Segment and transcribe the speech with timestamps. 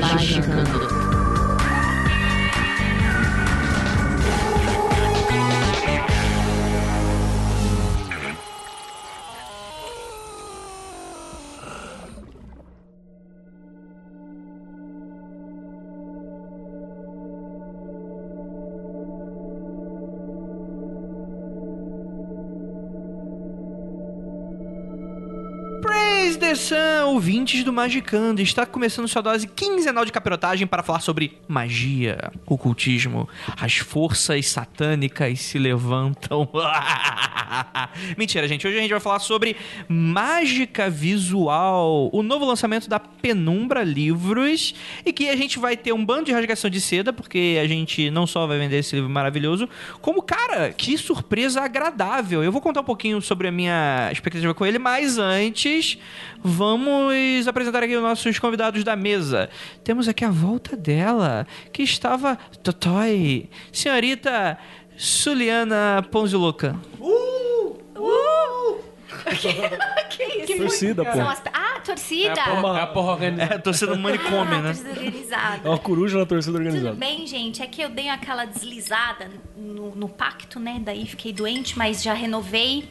[0.00, 0.64] Magicando.
[0.64, 1.03] Praise
[27.14, 28.42] ouvintes do Magicando.
[28.42, 33.28] Está começando sua dose quinzenal de capirotagem para falar sobre magia, ocultismo.
[33.56, 36.48] As forças satânicas se levantam.
[38.18, 38.66] Mentira, gente.
[38.66, 39.56] Hoje a gente vai falar sobre
[39.88, 44.74] mágica visual, o novo lançamento da Penumbra Livros.
[45.06, 48.10] E que a gente vai ter um bando de rasgação de seda, porque a gente
[48.10, 49.68] não só vai vender esse livro maravilhoso,
[50.00, 52.42] como, cara, que surpresa agradável.
[52.42, 55.96] Eu vou contar um pouquinho sobre a minha expectativa com ele, mas antes,
[56.42, 57.03] vamos
[57.48, 59.48] apresentar aqui os nossos convidados da mesa.
[59.82, 64.58] Temos aqui a volta dela, que estava Totói, senhorita
[64.96, 66.76] Suliana Ponziluca.
[70.10, 70.56] que isso?
[70.56, 71.20] Torcida, pô.
[71.20, 71.42] as...
[71.52, 72.40] Ah, torcida!
[72.40, 73.54] É a porra organizada.
[73.54, 74.72] É, tô sendo um manicômio, Ah, né?
[74.72, 75.60] torcida organizada.
[75.64, 76.96] É uma coruja na torcida Tudo organizada.
[76.96, 77.62] bem, gente.
[77.62, 80.80] É que eu dei aquela deslizada no, no pacto, né?
[80.84, 82.88] Daí fiquei doente, mas já renovei.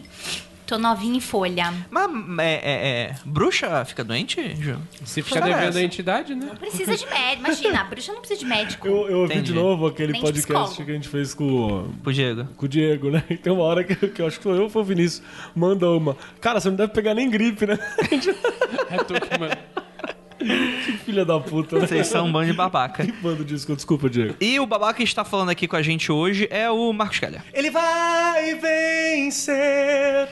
[0.74, 1.72] Tô novinha em folha.
[1.92, 4.80] Mas é, é, é, bruxa fica doente, Ju?
[5.06, 6.48] Se ficar devendo a entidade, né?
[6.48, 7.40] Não precisa de médico.
[7.42, 8.88] Imagina, a bruxa não precisa de médico.
[8.88, 9.52] Eu, eu ouvi Entendi.
[9.52, 10.86] de novo aquele Nem de podcast psicólogo.
[10.86, 12.48] que a gente fez com, Pro Diego.
[12.58, 13.24] com o Diego, né?
[13.30, 15.22] E tem uma hora que, que eu acho que foi eu ou foi o Vinícius.
[15.54, 16.17] Manda uma.
[16.42, 17.78] Cara, você não deve pegar nem gripe, né?
[18.89, 19.83] É tu que manda.
[20.86, 21.87] Que filha da puta, né?
[21.87, 23.05] Vocês são um bando de babaca.
[23.05, 24.36] Que bando de desculpa, desculpa, Diego.
[24.39, 27.42] E o babaca que está falando aqui com a gente hoje é o Marcos Keller.
[27.54, 30.30] Ele vai vencer.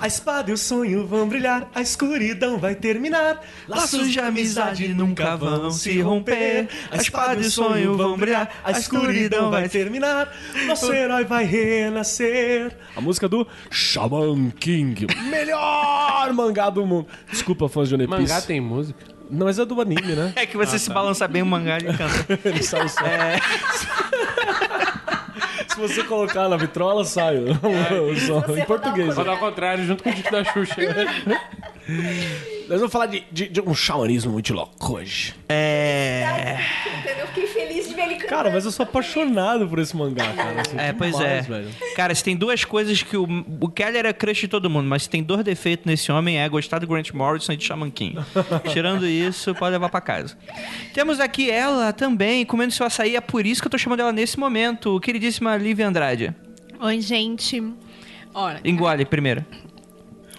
[0.00, 3.40] A espada e o sonho vão brilhar, a escuridão vai terminar.
[3.68, 6.68] Laços de amizade nunca vão se romper.
[6.90, 10.32] A espada e o sonho vão brilhar, a escuridão vai terminar.
[10.66, 12.76] Nosso herói vai renascer.
[12.96, 17.08] A música do Shaman King, melhor mangá do mundo.
[17.30, 18.22] Desculpa, fãs de One Piece.
[18.22, 19.11] Mangá tem música.
[19.32, 20.32] Não, mas é do anime, né?
[20.36, 22.38] É que você se balança bem o mangá e canta.
[22.48, 23.04] Ele sai só.
[23.06, 23.38] É,
[25.68, 27.52] Se você colocar na vitrola, sai o,
[28.10, 29.14] o som em português.
[29.14, 30.76] Só dá ao contrário, junto com o disco da Xuxa.
[32.68, 35.34] Nós vamos falar de, de, de um xamanismo muito louco hoje.
[35.48, 36.58] é.
[37.20, 40.60] Eu fiquei feliz de ver ele Cara, mas eu sou apaixonado por esse mangá, cara.
[40.60, 41.40] Assim, É, pois é.
[41.42, 41.68] demais, velho.
[41.94, 43.26] Cara, se tem duas coisas que o,
[43.60, 46.48] o Keller é crush de todo mundo, mas se tem dois defeitos nesse homem é
[46.48, 48.18] gostar do Grant Morrison e de Shaman King.
[48.72, 50.36] Tirando isso, pode levar pra casa.
[50.94, 54.12] Temos aqui ela também, comendo seu açaí, é por isso que eu tô chamando ela
[54.12, 56.34] nesse momento, queridíssima Lívia Andrade.
[56.80, 57.62] Oi, gente.
[58.34, 59.44] Olha, Engole primeiro.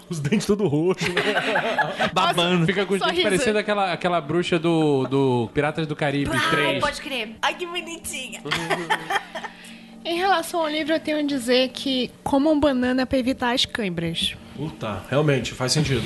[0.08, 1.08] Os dentes tudo roxos.
[1.08, 1.22] né?
[2.12, 2.66] Babando.
[2.66, 6.80] Fica com os dentes parecendo aquela, aquela bruxa do, do Piratas do Caribe Ai, 3.
[6.80, 7.30] pode crer.
[7.40, 8.42] Ai, que bonitinha.
[10.04, 14.34] em relação ao livro, eu tenho a dizer que comam banana pra evitar as câimbras.
[14.56, 16.02] Puta, realmente, faz sentido.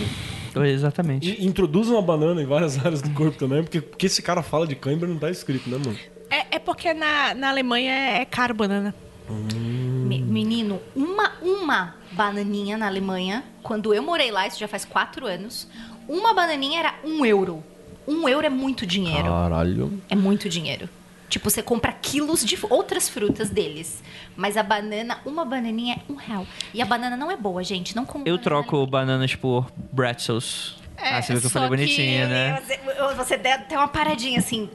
[0.64, 1.36] Exatamente.
[1.40, 4.66] E introduz uma banana em várias áreas do corpo também, porque, porque esse cara fala
[4.66, 5.96] de cãibra não tá escrito, né, mano?
[6.30, 8.94] É, é porque na, na Alemanha é caro banana.
[9.30, 10.57] Me- Menino,
[10.94, 15.68] uma, uma bananinha na Alemanha, quando eu morei lá, isso já faz quatro anos,
[16.08, 17.62] uma bananinha era um euro.
[18.06, 19.28] Um euro é muito dinheiro.
[19.28, 20.00] Caralho.
[20.08, 20.88] É muito dinheiro.
[21.28, 24.02] Tipo, você compra quilos de outras frutas deles.
[24.34, 26.46] Mas a banana, uma bananinha é um real.
[26.72, 27.94] E a banana não é boa, gente.
[27.94, 30.76] Não como Eu troco bananas por pretzels.
[30.96, 32.60] É, ah, você viu que eu falei que bonitinho, né?
[32.66, 34.70] Você, você der- tem uma paradinha assim.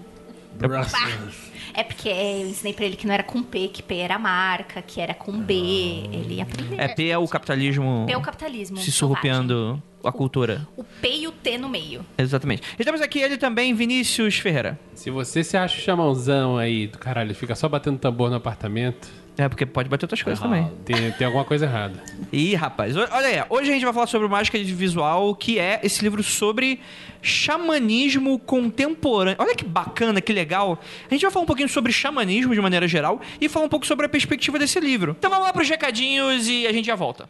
[0.53, 1.51] Brussels.
[1.73, 4.81] É porque eu ensinei pra ele que não era com P, que P era marca,
[4.81, 5.53] que era com B.
[5.53, 6.79] Ele aprendeu.
[6.79, 8.77] É, P é o capitalismo P é o capitalismo.
[8.77, 10.67] se surrupiando a cultura.
[10.75, 12.05] O P e o T no meio.
[12.17, 12.61] Exatamente.
[12.77, 14.79] E temos aqui ele também, Vinícius Ferreira.
[14.93, 19.07] Se você se acha o chamãozão aí do caralho, fica só batendo tambor no apartamento,
[19.37, 20.71] É, porque pode bater outras coisas também.
[20.85, 21.95] tem, tem alguma coisa errada.
[22.31, 23.43] Ih, rapaz, o- olha aí.
[23.49, 26.79] Hoje a gente vai falar sobre mágica de visual, que é esse livro sobre
[27.21, 29.35] xamanismo contemporâneo.
[29.39, 30.79] Olha que bacana, que legal.
[31.09, 33.85] A gente vai falar um pouquinho sobre xamanismo de maneira geral e falar um pouco
[33.87, 35.15] sobre a perspectiva desse livro.
[35.17, 37.27] Então vamos lá pros recadinhos e a gente já volta.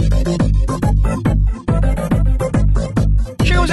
[0.00, 1.37] Chegamos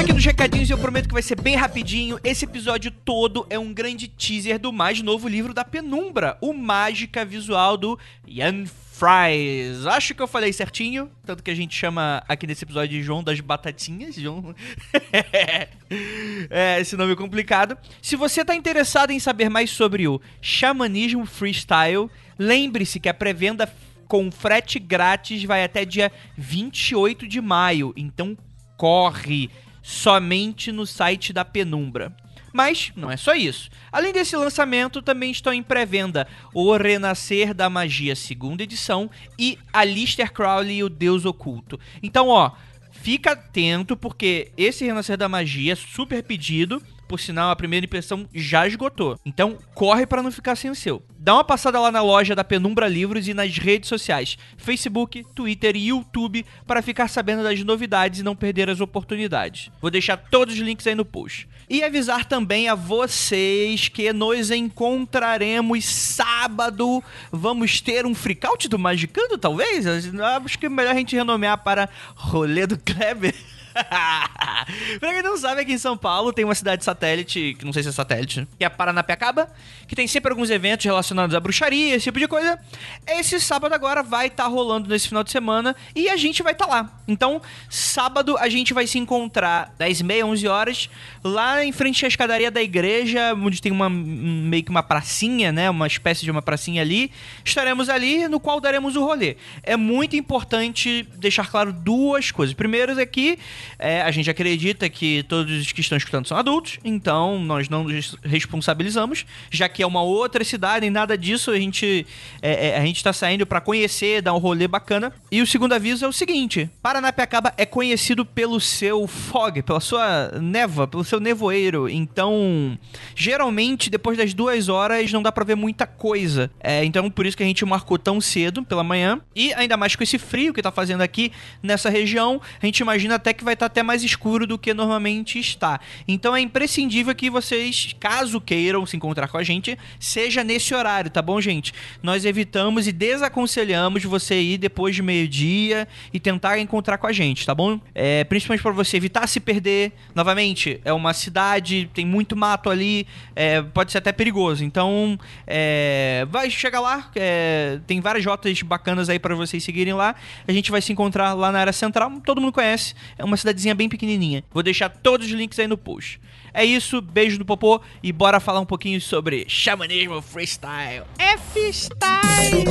[0.02, 2.20] aqui aqui nos recadinhos e eu prometo que vai ser bem rapidinho.
[2.22, 7.24] Esse episódio todo é um grande teaser do mais novo livro da Penumbra, o Mágica
[7.24, 7.98] Visual do
[8.28, 9.86] Ian Fries.
[9.86, 13.24] Acho que eu falei certinho, tanto que a gente chama aqui nesse episódio de João
[13.24, 14.16] das Batatinhas.
[14.16, 14.54] João.
[16.50, 17.78] é, esse nome é complicado.
[18.02, 23.72] Se você tá interessado em saber mais sobre o xamanismo freestyle, lembre-se que a pré-venda
[24.10, 27.94] com frete grátis vai até dia 28 de maio.
[27.96, 28.38] Então
[28.78, 29.50] corre
[29.86, 32.12] somente no site da Penumbra.
[32.52, 33.70] Mas não é só isso.
[33.92, 40.34] Além desse lançamento, também estão em pré-venda O Renascer da Magia, segunda edição, e Alistair
[40.34, 41.80] Crowley e o Deus Oculto.
[42.02, 42.54] Então, ó,
[42.92, 46.82] fica atento, porque esse Renascer da Magia é super pedido.
[47.08, 49.20] Por sinal, a primeira impressão já esgotou.
[49.26, 51.04] Então, corre para não ficar sem o seu.
[51.18, 55.76] Dá uma passada lá na loja da Penumbra Livros e nas redes sociais, Facebook, Twitter
[55.76, 59.72] e YouTube, para ficar sabendo das novidades e não perder as oportunidades.
[59.82, 61.48] Vou deixar todos os links aí no post.
[61.68, 67.04] E avisar também a vocês que nos encontraremos sábado.
[67.32, 69.86] Vamos ter um freakout do Magicando, talvez?
[69.88, 73.34] Acho que é melhor a gente renomear para Rolê do Kleber.
[75.00, 77.84] pra quem não sabe, aqui em São Paulo tem uma cidade satélite, que não sei
[77.84, 79.50] se é satélite, que é Paranapiacaba,
[79.88, 82.58] que tem sempre alguns eventos relacionados à bruxaria, esse tipo de coisa.
[83.06, 86.54] Esse sábado agora vai estar tá rolando nesse final de semana e a gente vai
[86.54, 86.90] estar tá lá.
[87.08, 90.90] Então, sábado a gente vai se encontrar 10 e meia, 11 horas,
[91.24, 95.70] lá em frente à escadaria da igreja, onde tem uma meio que uma pracinha, né?
[95.70, 97.12] Uma espécie de uma pracinha ali.
[97.44, 99.36] Estaremos ali, no qual daremos o rolê.
[99.64, 102.54] É muito importante deixar claro duas coisas.
[102.54, 103.38] Primeiro é que
[103.78, 107.84] é, a gente acredita que todos os que estão escutando são adultos, então nós não
[107.84, 112.06] nos responsabilizamos, já que é uma outra cidade e nada disso, a gente
[112.42, 115.14] é, é, a gente está saindo para conhecer, dar um rolê bacana.
[115.32, 120.32] E o segundo aviso é o seguinte: Paranapiacaba é conhecido pelo seu fog, pela sua
[120.42, 121.90] neva, pelo seu nevoeiro.
[121.90, 122.78] Então,
[123.16, 126.52] geralmente depois das duas horas não dá para ver muita coisa.
[126.60, 129.96] É, então por isso que a gente marcou tão cedo pela manhã e ainda mais
[129.96, 131.32] com esse frio que tá fazendo aqui
[131.62, 134.74] nessa região, a gente imagina até que vai estar tá até mais escuro do que
[134.74, 135.80] normalmente está.
[136.08, 141.10] Então é imprescindível que vocês, caso queiram se encontrar com a gente, seja nesse horário,
[141.10, 141.74] tá bom, gente?
[142.02, 147.46] Nós evitamos e desaconselhamos você ir depois de meio-dia e tentar encontrar com a gente,
[147.46, 147.80] tá bom?
[147.94, 149.92] É, principalmente para você evitar se perder.
[150.14, 154.64] Novamente, é uma cidade, tem muito mato ali, é, pode ser até perigoso.
[154.64, 155.18] Então,
[155.48, 160.16] é, vai chegar lá, é, tem várias rotas bacanas aí para vocês seguirem lá.
[160.48, 162.96] A gente vai se encontrar lá na área central, todo mundo conhece.
[163.18, 164.44] É uma cidadezinha bem pequenininha.
[164.52, 166.20] Vou deixar todos os links aí no post.
[166.54, 171.06] É isso, beijo do popô e bora falar um pouquinho sobre xamanismo freestyle.
[171.20, 172.66] É freestyle!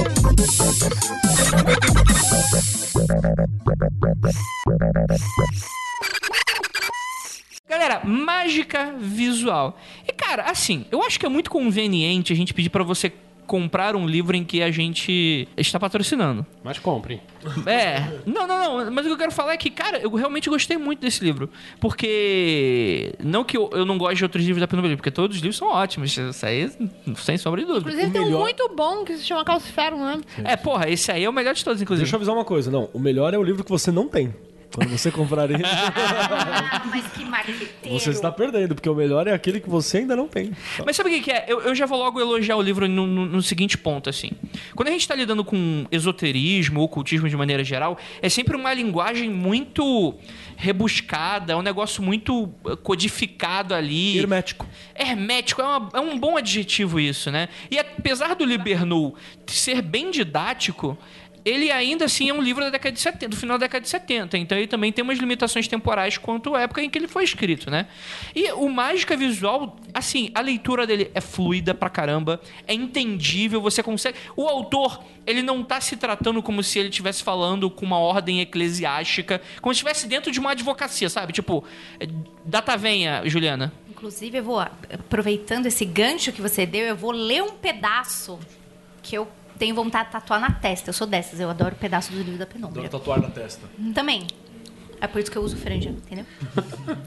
[7.69, 9.79] Galera, mágica visual.
[10.07, 13.13] E cara, assim, eu acho que é muito conveniente a gente pedir para você
[13.47, 16.45] comprar um livro em que a gente está patrocinando.
[16.63, 17.21] Mas comprem.
[17.67, 18.01] É.
[18.27, 18.91] Não, não, não.
[18.91, 21.49] Mas o que eu quero falar é que, cara, eu realmente gostei muito desse livro.
[21.81, 23.13] Porque.
[23.23, 25.57] Não que eu, eu não goste de outros livros da Penumbra, porque todos os livros
[25.57, 26.17] são ótimos.
[26.17, 26.71] Isso aí,
[27.17, 27.91] sem sombra de dúvida.
[27.91, 30.21] Inclusive, tem um muito bom que se chama Calcifero, né?
[30.43, 32.05] É, porra, esse aí é o melhor de todos, inclusive.
[32.05, 32.71] Deixa eu avisar uma coisa.
[32.71, 34.35] Não, o melhor é o livro que você não tem.
[34.75, 37.71] Quando você comprar ele, Ah, mas que marqueteiro.
[37.99, 40.51] você está perdendo, porque o melhor é aquele que você ainda não tem.
[40.85, 41.45] Mas sabe o que, é?
[41.49, 44.31] Eu, eu já vou logo elogiar o livro no, no- no seguinte ponto, assim.
[44.75, 49.31] Quando a gente tá lidando com esoterismo, ocultismo de maneira geral, é sempre uma linguagem
[49.31, 50.15] muito
[50.57, 54.19] rebuscada, é um negócio muito eh, codificado ali.
[54.19, 54.67] Hermético.
[54.95, 57.49] Hermético é, uma- é um bom adjetivo isso, né?
[57.71, 59.15] E apesar do Libernu
[59.47, 60.97] ser bem didático,
[61.45, 63.89] ele ainda assim é um livro da década de 70, do final da década de
[63.89, 64.39] 70.
[64.39, 67.71] Então ele também tem umas limitações temporais quanto à época em que ele foi escrito,
[67.71, 67.87] né?
[68.35, 73.83] E o Mágica Visual, assim, a leitura dele é fluida pra caramba, é entendível, você
[73.83, 74.17] consegue...
[74.35, 78.41] O autor, ele não tá se tratando como se ele estivesse falando com uma ordem
[78.41, 81.35] eclesiástica, como se estivesse dentro de uma advocacia, sabe?
[81.35, 81.63] Tipo,
[82.01, 82.07] é,
[82.45, 83.71] data venha, Juliana.
[83.91, 88.39] Inclusive, eu vou, aproveitando esse gancho que você deu, eu vou ler um pedaço
[89.03, 90.91] que eu tenho vontade de tatuar na testa.
[90.91, 92.81] Eu sou dessas, eu adoro pedaço do livro da penumbra.
[92.81, 93.69] Adoro tatuar na testa.
[93.95, 94.27] Também.
[95.01, 96.25] É por isso que eu uso franja, entendeu?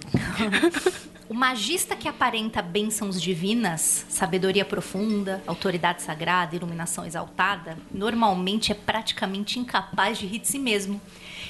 [1.28, 9.58] o magista que aparenta bênçãos divinas, sabedoria profunda, autoridade sagrada, iluminação exaltada, normalmente é praticamente
[9.58, 11.02] incapaz de rir de si mesmo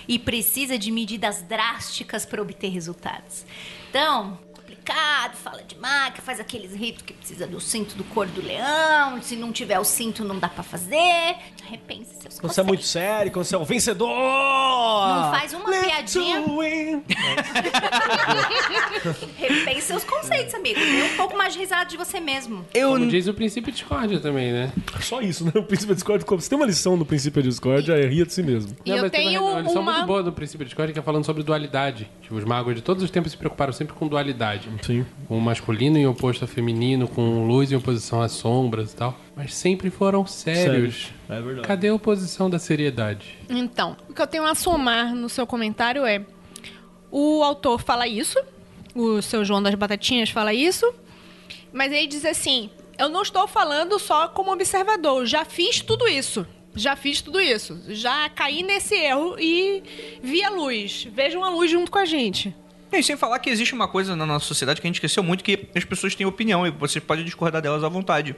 [0.08, 3.46] e precisa de medidas drásticas para obter resultados.
[3.90, 4.40] Então,
[4.92, 9.22] complicado fala demais, que faz aqueles ritos que precisa do cinto do cor do leão,
[9.22, 11.36] se não tiver o cinto não dá pra fazer.
[11.70, 12.90] Repense seus Quando você é muito conceitos.
[12.90, 14.08] sério, quando você é o vencedor!
[14.08, 16.42] Não faz uma Let's piadinha.
[16.42, 17.04] win.
[19.38, 20.80] Repense seus conceitos, amigo.
[20.80, 22.66] Dê um pouco mais de risada de você mesmo.
[22.74, 24.72] Eu Como diz o princípio de discórdia também, né?
[25.02, 25.52] Só isso, né?
[25.56, 26.26] O princípio da discórdia.
[26.26, 28.76] Você tem uma lição do princípio da discórdia, é ria de si mesmo.
[28.86, 31.00] E eu mas tem tenho uma lição uma- muito boa do princípio de discórdia que
[31.00, 32.10] é falando sobre dualidade.
[32.22, 34.70] Tipo, os magos de todos os tempos se preocuparam sempre com dualidade.
[34.82, 35.06] Sim.
[35.28, 39.20] Com o masculino em oposto ao feminino, com luz em oposição às sombras e tal.
[39.36, 41.12] Mas sempre foram sérios.
[41.30, 41.68] É verdade.
[41.68, 43.38] Cadê a oposição da seriedade?
[43.50, 46.26] Então, o que eu tenho a somar no seu comentário é:
[47.12, 48.40] o autor fala isso,
[48.96, 50.94] o seu João das Batatinhas fala isso,
[51.72, 56.46] mas ele diz assim: eu não estou falando só como observador, já fiz tudo isso.
[56.76, 57.80] Já fiz tudo isso.
[57.90, 59.82] Já caí nesse erro e
[60.22, 61.08] vi a luz.
[61.12, 62.56] Vejam a luz junto com a gente.
[62.92, 65.44] E sem falar que existe uma coisa na nossa sociedade que a gente esqueceu muito,
[65.44, 68.36] que as pessoas têm opinião e você pode discordar delas à vontade.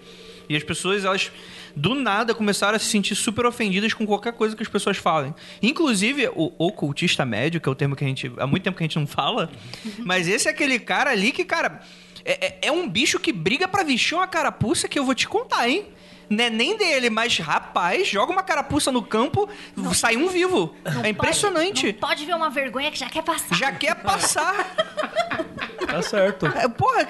[0.50, 1.32] E as pessoas, elas,
[1.76, 5.34] do nada, começaram a se sentir super ofendidas com qualquer coisa que as pessoas falem.
[5.62, 8.32] Inclusive, o ocultista médio, que é o termo que a gente...
[8.38, 9.52] Há muito tempo que a gente não fala.
[10.00, 11.82] Mas esse é aquele cara ali que, cara...
[12.26, 15.28] É, é- é um bicho que briga pra vestir uma carapuça que eu vou te
[15.28, 15.86] contar, hein?
[16.30, 19.50] Não é nem dele, mas, rapaz, joga uma carapuça no campo,
[19.94, 20.76] sai um vivo.
[21.04, 21.88] é impressionante.
[21.88, 23.56] Pode, não pode ver uma vergonha que já quer passar.
[23.56, 24.76] Já quer passar.
[25.88, 26.46] Tá certo.
[26.46, 27.08] É, Porra,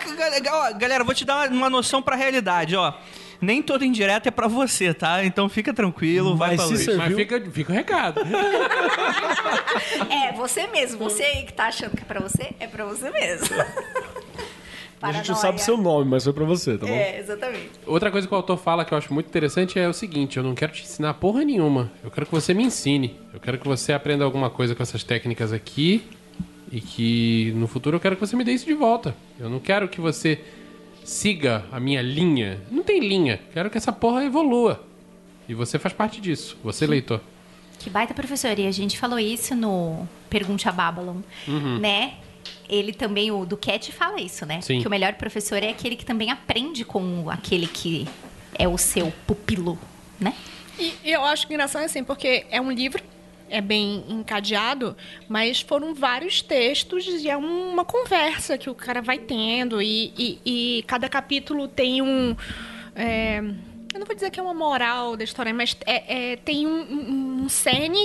[0.51, 2.93] ó, galera, vou te dar uma, noção pra realidade, ó.
[3.41, 5.23] Nem toda indireta é pra você, tá?
[5.23, 6.85] Então fica tranquilo, vai Mas pra se luz.
[6.85, 8.21] Você Mas fica, fica o recado.
[10.09, 10.97] É, você mesmo.
[10.99, 13.55] Você aí que tá achando que é pra você, é pra você mesmo.
[15.01, 16.91] A gente não sabe seu nome, mas foi pra você, tá bom?
[16.91, 17.71] É, exatamente.
[17.85, 20.43] Outra coisa que o autor fala que eu acho muito interessante é o seguinte: eu
[20.43, 21.91] não quero te ensinar porra nenhuma.
[22.03, 23.15] Eu quero que você me ensine.
[23.33, 26.03] Eu quero que você aprenda alguma coisa com essas técnicas aqui.
[26.71, 29.15] E que no futuro eu quero que você me dê isso de volta.
[29.39, 30.39] Eu não quero que você
[31.03, 32.61] siga a minha linha.
[32.69, 33.39] Não tem linha.
[33.51, 34.83] Quero que essa porra evolua.
[35.47, 36.55] E você faz parte disso.
[36.63, 37.21] Você, leitor.
[37.79, 38.59] Que baita professor.
[38.59, 41.21] E a gente falou isso no Pergunte a Babylon,
[41.79, 42.15] né?
[42.69, 44.61] Ele também, o Duquette fala isso, né?
[44.61, 44.79] Sim.
[44.81, 48.07] Que o melhor professor é aquele que também aprende com aquele que
[48.53, 49.77] é o seu pupilo,
[50.19, 50.33] né?
[50.77, 53.01] E e eu acho engraçado assim, porque é um livro,
[53.49, 54.95] é bem encadeado,
[55.27, 60.39] mas foram vários textos e é uma conversa que o cara vai tendo e, e-
[60.79, 62.35] e cada capítulo tem um...
[62.95, 63.41] é,
[63.99, 66.81] eu não vou dizer que é uma moral da história, mas é- é, tem um,
[66.81, 67.47] um, um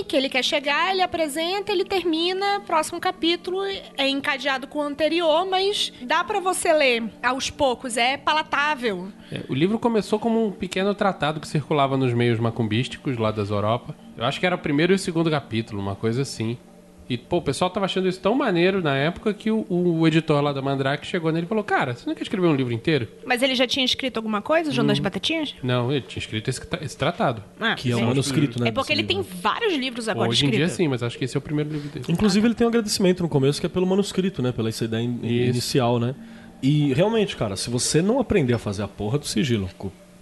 [0.03, 3.63] que ele quer chegar, ele apresenta, ele termina, próximo capítulo
[3.97, 9.07] é encadeado com o anterior, mas dá pra você ler aos poucos, é palatável.
[9.31, 13.49] É, o livro começou como um pequeno tratado que circulava nos meios macumbísticos lá das
[13.49, 13.95] Europa.
[14.17, 16.57] Eu acho que era o primeiro e o segundo capítulo, uma coisa assim.
[17.07, 20.41] E, pô, o pessoal tava achando isso tão maneiro na época que o, o editor
[20.41, 23.07] lá da Mandrake chegou nele e falou: Cara, você não quer escrever um livro inteiro?
[23.25, 25.53] Mas ele já tinha escrito alguma coisa, João das Batatinhas?
[25.61, 27.43] Não, ele tinha escrito esse, esse tratado.
[27.59, 28.69] Ah, Que é um manuscrito, né?
[28.69, 29.31] É porque ele tem livro.
[29.39, 30.77] vários livros agora Hoje em dia escritos.
[30.77, 32.05] sim, mas acho que esse é o primeiro livro dele.
[32.09, 34.51] Inclusive, ele tem um agradecimento no começo, que é pelo manuscrito, né?
[34.51, 35.49] Pela essa ideia in- Isso.
[35.51, 36.15] inicial, né?
[36.63, 39.69] E realmente, cara, se você não aprender a fazer a porra do sigilo,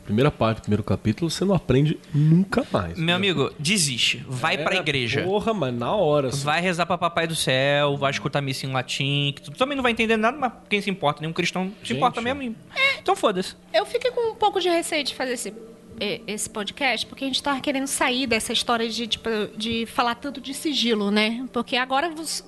[0.04, 2.98] primeira parte, primeiro capítulo, você não aprende nunca mais.
[2.98, 4.24] Meu amigo, desiste.
[4.28, 5.24] Vai pra É, igreja.
[5.24, 6.28] Porra, mas na hora.
[6.30, 6.44] assim.
[6.44, 9.82] Vai rezar pra papai do céu, vai escutar missa em latim, que tu também não
[9.84, 11.22] vai entender nada, mas quem se importa?
[11.22, 11.98] Nenhum cristão se Gente.
[11.98, 12.56] importa mesmo.
[13.02, 13.56] Então foda-se.
[13.74, 15.54] Eu fiquei com um pouco de receio de fazer esse,
[16.28, 20.42] esse podcast, porque a gente tava querendo sair dessa história de, tipo, de falar tanto
[20.42, 21.46] de sigilo, né?
[21.54, 22.44] Porque agora você-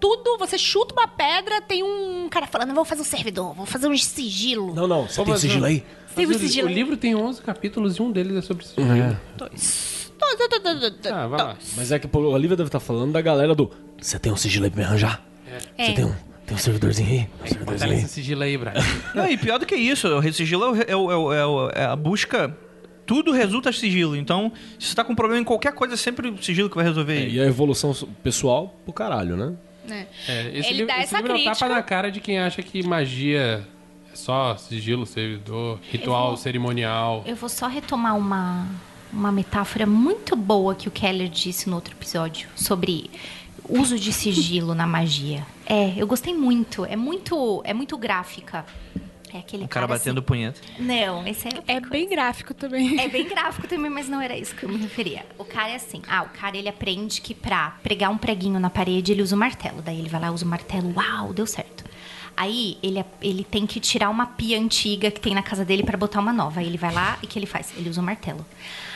[0.00, 3.88] tudo, você chuta uma pedra, tem um cara falando, vou fazer um servidor, vou fazer
[3.88, 4.72] um sigilo.
[4.72, 5.66] Não, não, você tem sigilo não.
[5.68, 5.82] aí?
[6.26, 8.86] Um o- sigilo O livro tem 11 capítulos e um deles é sobre sigilo.
[9.36, 10.10] Dois.
[10.18, 11.56] Dois, dois, dois, dois, dois, Ah, vai lá.
[11.76, 13.70] Mas é que pô, a Olivia deve estar falando da galera do.
[14.00, 15.24] Você tem um sigilo aí pra me arranjar?
[15.76, 15.86] É.
[15.86, 16.14] Você tem um,
[16.46, 17.28] tem um servidorzinho aí?
[17.42, 17.98] Um servidorzinho aí.
[17.98, 18.74] esse sigilo aí, Brian.
[19.14, 21.46] Não, e pior do que isso, o sigilo é, o- é o- é o- é
[21.46, 22.56] o- é a busca.
[23.06, 24.14] Tudo resulta de sigilo.
[24.16, 26.84] Então, se você tá com problema em qualquer coisa, é sempre o sigilo que vai
[26.84, 27.16] resolver.
[27.24, 29.54] É, e a evolução pessoal pro caralho, né?
[29.86, 30.06] né?
[30.28, 31.68] É, esse Ele livro, dá esse essa livro é um tapa crítica.
[31.68, 33.62] na cara de quem acha que magia é
[34.18, 37.22] só sigilo, servidor, ritual, Eu vou- cerimonial.
[37.26, 38.66] Eu vou só retomar uma,
[39.12, 43.10] uma metáfora muito boa que o Keller disse no outro episódio sobre
[43.68, 45.46] uso de sigilo na magia.
[45.70, 46.86] É, eu gostei muito.
[46.86, 48.64] É muito, é muito gráfica.
[49.30, 50.58] É aquele O cara cara batendo assim- punheta.
[50.78, 52.98] Não, esse é É bem gráfico também.
[52.98, 55.26] é bem gráfico também, mas não era isso que eu me referia.
[55.36, 56.00] O cara é assim.
[56.08, 59.38] Ah, o cara ele aprende que pra pregar um preguinho na parede ele usa o
[59.38, 59.82] martelo.
[59.82, 60.90] Daí ele vai lá, usa o martelo.
[60.96, 61.84] Uau, deu certo.
[62.38, 65.98] Aí ele, ele tem que tirar uma pia antiga que tem na casa dele pra
[65.98, 66.60] botar uma nova.
[66.60, 67.72] Aí ele vai lá e que ele faz?
[67.76, 68.46] Ele usa o martelo.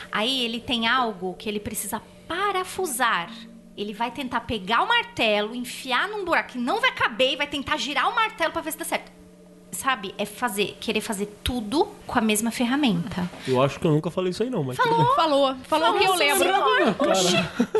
[0.09, 3.29] Aí ele tem algo que ele precisa parafusar.
[3.75, 7.45] Ele vai tentar pegar o martelo, enfiar num buraco que não vai caber e vai
[7.45, 9.11] tentar girar o martelo pra ver se dá certo.
[9.73, 13.29] Sabe, é fazer, querer fazer tudo com a mesma ferramenta.
[13.47, 14.77] Eu acho que eu nunca falei isso aí, não, mas.
[14.77, 14.85] bem.
[15.15, 16.49] Falou, falou que eu lembro.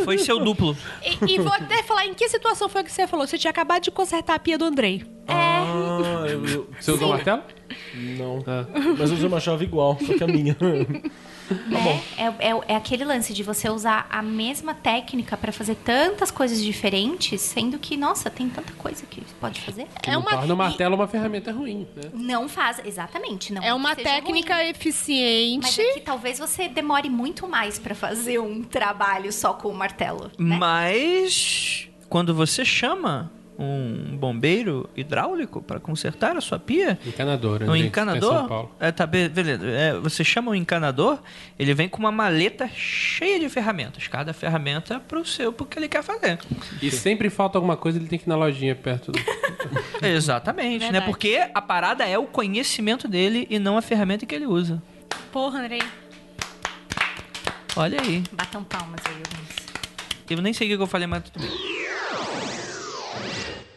[0.03, 0.75] Foi seu duplo.
[1.03, 3.25] E, e vou até falar em que situação foi que você falou.
[3.27, 5.05] Você tinha acabado de consertar a pia do Andrei.
[5.27, 7.43] Ah, eu, eu- Você usou o martelo?
[7.93, 8.43] Não.
[8.47, 8.65] Ah.
[8.97, 10.55] Mas eu usei uma chave igual, só que a minha.
[11.67, 12.01] né?
[12.17, 16.61] É, é, é aquele lance de você usar a mesma técnica pra fazer tantas coisas
[16.63, 19.87] diferentes, sendo que, nossa, tem tanta coisa que você pode fazer.
[20.01, 22.09] Que É uma- torna o martelo uma ferramenta ruim, né?
[22.13, 23.61] Não faz, exatamente, não.
[23.63, 24.69] É uma que seja técnica ruim.
[24.69, 25.63] eficiente.
[25.63, 29.73] Mas é que talvez você demore muito mais pra fazer um trabalho só com o
[29.75, 30.31] martelo.
[30.37, 30.57] Né?
[30.57, 37.65] Mas quando você chama um bombeiro hidráulico para consertar a sua pia, Encanador, né?
[37.69, 37.77] um gente?
[37.77, 38.71] Em São encanador, Paulo.
[38.79, 39.65] é, tá, be- beleza.
[39.67, 41.19] É, você chama um encanador,
[41.59, 45.87] ele vem com uma maleta cheia de ferramentas, cada ferramenta pro seu, pro que ele
[45.87, 46.39] quer fazer.
[46.81, 49.19] E sempre falta alguma coisa, ele tem que ir na lojinha perto do.
[50.05, 50.91] Exatamente, né?
[50.91, 51.05] Verdade.
[51.05, 54.81] Porque a parada é o conhecimento dele e não a ferramenta que ele usa.
[55.31, 55.81] Porra, Andrei.
[57.75, 58.23] Olha aí.
[58.31, 59.13] Batam palmas aí.
[60.29, 61.72] Eu nem sei o que eu falei, mas tudo bem.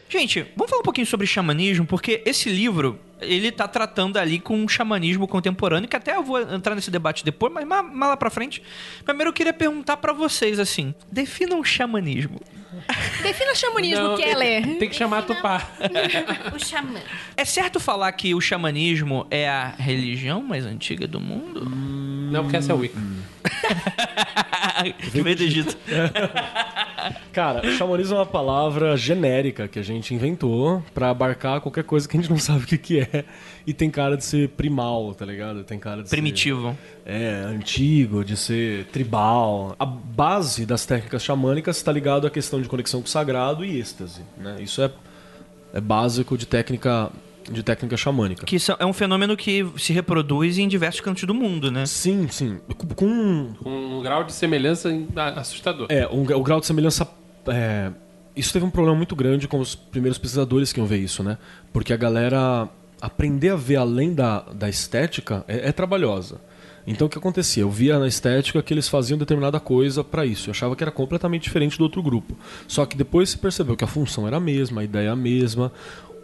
[0.09, 4.57] Gente, vamos falar um pouquinho sobre xamanismo, porque esse livro, ele tá tratando ali com
[4.57, 8.29] um xamanismo contemporâneo, que até eu vou entrar nesse debate depois, mas mais, lá pra
[8.29, 8.63] frente.
[9.03, 12.39] Primeiro eu queria perguntar pra vocês, assim, definam o xamanismo.
[13.21, 14.77] Defina xamanismo, Não, Keller.
[14.77, 15.67] Tem que chamar Tupá.
[16.55, 16.99] O xamã.
[17.35, 21.69] É certo falar que o xamanismo é a religião mais antiga do mundo?
[22.31, 22.99] Não, porque essa é o Wicca.
[25.11, 25.77] que veio do Egito.
[27.31, 32.17] Cara, xamanismo é uma palavra genérica que a gente inventou pra abarcar qualquer coisa que
[32.17, 33.23] a gente não sabe o que, que é.
[33.65, 35.63] E tem cara de ser primal, tá ligado?
[35.63, 36.75] Tem cara de Primitivo.
[37.05, 37.11] ser.
[37.11, 39.75] É, antigo, de ser tribal.
[39.77, 43.79] A base das técnicas xamânicas está ligado à questão de conexão com o sagrado e
[43.79, 44.21] êxtase.
[44.37, 44.57] Né?
[44.61, 44.89] Isso é,
[45.73, 47.11] é básico de técnica,
[47.51, 48.45] de técnica xamânica.
[48.45, 51.85] Que isso é um fenômeno que se reproduz em diversos cantos do mundo, né?
[51.85, 52.59] Sim, sim.
[52.95, 54.89] Com, Com um grau de semelhança
[55.35, 55.87] assustador.
[55.89, 57.07] É, um- o grau de semelhança.
[57.47, 57.91] é,
[58.35, 61.37] isso teve um problema muito grande com os primeiros pesquisadores que iam ver isso, né?
[61.73, 62.67] Porque a galera
[63.01, 66.39] aprender a ver além da, da estética é, é trabalhosa.
[66.89, 67.63] Então o que acontecia?
[67.63, 70.47] Eu via na estética que eles faziam determinada coisa para isso.
[70.47, 72.37] Eu achava que era completamente diferente do outro grupo.
[72.65, 75.15] Só que depois se percebeu que a função era a mesma, a ideia é a
[75.15, 75.69] mesma,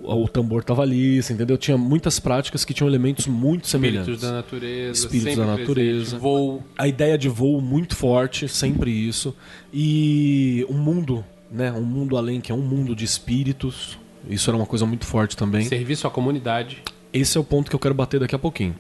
[0.04, 1.58] o, tambor tava ali, entendeu?
[1.58, 4.16] Tinha muitas práticas que tinham elementos muito semelhantes.
[4.16, 5.06] Espíritos da natureza.
[5.06, 6.18] Espíritos da presente, natureza.
[6.20, 6.64] Voo.
[6.78, 9.36] a ideia de voo muito forte, sempre isso.
[9.74, 11.72] E um mundo, né?
[11.72, 13.98] Um mundo além, que é um mundo de espíritos.
[14.30, 15.66] Isso era uma coisa muito forte também.
[15.66, 16.82] Serviço à comunidade.
[17.14, 18.76] Esse é o ponto que eu quero bater daqui a pouquinho.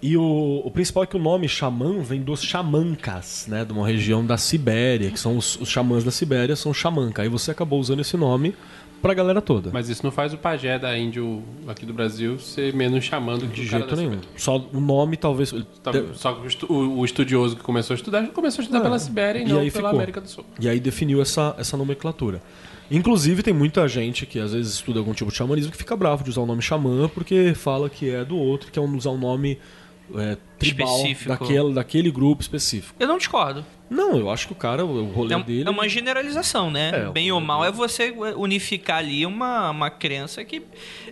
[0.00, 3.66] E o, o principal é que o nome xamã vem dos xamancas, né?
[3.66, 7.22] De uma região da Sibéria, que são os, os xamãs da Sibéria, são xamanca.
[7.22, 8.54] Aí você acabou usando esse nome
[9.06, 9.70] pra galera toda.
[9.72, 13.60] Mas isso não faz o pajé da índio aqui do Brasil ser menos chamando que
[13.62, 14.10] de o cara jeito da nenhum.
[14.12, 14.30] Sibéria.
[14.36, 15.52] Só o nome talvez.
[15.82, 18.80] Tá, Só que o estu- o, o estudioso que começou a estudar, começou a estudar
[18.80, 18.82] É.
[18.82, 19.98] pela Sibéria e, E não aí pela ficou.
[19.98, 20.44] América do Sul.
[20.60, 22.42] E aí definiu essa, essa nomenclatura.
[22.90, 26.22] Inclusive, tem muita gente que às vezes estuda algum tipo de xamanismo que fica bravo
[26.22, 29.18] de usar o nome xamã porque fala que é do outro, que é usar um
[29.18, 29.58] nome
[30.14, 31.28] é, tribal Específico.
[31.30, 32.94] daquele, daquele grupo específico.
[32.98, 33.64] Eu não discordo.
[33.88, 35.64] Não, eu acho que o cara, o rolê É, dele.
[35.68, 36.90] é uma generalização, né?
[37.06, 40.62] É, Bem ou mal é você unificar ali uma, uma crença que.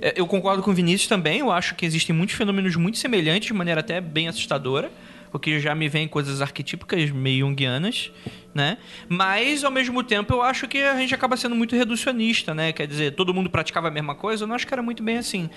[0.01, 1.39] é, Eu concordo com o Vinícius também.
[1.39, 4.91] Eu acho que existem muitos fenômenos muito semelhantes, de maneira até bem assustadora.
[5.35, 8.11] O que já me vem coisas arquetípicas meio junguianas,
[8.55, 8.79] né?
[9.09, 12.73] Mas, ao mesmo tempo, eu acho que a gente acaba sendo muito reducionista, né?
[12.73, 14.45] Quer dizer, todo mundo praticava a mesma coisa.
[14.45, 15.51] Eu não acho que era muito bem assim.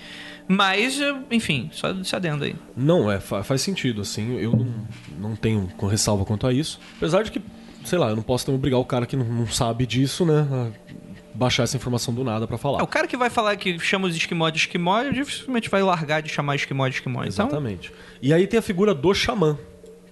[0.48, 0.98] Mas,
[1.30, 2.56] enfim, só se adendo aí.
[2.76, 4.36] Não, é, fa- faz sentido, assim.
[4.38, 4.74] Eu não,
[5.30, 6.80] não tenho com ressalva quanto a isso.
[6.96, 7.40] Apesar de que,
[7.84, 10.46] sei lá, eu não posso também obrigar o cara que não, não sabe disso, né?
[10.50, 10.98] A
[11.34, 12.80] baixar essa informação do nada pra falar.
[12.80, 16.20] É, o cara que vai falar que chama os esquimó de esquimó, dificilmente vai largar
[16.20, 17.20] de chamar esquimó de esquimó.
[17.22, 17.92] Então, Exatamente.
[18.20, 19.56] E aí tem a figura do xamã,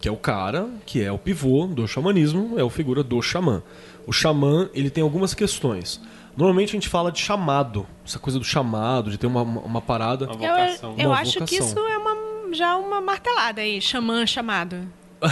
[0.01, 3.63] que é o cara que é o pivô do xamanismo, é a figura do xamã.
[4.07, 6.01] O xamã, ele tem algumas questões.
[6.37, 9.81] Normalmente a gente fala de chamado, essa coisa do chamado, de ter uma, uma, uma
[9.83, 10.27] parada.
[10.27, 10.95] Uma Eu, vocação.
[10.99, 11.67] eu Uma acho que vocação.
[11.67, 14.77] isso é uma, já uma martelada aí, xamã chamado.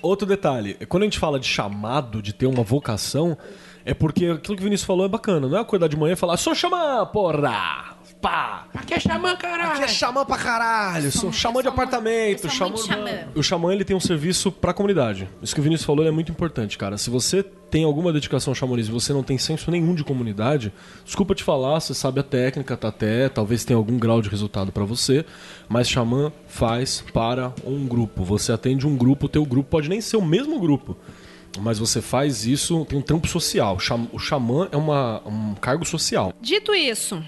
[0.00, 3.36] Outro detalhe, quando a gente fala de chamado, de ter uma vocação,
[3.84, 5.48] é porque aquilo que o Vinícius falou é bacana.
[5.48, 7.96] Não é acordar de manhã e falar, sou xamã, porra!
[8.20, 8.66] Pá!
[8.94, 9.72] Aqui é xamã, caralho!
[9.72, 12.76] Aqui é xamã pra caralho, sou xamã de eu sou apartamento, sou xamã...
[13.34, 15.28] O xamã ele tem um serviço pra comunidade.
[15.42, 16.96] Isso que o Vinícius falou é muito importante, cara.
[16.96, 20.72] Se você tem alguma dedicação ao xamanismo e você não tem senso nenhum de comunidade,
[21.04, 24.70] desculpa te falar, você sabe a técnica, tá até, talvez tenha algum grau de resultado
[24.70, 25.24] pra você,
[25.68, 28.22] mas xamã faz para um grupo.
[28.22, 30.96] Você atende um grupo, o teu grupo pode nem ser o mesmo grupo.
[31.60, 33.76] Mas você faz isso, tem um trampo social.
[34.12, 36.32] O xamã é uma, um cargo social.
[36.40, 37.22] Dito isso,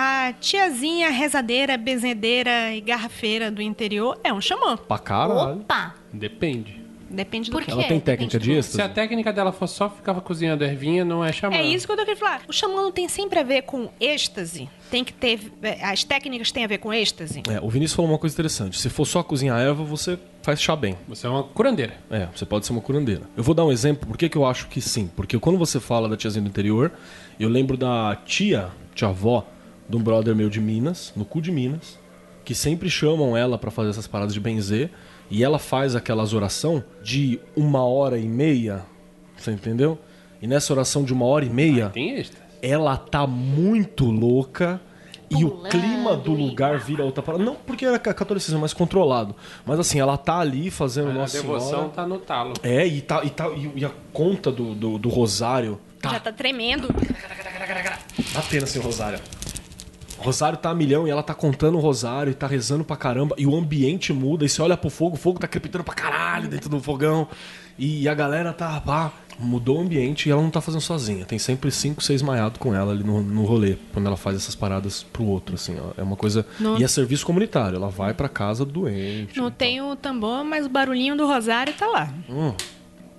[0.00, 4.76] a tiazinha rezadeira, benzedeira e garrafeira do interior é um xamã.
[4.76, 5.60] Pra caralho.
[5.60, 5.94] Opa!
[6.12, 6.78] Depende.
[7.10, 7.70] Depende do Por que.
[7.70, 11.04] Ela tem técnica Depende de do- Se a técnica dela for só ficar cozinhando ervinha,
[11.06, 11.56] não é chamar.
[11.56, 12.42] É isso que eu tô querendo falar.
[12.46, 14.68] O xamã não tem sempre a ver com êxtase.
[14.90, 15.40] Tem que ter.
[15.62, 17.42] é, As técnicas têm a ver com êxtase.
[17.50, 18.78] É, o Vinícius falou uma coisa interessante.
[18.78, 20.96] Se for só cozinhar erva, você faz chá bem.
[21.08, 21.94] Você é uma curandeira.
[22.10, 23.22] É, você pode ser uma curandeira.
[23.36, 25.10] Eu vou dar um exemplo, por que, que eu acho que sim?
[25.16, 26.92] Porque quando você fala da tiazinha do interior,
[27.40, 29.46] eu lembro da tia, tia-avó,
[29.88, 31.98] de um brother meu de Minas, no cu de Minas,
[32.44, 34.90] que sempre chamam ela pra fazer essas paradas de benzer,
[35.30, 38.82] e ela faz aquelas oração de uma hora e meia,
[39.36, 39.98] você entendeu?
[40.40, 42.42] E nessa oração de uma hora e meia, Tem extras.
[42.62, 44.80] ela tá muito louca
[45.30, 47.44] e o Pulando clima do lugar vira outra parada.
[47.44, 51.36] Não porque era ca- catolicismo mais controlado, mas assim, ela tá ali fazendo A Nossa
[51.42, 51.88] devoção Senhora.
[51.90, 52.54] tá no talo.
[52.62, 56.20] É, e, tá, e, tá, e, e a conta do, do, do rosário tá Já
[56.20, 56.88] tá tremendo.
[58.34, 59.18] batendo assim o rosário.
[60.18, 63.34] Rosário tá a milhão e ela tá contando o rosário e tá rezando pra caramba.
[63.38, 64.44] E o ambiente muda.
[64.44, 67.28] E você olha pro fogo, o fogo tá crepitando pra caralho dentro do fogão.
[67.78, 71.24] E a galera tá, pá, mudou o ambiente e ela não tá fazendo sozinha.
[71.24, 74.56] Tem sempre cinco, seis maiados com ela ali no, no rolê, quando ela faz essas
[74.56, 75.76] paradas pro outro, assim.
[75.80, 75.92] ó.
[75.96, 76.44] É uma coisa.
[76.58, 77.76] No- E é serviço comunitário.
[77.76, 79.36] Ela vai pra casa doente.
[79.38, 82.12] Não tem o tambor, mas o barulhinho do rosário tá lá.
[82.28, 82.52] Hum,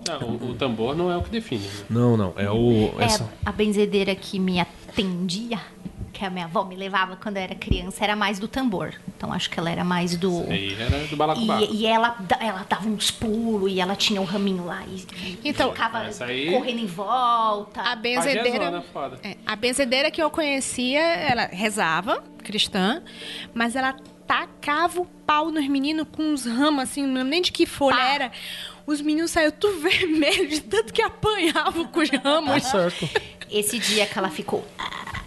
[0.05, 1.63] Não, o, o tambor não é o que define.
[1.63, 1.71] né?
[1.89, 2.33] não, não.
[2.35, 2.93] É o.
[2.99, 3.29] É Essa...
[3.45, 5.59] a benzedeira que me atendia,
[6.19, 8.93] que a minha avó me levava quando eu era criança, era mais do tambor.
[9.15, 10.41] Então acho que ela era mais do.
[10.51, 11.61] Aí era do balacubá.
[11.61, 15.39] E, e ela, ela dava uns pulos e ela tinha um raminho lá e, e
[15.45, 17.81] Então, ficava aí- correndo em volta.
[17.81, 18.81] A benzedeira.
[18.91, 19.17] foda.
[19.23, 23.01] É, a benzedeira que eu conhecia, ela rezava, cristã,
[23.53, 23.95] mas ela
[24.27, 27.95] tacava o pau nos meninos com uns ramos assim, não lembro nem de que folha
[27.97, 28.03] Pá.
[28.13, 28.31] era.
[28.85, 32.63] Os meninos saíram tudo vermelhos, de tanto que apanhavam com os ramos.
[32.65, 33.09] Certo.
[33.49, 35.18] Esse dia que ela ficou ah,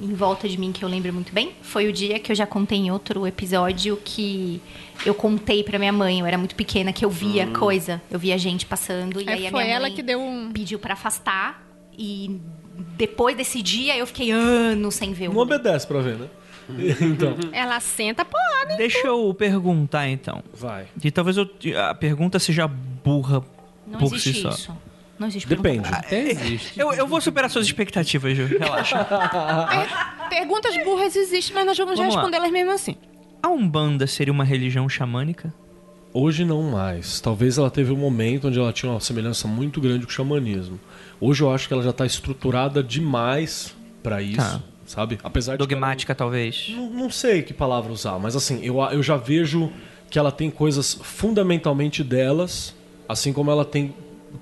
[0.00, 2.46] em volta de mim, que eu lembro muito bem, foi o dia que eu já
[2.46, 4.60] contei em outro episódio que
[5.04, 6.20] eu contei pra minha mãe.
[6.20, 8.00] Eu era muito pequena, que eu via coisa.
[8.10, 9.20] Eu via gente passando.
[9.20, 10.50] E aí, Aí a foi minha ela mãe que deu um.
[10.52, 11.62] pediu pra afastar.
[11.96, 12.40] E
[12.96, 16.28] depois desse dia, eu fiquei anos sem ver o Não obedece pra ver, né?
[17.02, 18.76] então, Ela senta porrada.
[18.78, 20.42] Deixa eu perguntar então.
[20.54, 20.86] vai.
[21.02, 21.48] E talvez eu-
[21.88, 23.42] a pergunta seja burra
[23.86, 24.48] Não por existe si só.
[24.48, 24.76] isso.
[25.18, 25.82] Não existe Depende.
[25.82, 25.96] pergunta.
[25.96, 26.78] Até existe.
[26.78, 28.46] Eu, eu vou superar suas expectativas, Ju.
[28.46, 29.04] Relaxa.
[29.04, 32.20] Per- Perguntas burras existem, mas nós vamos, Vamos lá.
[32.20, 32.96] responder elas mesmo assim.
[33.42, 35.52] A Umbanda seria uma religião xamânica?
[36.12, 37.20] Hoje não mais.
[37.20, 40.80] Talvez ela teve um momento onde ela tinha uma semelhança muito grande com o xamanismo.
[41.20, 44.60] Hoje eu acho que ela já está estruturada demais pra isso, Tá.
[44.86, 45.18] sabe?
[45.22, 46.66] Apesar de Dogmática, talvez.
[46.70, 49.70] Não, não sei que palavra usar, mas assim, eu, eu já vejo
[50.10, 52.74] que ela tem coisas fundamentalmente delas,
[53.08, 53.94] assim como ela tem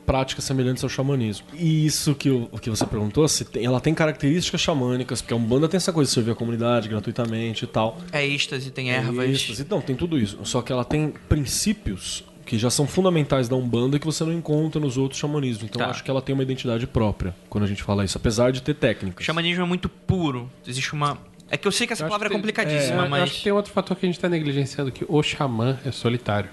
[0.07, 1.47] práticas semelhantes ao xamanismo.
[1.55, 5.37] E isso que, o, que você perguntou, se tem- ela tem características xamânicas, porque a
[5.37, 7.99] Umbanda tem essa coisa de servir a comunidade gratuitamente e tal.
[8.13, 9.29] É êxtase, tem ervas.
[9.51, 10.39] Isso, Então, tem tudo isso.
[10.45, 14.81] Só que ela tem princípios que já são fundamentais da Umbanda que você não encontra
[14.81, 15.65] nos outros xamanismos.
[15.65, 15.87] Então, Tá.
[15.87, 18.61] eu acho que ela tem uma identidade própria quando a gente fala isso, apesar de
[18.63, 19.25] ter O técnicas.
[19.25, 20.51] xamanismo é muito puro.
[20.67, 21.19] Existe uma.
[21.51, 23.19] É que eu sei que essa palavra é que tem- complicadíssima, é, mas.
[23.21, 25.93] Eu acho que tem outro fator que a gente tá negligenciando, que o xamã é
[25.93, 26.49] solitário.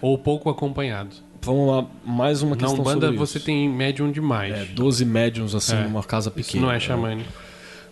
[0.00, 1.10] Ou pouco acompanhado.
[1.42, 3.46] Vamos lá, mais uma Na questão Umbanda sobre você isso.
[3.46, 4.52] tem médium demais.
[4.54, 5.82] É, 12 médiums, assim, É.
[5.84, 6.66] numa casa Isso pequena.
[6.66, 7.28] não é xamânico.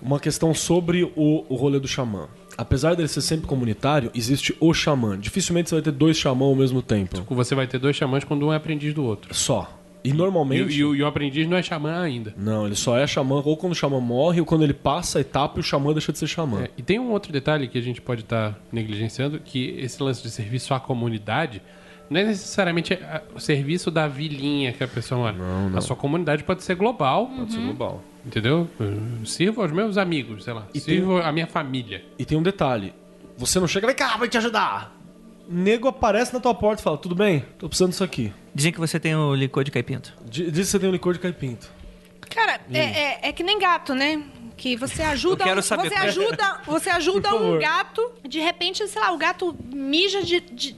[0.02, 2.28] Uma questão sobre o, o rolê do xamã.
[2.56, 5.18] Apesar dele ser sempre comunitário, existe o xamã.
[5.18, 7.24] Dificilmente você vai ter dois xamãs ao mesmo tempo.
[7.30, 9.32] Você vai ter dois xamãs quando um é aprendiz do outro.
[9.34, 9.74] Só.
[10.04, 10.72] E E, normalmente...
[10.78, 12.32] e o- e o aprendiz não é xamã ainda.
[12.36, 15.20] Não, ele só é xamã ou quando o xamã morre ou quando ele passa a
[15.20, 16.62] etapa e o xamã deixa de ser xamã.
[16.62, 20.22] É, e tem um outro detalhe que a gente pode estar negligenciando, que esse lance
[20.22, 21.60] de serviço à comunidade
[22.10, 22.98] não é necessariamente
[23.34, 25.36] o serviço da vilinha que a pessoa mora.
[25.36, 25.78] Não, não.
[25.78, 28.02] A sua comunidade pode ser global, Pode ser global.
[28.24, 28.68] entendeu?
[28.80, 30.66] Eu Sirvo aos meus amigos, sei lá.
[30.74, 32.04] E tem- sirvo a minha família.
[32.18, 32.92] E tem um detalhe.
[33.36, 34.96] Você não chega, vem cá, vai te ajudar.
[35.48, 37.44] Nego aparece na tua porta e fala, tudo bem?
[37.58, 38.32] Tô precisando disso aqui.
[38.54, 40.12] Dizem que você tem o licor de caipinto.
[40.26, 41.70] Diz que você tem um licor de caipinto.
[42.28, 44.22] Cara, é, é, é que nem gato, né?
[44.58, 46.08] Que você ajuda, Eu quero um- saber você como é.
[46.08, 47.56] ajuda, você ajuda Por favor.
[47.56, 50.72] um gato, de repente, sei lá, o gato mija de, de,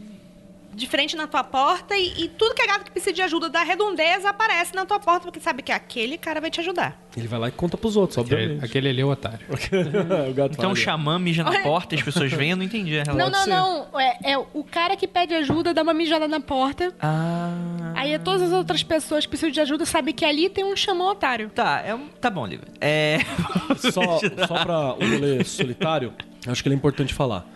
[0.81, 3.49] de frente na tua porta e, e tudo que é gato que precisa de ajuda
[3.49, 6.99] da redondeza aparece na tua porta, porque sabe que aquele cara vai te ajudar.
[7.17, 8.65] Ele vai lá e conta pros outros, Aquele, obviamente.
[8.65, 9.41] aquele ali é o otário.
[10.31, 12.99] o gato Então o xamã mija na porta e as pessoas vêm, eu não entendi
[12.99, 13.31] a Não, relação.
[13.47, 13.93] não, ser.
[13.93, 14.01] não.
[14.01, 16.93] É, é o cara que pede ajuda, dá uma mijada na porta.
[17.01, 17.53] Ah.
[17.95, 21.11] Aí todas as outras pessoas que precisam de ajuda sabem que ali tem um xamã
[21.11, 21.51] otário.
[21.51, 22.09] Tá, é um...
[22.21, 22.69] tá bom, Lívia.
[22.81, 23.19] É.
[23.93, 26.13] Só, só pra o rolê solitário,
[26.47, 27.47] acho que ele é importante falar.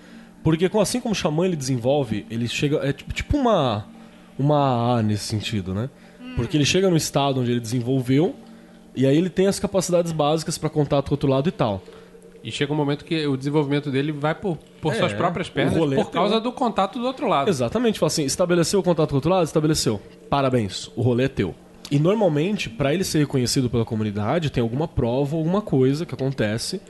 [0.45, 2.77] Porque assim como o xamã ele desenvolve, ele chega.
[2.87, 3.87] É tipo, tipo uma.
[4.39, 5.89] Uma A nesse sentido, né?
[6.37, 8.35] Porque ele chega no estado onde ele desenvolveu,
[8.95, 11.81] e aí ele tem as capacidades básicas pra contato com o outro lado e tal.
[12.43, 15.77] E chega um momento que o desenvolvimento dele vai por, por É, suas próprias pernas
[15.77, 16.41] rolê por causa teu.
[16.43, 17.49] do contato do outro lado.
[17.49, 19.45] Exatamente, fala assim, estabeleceu o contato com o outro lado?
[19.45, 20.03] Estabeleceu.
[20.29, 21.55] Parabéns, o rolê é teu.
[21.91, 26.81] E normalmente, pra ele ser reconhecido pela comunidade, tem alguma prova, alguma coisa que acontece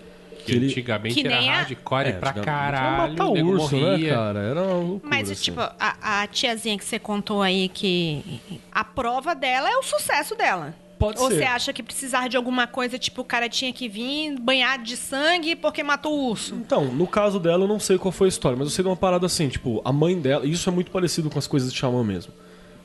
[0.45, 0.67] que Que ele...
[0.67, 3.99] antigamente Que era nem a- hardcore É, pra caralho, Era matar o urso, morria.
[3.99, 4.39] né, cara?
[4.41, 5.43] Era uma loucura, Mas, assim.
[5.43, 10.35] tipo, a, a tiazinha que você contou aí que a prova dela é o sucesso
[10.35, 10.75] dela.
[10.99, 11.39] Pode Ou ser.
[11.39, 14.97] você acha que precisar de alguma coisa, tipo, o cara tinha que vir banhado de
[14.97, 16.55] sangue porque matou o urso?
[16.55, 18.89] Então, no caso dela, eu não sei qual foi a história, mas eu sei de
[18.89, 20.47] uma parada assim, tipo, a mãe dela...
[20.47, 22.33] Isso é muito parecido com as coisas de Xamã mesmo.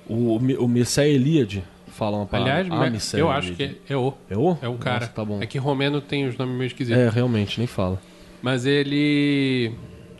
[0.08, 1.64] O, o Messiah Elíade
[2.00, 2.50] fala uma parada.
[2.52, 4.14] Aliás, Ah, me- Messiah eu acho que é o.
[4.30, 4.58] É o?
[4.62, 5.02] É um cara.
[5.02, 5.40] Nossa, tá bom.
[5.42, 7.00] É que romeno tem os nomes meio esquisitos.
[7.02, 8.02] É, realmente, nem fala.
[8.42, 9.72] Mas ele.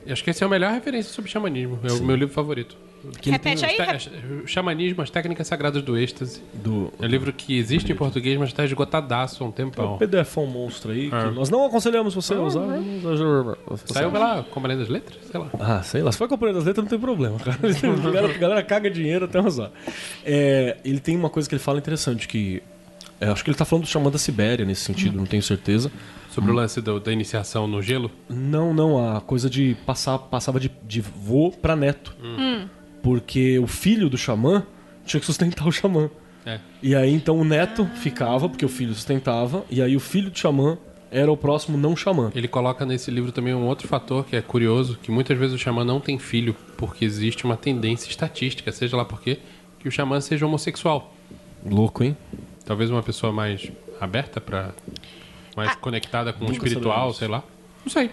[0.08, 1.80] Acho que esse é a melhor referência sobre xamanismo.
[1.84, 2.76] É o meu livro favorito.
[3.22, 6.42] Que Repete tem aí, Te- rep- o Xamanismo, as técnicas sagradas do êxtase.
[6.54, 6.92] do...
[7.00, 9.98] É um livro que existe em português, mas está esgotadaço há um É um tempão.
[9.98, 11.32] PDF monstro aí, que É.
[11.32, 12.60] nós não aconselhamos você a usar.
[12.60, 13.58] não exagera.
[13.86, 15.18] Saiu pela Companhia das Letras?
[15.32, 15.50] Sei lá.
[15.60, 16.12] Ah, sei lá.
[16.12, 17.58] Se for companhia das letras, não tem problema, cara.
[17.64, 19.72] a, galera, a galera caga dinheiro até usar.
[20.26, 22.62] É, ele tem uma coisa que ele fala interessante, que...
[23.22, 25.92] é, acho que ele tá falando do Xamã da Sibéria nesse sentido, não tenho certeza.
[26.30, 28.12] Sobre o lance do- da iniciação no gelo.
[28.30, 32.16] Não, não, a coisa de passar, passava de, de vô pra neto.
[33.02, 34.64] Porque o filho do xamã
[35.06, 36.10] tinha que sustentar o xamã.
[36.46, 36.60] É.
[36.82, 40.38] E aí então o neto ficava, porque o filho sustentava, e aí o filho do
[40.38, 40.78] xamã
[41.12, 42.32] era o próximo não xamã.
[42.36, 45.58] Ele coloca nesse livro também um outro fator que é curioso, que muitas vezes o
[45.58, 49.40] xamã não tem filho, porque existe uma tendência estatística, seja lá por quê,
[49.80, 51.14] que o xamã seja homossexual.
[51.66, 52.16] Louco, hein?
[52.66, 54.74] Talvez uma pessoa mais aberta para
[55.56, 57.44] mais conectada com o espiritual, sei lá.
[57.84, 58.10] Não sei.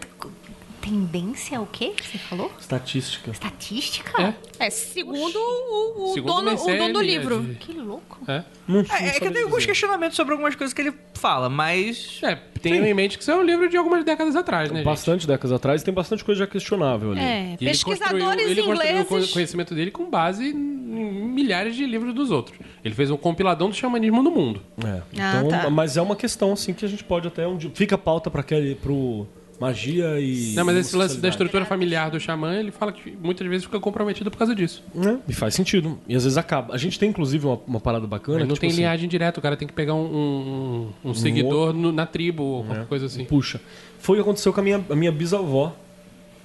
[0.87, 2.53] Tendência o quê que você falou?
[2.61, 3.33] Estatística.
[3.33, 4.23] Estatística?
[4.23, 4.67] É.
[4.67, 7.41] É, segundo o, o Segundo dono, o dono do ele é livro.
[7.43, 8.19] de- Que louco.
[8.29, 8.45] É.
[8.69, 12.21] Não, É, é que eu tenho alguns questionamentos sobre algumas coisas que ele fala, mas.
[12.23, 14.85] É, tenham em mente que isso é um livro de algumas décadas atrás, né, gente?
[14.85, 17.21] Bastante décadas atrás tem bastante coisa já questionável ali.
[17.21, 19.31] É, E ele pesquisadores ele construiu ingleses.
[19.31, 22.57] o conhecimento dele com base em milhares de livros dos outros.
[22.85, 24.63] Ele fez um compiladão do xamanismo no mundo.
[24.85, 25.69] É, Ah, então, tá.
[25.71, 27.71] Mas é uma questão assim que a gente pode até um dia.
[27.75, 29.27] Fica a pauta para aquele pro
[29.61, 30.53] magia e.
[30.55, 33.79] Não, mas esse lance da estrutura familiar do xamã, ele fala que muitas vezes fica
[33.81, 34.83] comprometido por causa disso.
[34.95, 35.19] Né?
[35.29, 35.99] E faz sentido.
[36.09, 36.75] E às vezes acaba.
[36.75, 38.39] A gente tem, inclusive, uma, uma parada bacana.
[38.41, 41.15] Que, não tipo tem assim, linhagem direta, o cara tem que pegar um, um- um
[41.15, 43.25] seguidor no- na tribo ou qualquer coisa assim.
[43.25, 43.61] Puxa.
[43.99, 45.75] Foi o que aconteceu com a minha, a minha bisavó.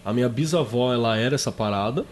[0.03, 2.05] A minha bisavó, ela era essa parada.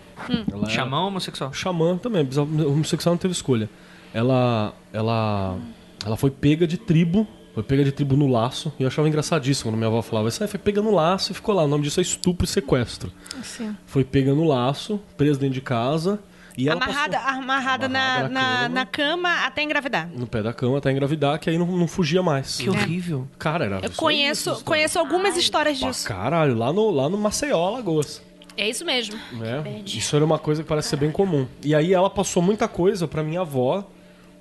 [0.52, 1.52] Ela era- Xamã ou homossexual?
[1.54, 2.24] Xamã também.
[2.24, 3.70] bisavó- homossexual não teve escolha.
[4.14, 4.74] Ela.
[4.94, 5.58] Ela.
[6.06, 7.28] Ela foi pega de tribo.
[7.54, 8.72] Foi pega de tribo no laço.
[8.80, 10.42] E eu achava engraçadíssimo quando minha avó falava isso.
[10.44, 11.64] Aí foi pega no laço e ficou lá.
[11.64, 13.12] O nome disso é estupro e sequestro.
[13.44, 13.76] Sim.
[13.86, 16.20] Foi pega no laço, presa dentro de casa.
[16.58, 18.70] E ela Amarrada, passou amarrada, na, Amarrada na na, cama.
[18.70, 20.10] na cama até engravidar.
[20.14, 22.58] no pé da cama até engravidar, que aí não, não fugia mais.
[22.58, 23.28] Que horrível.
[23.38, 23.80] Cara, era.
[23.82, 26.06] Eu conheço, conheço algumas histórias Pra disso.
[26.08, 28.22] caralho, lá no, lá no Maceió, Alagoas.
[28.58, 29.18] É isso mesmo.
[29.32, 29.82] né?
[29.86, 31.48] Isso era uma coisa que parece ser bem comum.
[31.64, 33.86] E aí ela passou muita coisa pra minha avó.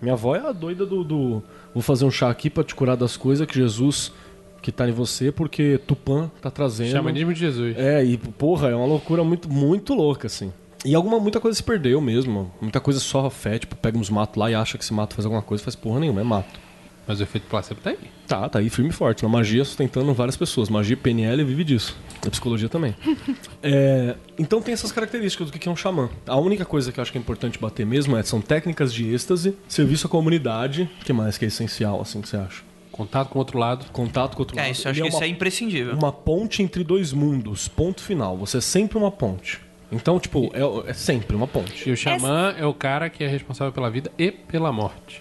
[0.02, 1.42] Minha avó é a doida do, do-
[1.74, 4.12] Vou fazer um chá aqui pra te curar das coisas que Jesus
[4.60, 6.90] que tá em você, porque Tupã tá trazendo.
[6.90, 7.76] Xamanismo de Jesus.
[7.78, 10.52] É, e porra, é uma loucura muito, muito louca, assim.
[10.84, 12.50] E alguma, muita coisa se perdeu mesmo.
[12.60, 15.24] Muita coisa só fé, tipo, pega uns matos lá e acha que esse mato faz
[15.24, 16.60] alguma coisa, faz porra nenhuma, é mato.
[17.08, 17.98] Mas o efeito placebo tá aí.
[18.26, 19.22] Tá, tá aí firme e forte.
[19.22, 20.68] Na magia sustentando várias pessoas.
[20.68, 21.96] Magia PNL vive disso.
[22.22, 22.94] Na psicologia também.
[23.60, 26.08] É, então tem essas características do que é um xamã.
[26.26, 29.12] A única coisa que eu acho que é importante bater mesmo é são técnicas de
[29.12, 32.62] êxtase, serviço à comunidade, o que mais que é essencial, assim, que você acha?
[32.92, 33.86] Contato com o outro lado.
[33.92, 34.70] Contato com o outro É, lado.
[34.72, 35.94] isso eu acho Ele que isso uma, é imprescindível.
[35.94, 37.66] uma ponte entre dois mundos.
[37.66, 38.36] Ponto final.
[38.38, 39.60] Você é sempre uma ponte.
[39.90, 41.88] Então, tipo, é, é sempre uma ponte.
[41.88, 45.20] E o xamã é o cara que é responsável pela vida e pela morte.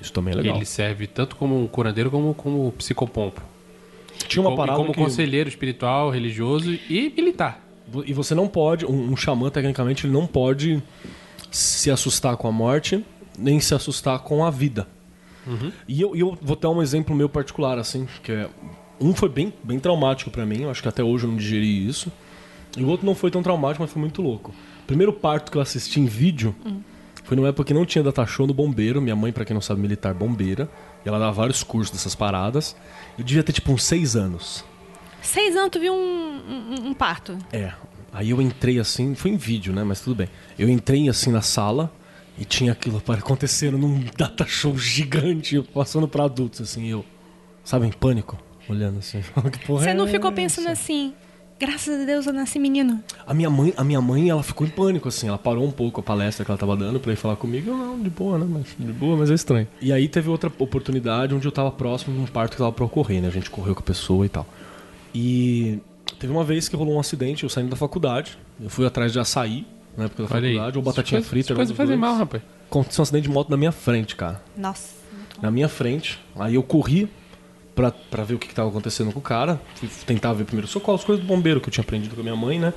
[0.00, 0.56] Isso também é legal.
[0.56, 3.42] Ele serve tanto como um curandeiro como como psicopompo.
[4.28, 5.00] Tinha uma como, parada como que...
[5.00, 7.64] conselheiro espiritual, religioso e militar.
[8.06, 10.82] E você não pode, um, um xamã, tecnicamente, ele não pode
[11.50, 13.04] se assustar com a morte,
[13.36, 14.86] nem se assustar com a vida.
[15.88, 18.48] E eu, eu vou dar um exemplo meu particular, assim, que é.
[19.00, 21.88] Um foi bem, bem traumático pra mim, eu acho que até hoje eu não digeri
[21.88, 22.12] isso.
[22.76, 24.52] E o outro não foi tão traumático, mas foi muito louco.
[24.82, 26.54] O primeiro parto que eu assisti em vídeo
[27.30, 29.00] foi numa época que não tinha data show no bombeiro.
[29.00, 30.68] Minha mãe, pra quem não sabe, militar bombeira.
[31.04, 32.74] E ela dava vários cursos dessas paradas.
[33.16, 34.64] Eu devia ter tipo uns seis anos.
[35.22, 37.38] Seis anos tu viu um, um- um parto.
[37.52, 37.72] É.
[38.12, 39.84] Aí eu entrei assim, foi em vídeo, né?
[39.84, 40.28] Mas tudo bem.
[40.58, 41.88] Eu entrei assim na sala
[42.36, 47.04] e tinha aquilo para acontecendo num data show gigante, passando pra adultos, assim, eu.
[47.62, 48.36] Sabe, em pânico,
[48.68, 49.22] olhando assim.
[49.52, 50.36] que porra Você é não ficou essa?
[50.36, 51.14] pensando assim,
[51.60, 53.00] graças a Deus eu nasci menino.
[53.26, 55.28] A minha mãe, a minha mãe, ela ficou em pânico, assim.
[55.28, 57.70] Ela parou um pouco a palestra que ela tava dando pra ir falar comigo.
[57.70, 58.46] Eu, não, de boa, né?
[58.48, 59.68] Mas, de boa, mas é estranho.
[59.80, 62.84] E aí teve outra oportunidade onde eu tava próximo de um parto que tava pra
[62.84, 63.28] ocorrer, né?
[63.28, 64.46] A gente correu com a pessoa e tal.
[65.14, 65.78] E
[66.18, 68.38] teve uma vez que rolou um acidente, eu saindo da faculdade.
[68.60, 70.54] Eu fui atrás de açaí, na época da Olha aí.
[70.54, 71.52] faculdade, ou batatinha Essas frita.
[71.52, 71.98] um fazem dois.
[71.98, 72.42] mal, rapaz.
[72.70, 74.40] Aconteceu um acidente de moto na minha frente, cara.
[74.56, 74.94] Nossa.
[75.42, 76.18] Na minha frente.
[76.36, 77.08] Aí eu corri
[77.80, 79.60] pra, pra ver o que, que tava acontecendo com o cara.
[79.74, 82.24] Fui tentar ver primeiro socorro, as coisas do bombeiro que eu tinha aprendido com a
[82.24, 82.72] minha mãe, né?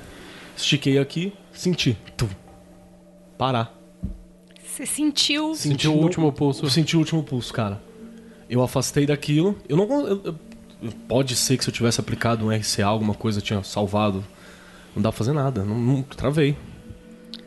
[0.55, 1.97] Estiquei aqui, senti.
[2.15, 2.27] Tum.
[3.37, 3.75] Parar.
[4.65, 5.53] Você sentiu.
[5.55, 6.65] Sentiu o último pulso.
[6.65, 7.81] Eu senti o último pulso, cara.
[8.49, 9.57] Eu afastei daquilo.
[9.67, 10.07] Eu não.
[10.07, 10.35] eu- eu-
[11.07, 14.23] pode ser que se eu tivesse aplicado um RCA, alguma coisa eu tinha salvado.
[14.95, 15.63] Não dá pra fazer nada.
[15.63, 16.55] Não, não- travei.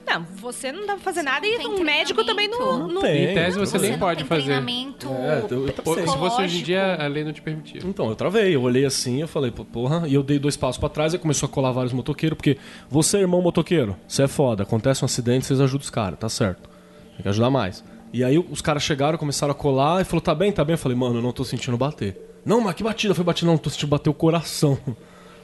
[0.06, 2.86] Não, você não dá pra fazer nada e um médico também não.
[2.86, 3.24] não- tem.
[3.32, 4.42] Em tese você, nem não pode tem fazer.
[4.42, 7.80] treinamento É, eu- eu- Se fosse hoje em dia, a lei não te permitia.
[7.84, 8.54] Então, eu travei.
[8.54, 10.06] Eu olhei assim, eu falei, "Pô, porra.
[10.06, 12.36] E eu dei dois passos pra trás e começou a colar vários motoqueiros.
[12.36, 12.56] Porque
[12.88, 14.62] você, irmão motoqueiro, você é foda.
[14.62, 16.68] Acontece um acidente, vocês ajudam os caras, tá certo.
[17.14, 17.82] Tem que ajudar mais.
[18.12, 20.74] E aí os caras chegaram, começaram a colar e falou, tá bem, tá bem.
[20.74, 22.16] Eu falei, mano, eu não tô sentindo bater.
[22.44, 23.12] Não, mas que batida?
[23.12, 24.78] Foi batida, não, tô sentindo bater o coração.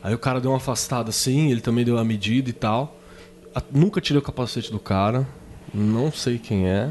[0.03, 2.97] Aí o cara deu uma afastada assim, ele também deu uma medida e tal.
[3.71, 5.27] Nunca tirei o capacete do cara.
[5.75, 6.91] Não sei quem é.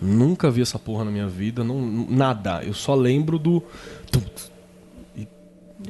[0.00, 1.62] Nunca vi essa porra na minha vida.
[1.64, 2.62] Não, nada.
[2.64, 3.62] Eu só lembro do.
[5.16, 5.26] e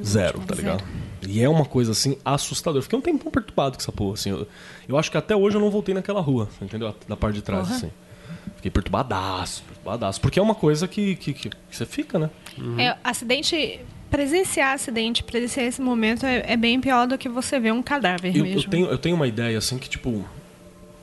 [0.03, 0.83] zero, tá ligado?
[1.27, 2.79] E é uma coisa assim assustadora.
[2.79, 4.13] Eu fiquei um tempão perturbado com essa porra.
[4.13, 4.29] Assim.
[4.29, 4.47] Eu,
[4.87, 6.93] eu acho que até hoje eu não voltei naquela rua, entendeu?
[7.07, 7.91] Da parte de trás, assim.
[8.57, 10.21] Fiquei perturbadaço, perturbadaço.
[10.21, 12.29] Porque é uma coisa que, que, que- que você fica, né?
[12.77, 13.79] É, acidente.
[14.09, 18.35] Presenciar acidente, presenciar esse momento é, é bem pior do que você ver um cadáver
[18.35, 18.61] Eu, mesmo.
[18.61, 20.23] eu tenho, eu tenho uma ideia, assim, que, tipo.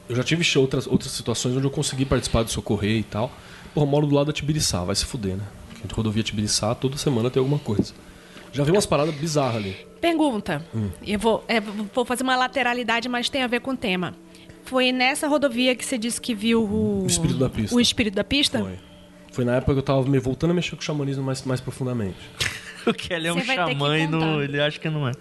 [0.08, 3.32] Eu já tive outras, outras situações onde eu consegui participar do socorrer e tal.
[3.74, 5.44] Pô, eu moro do lado da Tibiriçá, vai se fuder, né?
[5.80, 7.94] Porque rodovia Tibiriçá, toda semana tem alguma coisa.
[8.52, 9.76] Já vi umas paradas bizarras ali.
[10.00, 10.64] Pergunta.
[10.74, 10.90] Hum.
[11.06, 14.14] Eu vou, é, vou fazer uma lateralidade, mas tem a ver com o tema.
[14.64, 17.04] Foi nessa rodovia que você disse que viu o.
[17.04, 17.74] O espírito da pista.
[17.76, 18.58] O espírito da pista?
[18.58, 18.78] Foi.
[19.32, 21.60] Foi na época que eu tava me voltando a mexer com o xamanismo mais, mais
[21.60, 22.18] profundamente.
[22.86, 25.12] O Kelly é um xamã e não, ele acha que não é.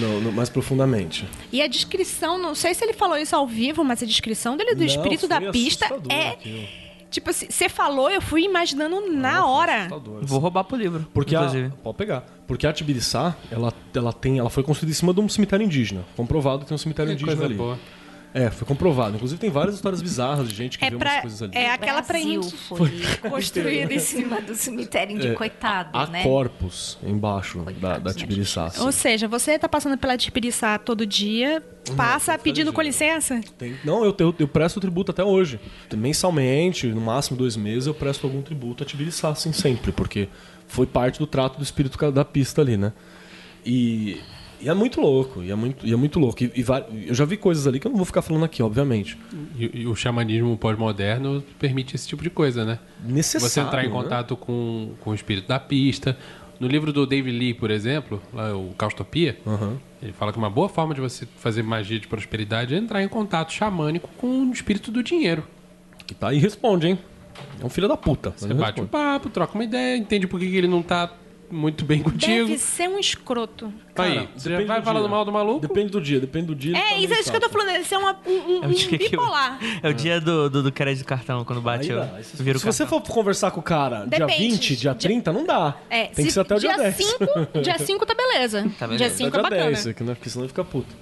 [0.00, 1.26] Não, não, mais profundamente.
[1.52, 4.74] E a descrição, não sei se ele falou isso ao vivo, mas a descrição dele
[4.74, 6.28] do Não, espírito da pista é.
[6.30, 6.68] aquilo.
[7.10, 9.88] Tipo assim, você falou, eu fui imaginando na Foi hora.
[10.20, 11.72] Vou roubar pro livro, Porque a, inclusive.
[11.82, 12.20] pode pegar.
[12.46, 16.04] Porque a Tibiriçá, ela, ela tem, ela foi construída em cima de um cemitério indígena.
[16.14, 17.54] Comprovado que tem um cemitério Que indígena coisa ali.
[17.54, 17.78] boa.
[18.34, 19.16] É, foi comprovado.
[19.16, 21.52] Inclusive tem várias histórias bizarras de gente que É vê pra- umas coisas ali.
[21.56, 22.90] é aquela pra Brasil gente foi
[23.30, 26.22] construída em cima do cemitério de coitado, Há né?
[26.22, 28.66] corpos embaixo da, Coitados, da Tibiriçá.
[28.66, 28.80] assim.
[28.82, 31.62] Ou seja, você tá passando pela Tibiriçá todo dia,
[31.96, 33.40] passa eu pedindo com licença?
[33.56, 35.58] Tem- não, eu, eu, eu presto tributo até hoje.
[35.96, 39.90] Mensalmente, no máximo dois meses, eu presto algum tributo a Tibiriçá, assim, sempre.
[39.90, 40.28] Porque
[40.66, 42.92] foi parte do trato do espírito da pista ali, né?
[43.64, 44.20] E,
[44.60, 46.42] e é muito louco, e é muito, e é muito louco.
[46.42, 49.16] E, e eu já vi coisas ali que eu não vou ficar falando aqui, obviamente.
[49.58, 52.78] E, e o xamanismo pós-moderno permite esse tipo de coisa, né?
[53.04, 53.92] Necessário, Você entrar em né?
[53.92, 56.16] contato com, com o espírito da pista.
[56.58, 59.76] No livro do David Lee, por exemplo, lá, o Caustopia, Aham.
[60.02, 63.06] ele fala que uma boa forma de você fazer magia de prosperidade é entrar em
[63.08, 65.44] contato xamânico com o espírito do dinheiro.
[66.04, 66.98] Que tá aí responde, hein?
[67.60, 68.32] É um filho da puta.
[68.36, 68.88] Você bate um responde.
[68.88, 71.12] papo, troca uma ideia, entende por que que ele não tá
[71.50, 72.46] muito bem contigo.
[72.46, 73.72] Deve ser um escroto.
[73.96, 75.10] Aí, Cara, você já depende vai do falando dia.
[75.10, 75.60] mal do maluco?
[75.60, 76.70] Depende do dia, depende do dia.
[76.70, 78.66] ele É, isso é isso que eu tô falando, deve ser uma, um, um, É
[78.66, 79.58] um dia que bipolar.
[79.82, 82.10] É o dia do, do, do crédito de cartão, quando bate, Aí dá.
[82.16, 84.48] Aí se vira o se você for conversar com o cara dia Depende.
[84.52, 85.76] 20, dia Dia- 30, não dá.
[85.90, 86.94] É, Tem que ser até o dia, 10.
[86.96, 88.70] 5, dia 5 tá beleza.
[88.78, 89.04] Tá beleza.
[89.04, 89.64] Dia 5 é dia bacana.
[89.72, 90.14] 10, que, né?
[90.14, 90.94] porque senão ele fica puto.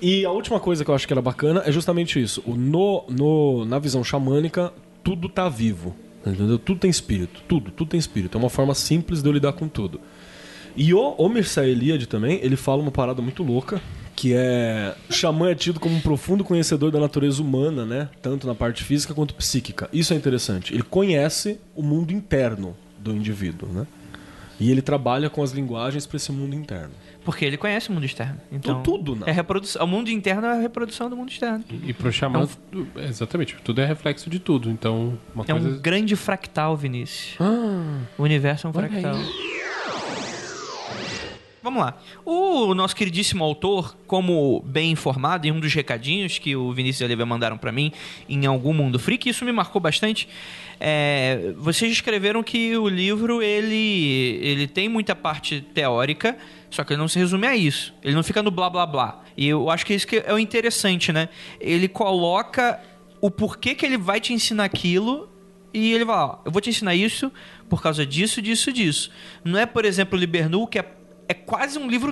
[0.00, 2.42] E a última coisa que eu acho que era bacana é justamente isso.
[2.46, 5.94] O no, no, na visão xamânica, tudo tá vivo.
[6.24, 6.58] Entendeu?
[6.58, 7.42] Tudo tem espírito.
[7.48, 8.36] Tudo, tudo tem espírito.
[8.36, 10.00] É uma forma simples de eu lidar com tudo.
[10.76, 13.80] E o, o Mircea Eliade também, ele fala uma parada muito louca,
[14.16, 14.94] que é...
[15.10, 18.08] O xamã é tido como um profundo conhecedor da natureza humana, né?
[18.22, 19.88] Tanto na parte física quanto psíquica.
[19.92, 20.72] Isso é interessante.
[20.72, 23.86] Ele conhece o mundo interno do indivíduo, né?
[24.58, 26.92] E ele trabalha com as linguagens para esse mundo interno.
[27.24, 28.40] Porque ele conhece o mundo externo.
[28.50, 29.22] Então, tudo, né?
[29.26, 29.84] É reprodução.
[29.84, 31.64] O mundo interno é a reprodução do mundo externo.
[31.86, 32.48] E pro xamã,
[32.96, 34.68] exatamente, tudo é reflexo de tudo.
[34.70, 35.78] Então, uma É um coisa.
[35.78, 37.36] grande fractal, Vinícius.
[38.18, 39.14] o universo é um fractal.
[41.62, 41.96] Vamos lá.
[42.24, 47.04] O nosso queridíssimo autor, como bem informado, em um dos recadinhos que o Vinícius e
[47.04, 47.92] a Lívia mandaram pra mim
[48.28, 50.28] em algum mundo freak, isso me marcou bastante.
[50.80, 56.36] É, vocês escreveram que o livro ele, ele tem muita parte teórica,
[56.72, 57.94] só que ele não se resume a isso.
[58.02, 59.22] Ele não fica no blá blá blá.
[59.36, 61.28] E eu acho que isso que é o interessante, né?
[61.60, 62.80] Ele coloca
[63.20, 65.28] o porquê que ele vai te ensinar aquilo
[65.72, 67.30] e ele vai, ó, eu vou te ensinar isso
[67.68, 69.10] por causa disso, disso, disso.
[69.44, 70.84] Não é, por exemplo, o Libernu, que é,
[71.28, 72.10] é quase um livro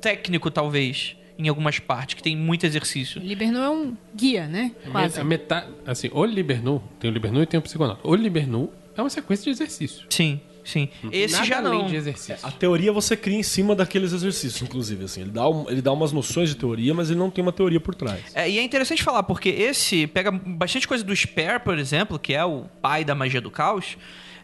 [0.00, 3.20] técnico, talvez, em algumas partes, que tem muito exercício.
[3.20, 4.72] Libernu é um guia, né?
[4.90, 5.20] Quase.
[5.20, 8.00] A metade, assim, o Libernu, tem o Libernu e tem o Psiconauta.
[8.08, 10.06] O Libernu é uma sequência de exercício.
[10.08, 10.88] Sim, Sim.
[11.10, 11.86] Esse Nada já além não.
[11.86, 12.36] de exercício.
[12.46, 15.04] A teoria você cria em cima daqueles exercícios, inclusive.
[15.06, 15.22] Assim.
[15.22, 17.80] Ele, dá um- ele dá umas noções de teoria, mas ele não tem uma teoria
[17.80, 18.20] por trás.
[18.34, 22.34] É, e é interessante falar, porque esse pega bastante coisa do Spare, por exemplo, que
[22.34, 23.96] é o pai da magia do caos.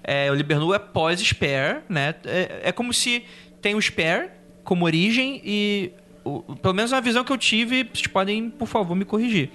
[0.02, 2.14] É, o Libernu é pós-Spare, né?
[2.24, 3.22] É, é como se
[3.60, 4.28] tem o Spare
[4.62, 5.90] como origem e...
[6.24, 9.50] o- pelo menos é uma visão que eu tive, vocês podem, por favor, me corrigir.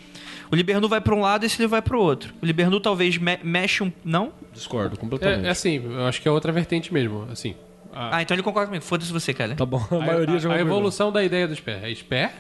[0.52, 2.34] O Libernu vai pra um lado e esse livro vai pro outro.
[2.42, 3.92] O Libernu talvez me- mexe um...
[4.04, 4.32] Não?
[4.54, 5.46] Discordo completamente.
[5.46, 7.28] É, é assim, eu acho que é outra vertente mesmo.
[7.32, 7.56] Assim,
[7.94, 8.84] a, Ah, então ele concorda comigo.
[8.84, 9.56] Foda-se você, cara.
[9.56, 11.84] Tá bom, a, a- maioria a, já a evolução da ideia do Sper.
[11.84, 12.32] É Sper?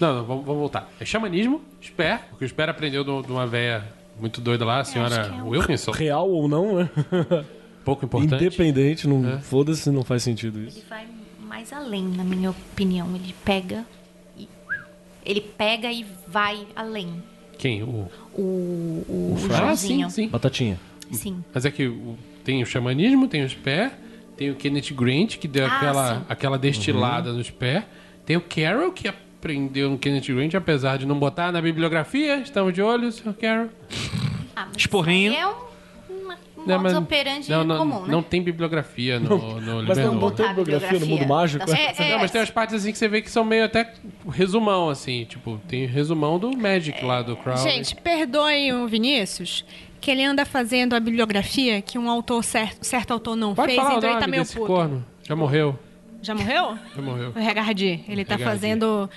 [0.00, 0.90] Não, não, vamos, vamos voltar.
[1.00, 3.84] É xamanismo, Sper, porque o Sper aprendeu do- de uma véia
[4.20, 5.90] muito doida lá, a senhora que é um- Wilkinson.
[5.92, 6.90] Real ou não, né?
[7.84, 8.34] Pouco importante.
[8.44, 9.38] Independente, não, É.
[9.40, 10.78] foda-se, não faz sentido isso.
[10.78, 11.06] Ele vai
[11.46, 13.08] mais além, na minha opinião.
[13.14, 13.84] Ele pega
[14.36, 14.48] e.
[15.24, 17.22] Ele pega e vai além.
[17.58, 17.82] Quem?
[17.82, 18.08] O...
[18.36, 20.28] O, o, o Ah, sim, sim.
[20.28, 20.78] Batatinha.
[21.12, 21.42] Sim.
[21.52, 21.92] Mas é que
[22.42, 23.92] tem o xamanismo, tem o Sper,
[24.36, 26.24] tem o Kenneth Grant, que deu Ah, aquela, sim.
[26.28, 27.84] aquela destilada no Sper,
[28.26, 32.36] tem o Carol, que aprendeu no Kenneth Grant, apesar de não botar na bibliografia.
[32.38, 33.34] Estamos de olho, Sr.
[33.34, 33.68] Carol.
[34.56, 35.32] Ah, Esporrinho.
[35.32, 35.54] É um
[36.66, 38.08] Não, modus mas- operandi não, não, comum, né?
[38.12, 41.64] não tem bibliografia no, no Mas não, não tem bibliografia no mundo mágico?
[41.70, 41.94] é?
[41.98, 43.92] É, Não, mas tem umas partes assim que você vê que são meio até
[44.30, 45.24] resumão, assim.
[45.24, 47.62] Tipo, tem resumão do Magic lá do Crowley.
[47.62, 49.64] Gente, perdoem o Vinícius,
[50.00, 53.82] que ele anda fazendo a bibliografia que um autor certo, certo autor não Pode fez,
[53.82, 54.66] falar então o ele tá meio puto.
[54.66, 55.04] corno.
[55.26, 55.78] Já morreu.
[56.22, 56.78] Já morreu?
[56.96, 57.32] Já morreu.
[57.36, 58.02] O Regardi.
[58.08, 58.44] Ele tá Regardi.
[58.60, 59.10] fazendo.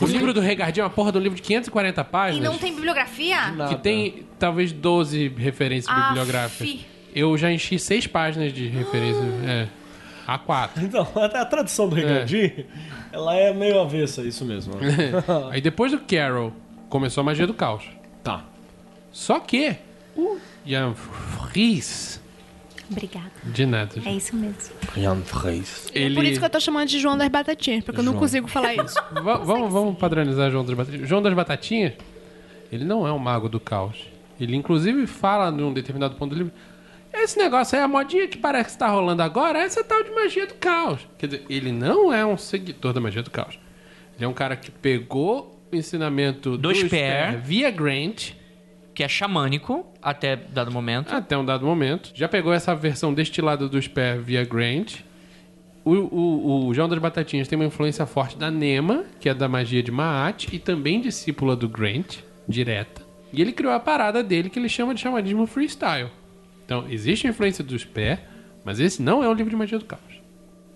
[0.00, 2.44] O livro do Regardinho é uma porra de um livro de 540 E páginas.
[2.50, 3.36] não tem bibliografia?
[3.68, 6.08] Que tem talvez 12 referências Aff.
[6.08, 6.78] bibliográficas.
[7.14, 9.24] Eu já enchi seis páginas de referências.
[9.46, 9.68] É.
[10.28, 10.70] A4.
[10.82, 12.64] Então, até a tradução do Ricardi,
[13.12, 14.74] ela é meio avessa, isso mesmo.
[15.50, 16.52] Aí depois do Carol,
[16.88, 17.84] começou a magia do caos.
[18.22, 18.44] tá.
[19.12, 19.74] Só que
[20.16, 22.19] o Jan Fries,
[22.90, 23.30] Obrigada.
[23.44, 23.92] de nada.
[24.04, 24.58] É isso mesmo.
[24.96, 25.88] Jan Freis.
[25.94, 26.14] Ele...
[26.14, 28.22] É por isso que eu tô chamando de João das Batatinhas, porque eu não João.
[28.22, 28.94] consigo falar isso.
[29.22, 31.08] Va- vamos, vamos padronizar João das Batatinhas.
[31.08, 31.92] João das Batatinhas,
[32.72, 33.96] ele não é um mago do caos.
[34.40, 36.52] Ele inclusive fala num determinado ponto do livro.
[37.12, 40.10] Esse negócio aí, a modinha que parece que tá rolando agora, é essa tal de
[40.10, 41.00] magia do caos.
[41.18, 43.58] Quer dizer, ele não é um seguidor da magia do caos.
[44.16, 46.86] Ele é um cara que pegou o ensinamento do, Do Sper.
[46.88, 48.32] Sper via Grant
[49.00, 51.10] Que é xamânico, até dado momento.
[51.10, 52.10] até um dado momento.
[52.12, 54.96] Já pegou essa versão destilada do Sper via Grant.
[55.82, 59.48] O, o, o João das Batatinhas tem uma influência forte da Nema, que é da
[59.48, 63.00] magia de Maat, e também discípula do Grant, direta.
[63.32, 66.10] E ele criou a parada dele que ele chama de xamanismo freestyle.
[66.66, 68.20] Então, existe a influência do Sper,
[68.66, 70.20] mas esse não é um livro de magia do caos.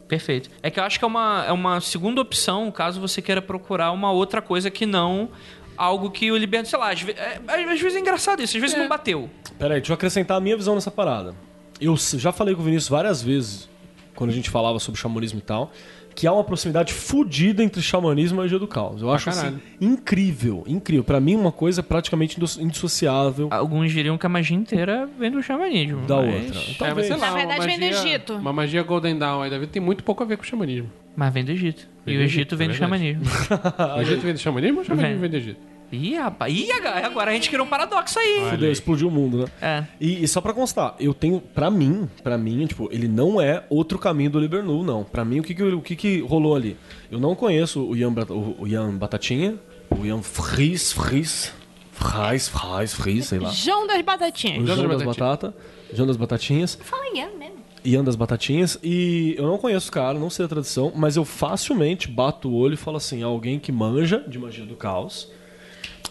[0.08, 0.48] Perfeito.
[0.62, 3.92] É que eu acho que é uma, é uma segunda opção, caso você queira procurar
[3.92, 5.28] uma outra coisa que não
[5.76, 8.60] algo que o Liberto, sei lá, às, ve- é, às vezes é engraçado isso, às
[8.60, 9.28] vezes não bateu.
[9.58, 11.34] Peraí, deixa eu acrescentar a minha visão nessa parada.
[11.80, 13.68] Eu já falei com o Vinícius várias vezes,
[14.14, 15.72] quando a gente falava sobre xamanismo e tal,
[16.14, 19.02] que há uma proximidade fodida entre xamanismo e magia do caos.
[19.02, 21.02] Eu acho assim, incrível, incrível.
[21.04, 25.42] Pra mim, uma coisa praticamente indis- indissociável Alguns diriam que a magia inteira vem do
[25.42, 26.06] xamanismo.
[26.06, 26.60] da mas- outra.
[26.60, 27.06] É, Talvez.
[27.08, 28.32] sei lá, Na verdade, vem do magia- Egito.
[28.34, 30.90] Uma magia Golden Dawn aí, Davi, tem muito pouco a ver com o xamanismo.
[31.16, 31.88] Mas vem do Egito.
[32.04, 33.22] Vem e do o Egito, Egito vem é do xamanismo.
[33.96, 35.20] O Egito vem do xamanismo ou o xamanismo Vem.
[35.20, 35.60] vem do Egito?
[35.94, 36.54] Ih, rapaz.
[36.54, 38.48] Ih, agora agora a gente criou um paradoxo aí.
[38.50, 39.46] Fudeu, explodiu o mundo, né?
[39.60, 39.84] É.
[40.00, 43.64] E, e só pra constar, eu tenho, pra mim, pra mim, tipo, ele não é
[43.68, 45.04] outro caminho do Libernu, não.
[45.04, 46.76] Pra mim, o que que, o que que rolou ali?
[47.10, 49.56] Eu não conheço o Ian, o, o Ian Batatinha,
[49.90, 51.52] o Ian Fries, Fries,
[51.92, 53.50] Fries, Fries, Fries, sei lá.
[53.50, 54.62] João das Batatinhas.
[54.62, 55.54] O João João das das Batata,
[55.92, 57.54] João das Batatinhas, Fala Ian mesmo.
[57.84, 61.24] Ian das Batatinhas, e eu não conheço o cara, não sei a tradição, mas eu
[61.24, 65.30] facilmente bato o olho e falo assim, alguém que manja de magia do caos,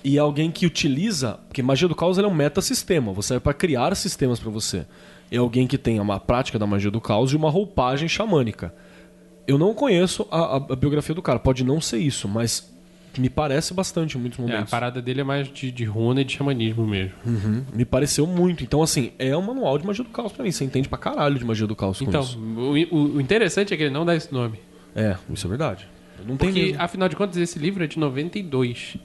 [0.04, 3.96] e alguém que utiliza, porque magia do caos é um metasistema, você é para criar
[3.96, 4.86] sistemas para você.
[5.32, 8.74] É alguém que tenha uma prática da magia do caos e uma roupagem xamânica.
[9.48, 12.72] Eu não conheço a, a- a biografia do cara, pode não ser isso, mas
[13.18, 14.72] me parece bastante em muitos É, a momentos.
[14.72, 17.14] parada dele é mais de, de runa e de xamanismo mesmo.
[17.26, 18.64] Uhum, me pareceu muito.
[18.64, 20.52] Então, assim, é um manual de magia do caos pra mim.
[20.52, 22.40] Você entende pra caralho de magia do caos Então, isso.
[22.40, 24.60] o, o- o interessante é que ele não dá esse nome.
[24.96, 25.88] É, isso é verdade.
[26.28, 26.82] Não tem Porque, mesmo.
[26.82, 28.98] afinal de contas, esse livro é de 92.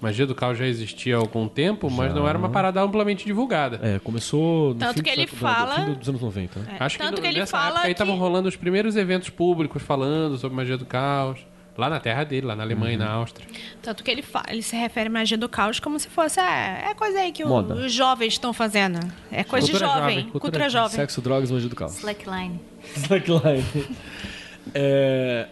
[0.00, 3.78] Magia do Caos já existia há algum tempo, mas não era uma parada amplamente divulgada.
[3.82, 6.76] É, começou no Tanto fim que do ele século- fala- fim dos anos 90, né?
[6.80, 8.96] É, Acho Tanto que, que ele nessa fala época aí que- estavam rolando os primeiros
[8.96, 11.40] eventos públicos falando sobre magia do caos.
[11.78, 13.04] Lá na terra dele, lá na Alemanha e Uhum.
[13.04, 13.46] na Áustria.
[13.80, 16.38] Tanto que ele, fa- ele se refere à magia do caos como se fosse.
[16.40, 18.98] É, é coisa aí que o- os jovens estão fazendo.
[19.30, 20.02] É coisa Cultura de jovem.
[20.16, 20.90] jovem, cultura Cultura jovem.
[20.96, 21.96] Sexo, drogas, magia do caos.
[21.98, 22.60] Slackline.
[22.96, 23.64] Slackline.
[24.74, 25.46] É,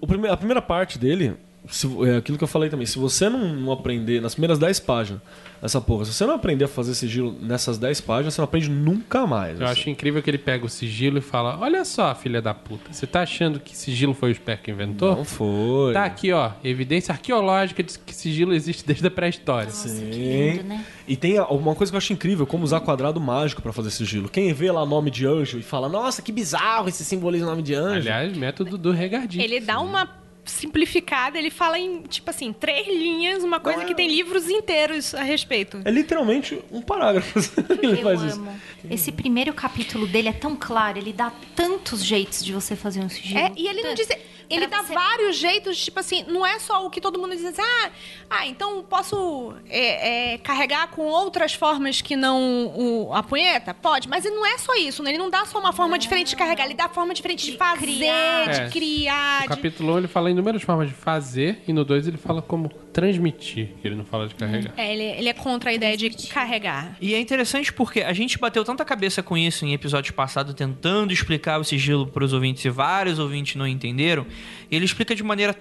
[0.00, 1.34] o prime- a primeira parte dele
[1.68, 2.86] se- é aquilo que eu falei também.
[2.86, 5.20] Se você não, não aprender nas primeiras 10 páginas,
[5.62, 8.70] essa porra, se você não aprender a fazer sigilo nessas 10 páginas, você não aprende
[8.70, 9.60] nunca mais.
[9.60, 9.80] Eu assim.
[9.80, 13.06] acho incrível que ele pega o sigilo e fala: Olha só, filha da puta, você
[13.06, 15.14] tá achando que sigilo foi o Speck que inventou?
[15.16, 15.92] Não foi.
[15.92, 19.70] Tá aqui, ó, evidência arqueológica de que sigilo existe desde a pré-história.
[19.70, 20.10] Sim.
[20.10, 20.84] lindo, né?
[21.06, 24.28] E tem uma coisa que eu acho incrível, como usar quadrado mágico pra fazer sigilo.
[24.28, 27.74] Quem vê lá nome de anjo e fala, nossa, que bizarro esse simboliza nome de
[27.74, 27.98] anjo.
[28.08, 29.42] Aliás, método do regardinho.
[29.42, 34.08] Ele dá uma simplificada, ele fala em, tipo assim, três linhas, uma coisa que tem
[34.08, 35.80] livros inteiros a respeito.
[35.84, 37.38] É literalmente um parágrafo.
[37.82, 38.36] ele Eu faz isso.
[38.38, 38.60] amo.
[38.90, 43.08] Esse primeiro capítulo dele é tão claro, ele dá tantos jeitos de você fazer um
[43.08, 43.38] sigilo.
[43.38, 44.08] É, e ele não diz.
[44.50, 47.44] Ele dá você- vários jeitos, tipo assim, não é só o que todo mundo diz
[47.44, 47.90] assim, ah,
[48.28, 53.72] ah então posso é, é, carregar com outras formas que não o- a punheta?
[53.72, 55.10] Pode, mas ele não é só isso, né?
[55.10, 57.56] Ele não dá só uma forma diferente de carregar, ele dá forma diferente de, De
[57.58, 58.48] fazer, criar.
[58.48, 58.64] É.
[58.64, 59.36] de criar.
[59.36, 62.16] No de- capítulo 1 ele fala em inúmeras formas de fazer, e no 2 ele
[62.18, 64.72] fala como transmitir, que ele não fala de carregar.
[64.76, 66.96] É, ele, ele é contra a ideia de carregar.
[67.00, 71.12] E é interessante porque a gente bateu tanta cabeça com isso em episódios passados, tentando
[71.12, 74.26] explicar o sigilo para os ouvintes e vários ouvintes não entenderam.
[74.70, 75.54] Ele explica de maneira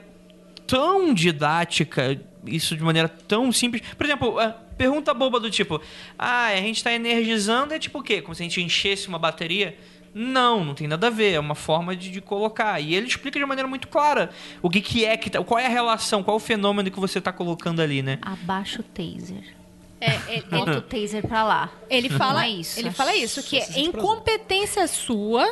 [0.67, 3.81] tão didática, isso de maneira tão simples.
[3.97, 5.81] Por exemplo, a pergunta boba do tipo:
[6.17, 8.21] Ah, a gente tá energizando, é tipo o quê?
[8.21, 9.77] Como se a gente enchesse uma bateria?
[10.13, 12.79] Não, não tem nada a ver, é uma forma de, de colocar.
[12.79, 14.31] E ele explica de maneira muito clara
[14.61, 16.99] o que, que é que tá, qual é a relação, qual é o fenômeno que
[16.99, 18.17] você tá colocando ali, né?
[18.21, 19.55] Abaixa o taser.
[20.01, 21.71] É, ele, Bota o taser pra lá.
[21.89, 22.79] ele fala Não é isso.
[22.79, 25.47] Ele fala isso, que é incompetência sua.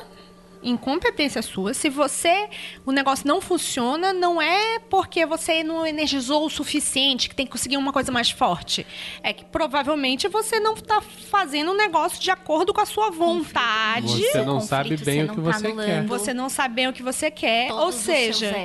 [0.62, 1.74] Incompetência sua.
[1.74, 2.50] Se você.
[2.86, 7.52] O negócio não funciona, não é porque você não energizou o suficiente, que tem que
[7.52, 8.86] conseguir uma coisa mais forte.
[9.22, 14.08] É que provavelmente você não está fazendo o negócio de acordo com a sua vontade.
[14.08, 16.06] Você não Conflito, sabe bem o que não você tá quer.
[16.06, 17.68] Você não sabe bem o que você quer.
[17.70, 18.56] todos ou seja,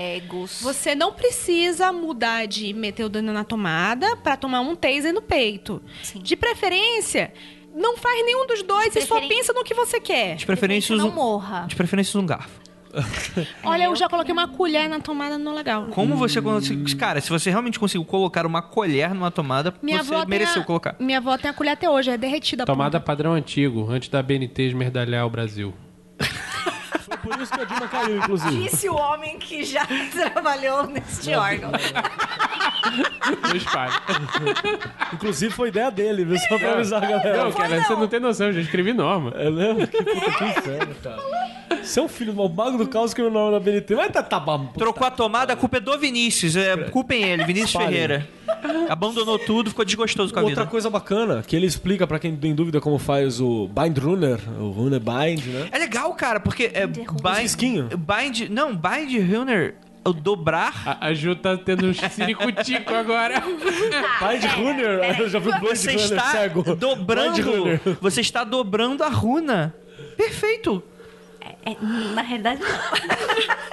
[0.61, 5.22] você não precisa mudar de meter o dano na tomada para tomar um taser no
[5.22, 5.82] peito.
[6.03, 6.20] Sim.
[6.20, 7.32] De preferência,
[7.75, 10.37] não faz nenhum dos dois De e só pensa no que você quer.
[10.37, 11.66] De preferência, não um- morra.
[11.66, 12.61] De preferência, um garfo.
[13.64, 15.87] Olha, eu já coloquei uma colher na tomada, não legal.
[15.87, 16.95] Como você conseguiu.
[16.99, 20.97] Cara, se você realmente conseguiu colocar uma colher numa tomada, Minha você mereceu a, colocar.
[21.01, 22.66] minha avó tem a colher até hoje, é derretida.
[22.66, 23.07] Tomada ponta.
[23.07, 25.73] padrão antigo, antes da BNT esmerdalhar o Brasil.
[27.33, 28.57] Foi por isso que a Dilma caiu, inclusive.
[28.68, 31.70] Disse o homem que já trabalhou neste órgão.
[33.49, 33.93] No espalho.
[35.12, 36.39] Inclusive foi ideia dele, viu?
[36.39, 37.45] Só pra avisar a galera.
[37.45, 39.33] Não, cara, você não tem noção, eu já escrevi norma.
[39.37, 39.87] É mesmo?
[39.87, 41.22] Que puta que inferno, cara.
[41.83, 43.95] Você é um filho do mago do caos que é o nome da BNT.
[43.95, 44.66] Vai tá, tá bom.
[44.76, 46.55] Trocou a tomada, a culpa é do Vinícius.
[46.55, 47.91] É, culpem ele, Vinícius Espalhem.
[47.91, 48.28] Ferreira.
[48.89, 50.70] Abandonou tudo, ficou desgostoso com a Outra vida.
[50.70, 54.70] coisa bacana, que ele explica pra quem tem dúvida como faz o Bind Runner, o
[54.70, 55.68] Runner Bind, né?
[55.72, 56.87] É legal, cara, porque é.
[57.23, 57.89] Bind, risquinho.
[57.97, 60.83] bind, não, bind runner, o dobrar.
[60.87, 63.41] A, a Ju tá tendo um ciricutico agora.
[63.41, 66.75] Bind Runner, eu já vi o Blade Runner está cego.
[66.75, 69.75] Dobrando, você está dobrando a runa.
[70.16, 70.83] Perfeito.
[71.64, 71.77] É,
[72.14, 72.68] na realidade, não.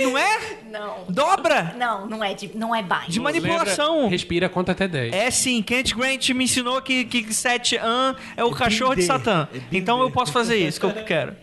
[0.00, 0.38] Não é?
[0.70, 1.04] Não.
[1.08, 1.74] Dobra.
[1.76, 3.08] Não, não é, de, não é bind.
[3.08, 4.08] De manipulação.
[4.08, 5.12] Respira, conta até 10.
[5.12, 9.48] É sim, Kent Grant me ensinou que, que 7 an é o cachorro de Satã.
[9.52, 9.58] é.
[9.72, 11.34] Então eu posso fazer isso que eu quero.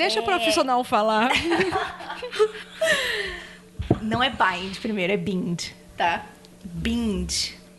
[0.00, 1.30] Deixa o profissional falar.
[4.02, 6.24] Não é bind primeiro, é bind, tá?
[6.64, 7.30] Bind.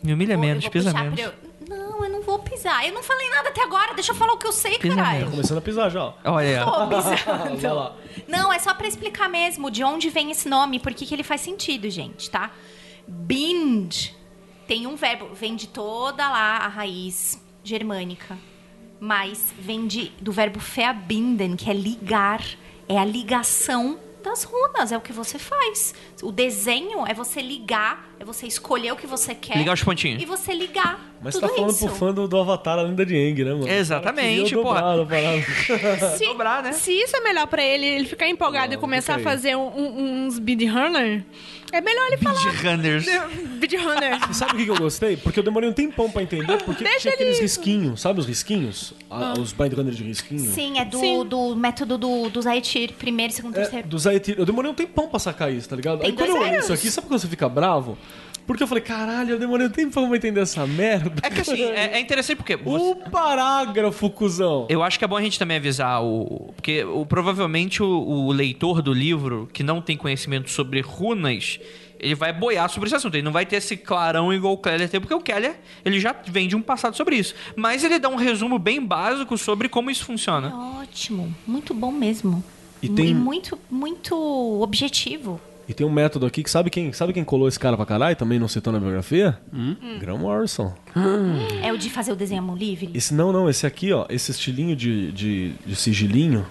[0.02, 1.20] Me humilha Vou- eu menos, vou pisa puxar menos.
[1.20, 2.86] pra eu- Não, eu não vou pisar.
[2.86, 3.94] Eu não falei nada até agora.
[3.94, 5.18] Deixa eu falar o que eu sei, Pisa caralho.
[5.18, 5.30] menos.
[5.30, 6.14] Começando a pisar já, ó.
[6.24, 6.64] Olha.
[6.64, 7.74] Tô Vai pisando.
[7.74, 7.96] lá.
[8.28, 11.22] Não, é só pra explicar mesmo de onde vem esse nome, por que que ele
[11.22, 12.50] faz sentido, gente, tá?
[13.08, 14.10] Bind
[14.66, 18.36] tem um verbo, vem de toda lá a raiz germânica,
[19.04, 22.40] mas vem de, do verbo verbinden, que é ligar,
[22.88, 25.92] é a ligação das runas, é o que você faz.
[26.22, 29.56] O desenho é você ligar, é você escolher o que você quer.
[29.56, 30.22] Ligar os pontinhos.
[30.22, 31.00] E você ligar.
[31.20, 31.86] Mas tudo tá falando isso.
[31.86, 33.68] pro fã do, do Avatar, a lenda de Aang, né, mano?
[33.68, 35.04] Exatamente, parada.
[36.16, 36.72] Se, Dobrar, né?
[36.72, 39.66] se isso é melhor pra ele, ele ficar empolgado Não, e começar a fazer um-
[39.76, 41.24] um- uns speedrunner,
[41.72, 42.38] é melhor ele falar.
[42.40, 43.06] Runners.
[43.56, 44.30] Speedrunner.
[44.30, 45.16] E sabe o que eu gostei?
[45.16, 48.26] Porque eu demorei um tempão pra entender porque Deixa tinha ele- aqueles risquinhos, sabe os
[48.26, 48.92] risquinhos?
[49.10, 50.52] A- Os Bind Runners de risquinho.
[50.52, 51.24] Sim, é do, Sim.
[51.24, 53.88] do método do, do Zaitir, primeiro, segundo, É, terceiro.
[53.88, 54.34] do Zaetir.
[54.38, 56.00] Eu demorei um tempão pra sacar isso, tá ligado?
[56.00, 56.64] Tem Aí quando eu anos.
[56.64, 57.96] isso aqui, sabe quando você fica bravo?
[58.46, 61.12] Porque eu falei, caralho, eu demorei um tempão pra entender essa merda.
[61.22, 62.56] É que assim, é, é interessante porque.
[62.62, 64.66] você- Um parágrafo, cuzão.
[64.68, 66.52] Eu acho que é bom a gente também avisar o.
[66.56, 71.58] Porque o, provavelmente o, o leitor do livro que não tem conhecimento sobre runas,
[72.00, 73.14] ele vai boiar sobre esse assunto.
[73.14, 76.14] Ele não vai ter esse clarão igual o Keller tem, porque o Keller ele já
[76.26, 77.34] vem de um passado sobre isso.
[77.56, 80.52] Mas ele dá um resumo bem básico sobre como isso funciona.
[80.80, 82.42] Ótimo, muito bom mesmo.
[82.82, 84.16] E tem- muito, muito
[84.60, 85.40] objetivo.
[85.72, 88.14] E tem um método aqui que sabe quem, sabe quem colou esse cara pra caralho
[88.14, 89.38] também não citou na biografia?
[89.98, 90.74] Graham Morrison.
[91.62, 92.90] É o de fazer o desenho à mão livre?
[92.92, 96.46] Esse não, não, esse aqui, ó, esse estilinho de, de, de sigilinho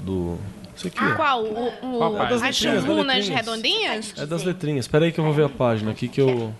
[0.00, 0.38] do.
[0.76, 1.14] Esse aqui, ó.
[1.16, 1.42] Qual?
[1.44, 2.34] O, o- Qual página?
[2.36, 4.14] as letrinhas, das runas redondinhas?
[4.16, 4.84] É das letrinhas.
[4.84, 6.54] Espera aí que eu vou ver a página aqui que eu.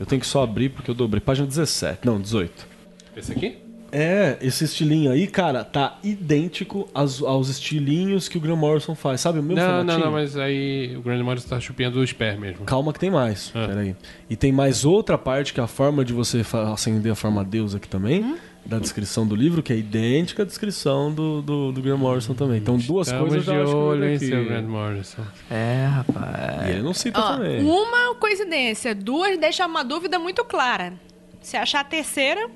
[0.00, 1.20] Eu tenho que só abrir porque eu dobrei.
[1.20, 1.98] Página 17.
[2.06, 2.66] Não, 18.
[3.14, 3.58] Esse aqui?
[3.94, 9.20] É, esse estilinho aí, cara, tá idêntico aos, aos estilinhos que o Graham Morrison faz.
[9.20, 9.98] Sabe o mesmo Não, formatinho?
[9.98, 12.64] não, não, mas aí o Grand Morrison tá chupando o Sper mesmo.
[12.64, 13.52] Calma que tem mais.
[13.54, 13.66] Ah.
[13.68, 13.94] Peraí.
[14.30, 17.74] E tem mais outra parte que é a forma de você acender a forma Deus
[17.74, 18.24] aqui também.
[18.24, 18.36] Hum?
[18.64, 22.58] Da descrição do livro, que é idêntica à descrição do, do, do Graham Morrison também.
[22.58, 25.22] Então, duas Estamos coisas eu de já acho que eu olho em seu Grand Morrison.
[25.50, 26.68] É, rapaz.
[26.68, 27.60] E ele não cita Ó, também.
[27.60, 30.92] uma coincidência, duas deixa uma dúvida muito clara.
[31.40, 32.48] Se achar a terceira,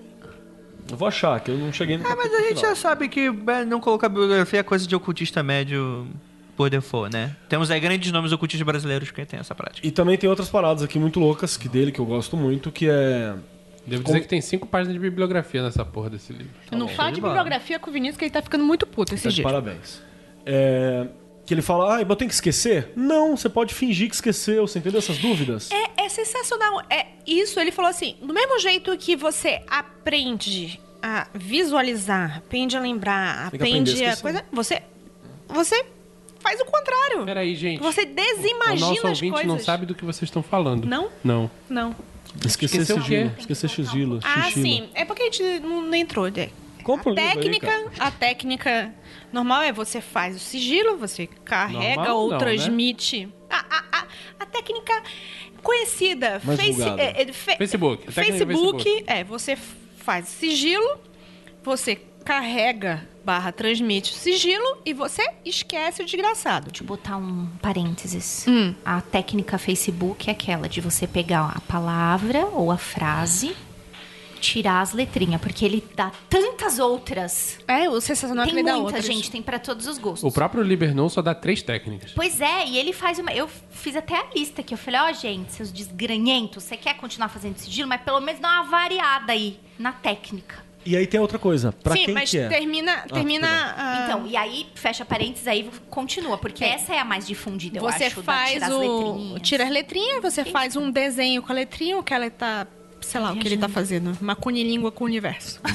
[0.90, 3.26] Eu vou achar, que eu não cheguei no Ah, mas a gente já sabe que
[3.28, 6.06] é, não colocar bibliografia é coisa de ocultista médio
[6.56, 7.36] por default, né?
[7.48, 9.86] Temos aí grandes nomes ocultistas brasileiros que têm essa prática.
[9.86, 12.88] E também tem outras paradas aqui muito loucas que dele, que eu gosto muito, que
[12.88, 13.34] é...
[13.86, 16.48] Devo Como- dizer que tem cinco páginas de bibliografia nessa porra desse livro.
[16.72, 19.32] não fala de bibliografia com o Vinícius, que ele tá ficando muito puto Tá esses
[19.32, 19.44] de dias.
[19.44, 20.02] parabéns.
[20.44, 21.06] É,
[21.46, 22.92] Que ele fala, ah, mas eu tenho que esquecer?
[22.96, 25.70] Não, você pode fingir que esqueceu, você entendeu essas dúvidas?
[25.70, 26.82] É, é sensacional.
[26.90, 32.80] É isso, ele falou assim: do mesmo jeito que você aprende a visualizar, aprende a
[32.80, 34.22] lembrar, Tem a aprende a esquecer.
[34.22, 34.82] coisa, você
[35.48, 35.86] você
[36.40, 37.24] faz o contrário.
[37.24, 37.80] Peraí, gente.
[37.80, 39.46] Você o desimagina nosso as ouvinte coisas.
[39.46, 40.84] não sabe do que vocês estão falando.
[40.84, 41.10] Não?
[41.22, 41.50] Não.
[41.68, 41.94] Não.
[42.44, 43.32] Esquecer Esqueceu o sigilo.
[43.38, 44.20] Esquecer sigilo.
[44.22, 44.66] Ah, sigilo.
[44.66, 44.88] sim.
[44.94, 46.30] É porque a gente não, entrou.
[46.30, 46.50] né?
[46.82, 47.90] Compra a o aí, técnica, cara.
[47.98, 48.94] a técnica
[49.32, 52.38] normal é você faz o sigilo, você carrega Normal ou não, né?
[52.38, 53.28] transmite.
[53.50, 54.06] A, a, a,
[54.40, 55.02] a técnica
[55.62, 59.04] conhecida, Mais Face- é, é, fe- Facebook, Facebook, Facebook.
[59.06, 59.56] é, você
[59.98, 60.98] faz sigilo,
[61.62, 66.70] você carrega barra transmite o sigilo e você esquece o desgraçado.
[66.70, 68.44] Deixa eu botar um parênteses.
[68.48, 68.72] Hum.
[68.84, 73.56] A técnica Facebook é aquela de você pegar a palavra ou a frase,
[74.36, 77.58] tirar as letrinhas, porque ele dá tantas outras.
[77.66, 79.04] É, o sensacional é que tem ele dá muita outras.
[79.06, 80.24] gente, tem pra todos os gostos.
[80.24, 82.12] O próprio Libernon só dá três técnicas.
[82.12, 83.32] Pois é, e ele faz uma.
[83.32, 84.74] Eu fiz até a lista aqui.
[84.74, 88.48] Eu falei, ó, gente, seus desgranhentos, você quer continuar fazendo sigilo, mas pelo menos dá
[88.48, 90.64] uma variada aí na técnica.
[90.84, 91.72] E aí tem outra coisa.
[91.72, 92.46] Pra Sim, quem mas que é?
[92.48, 96.68] termina, termina a- Então, e aí, fecha parênteses aí, continua, porque É.
[96.74, 98.78] essa é a mais difundida, eu Você acho, da faz tirar as o.
[98.78, 99.42] letrinhas.
[99.42, 102.68] Tira as letrinhas, você faz um desenho com a letrinha, o que ela tá.
[103.00, 104.16] Sei lá, o que ele tá fazendo.
[104.20, 105.60] Uma cunilíngua com o universo.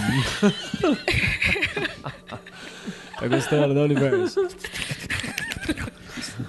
[3.20, 4.42] Tá gostando, né, Universo?
[4.42, 4.50] O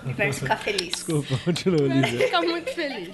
[0.07, 0.89] universo ficar feliz.
[0.91, 2.19] Desculpa, continua, Lívia.
[2.27, 3.11] Fica muito feliz.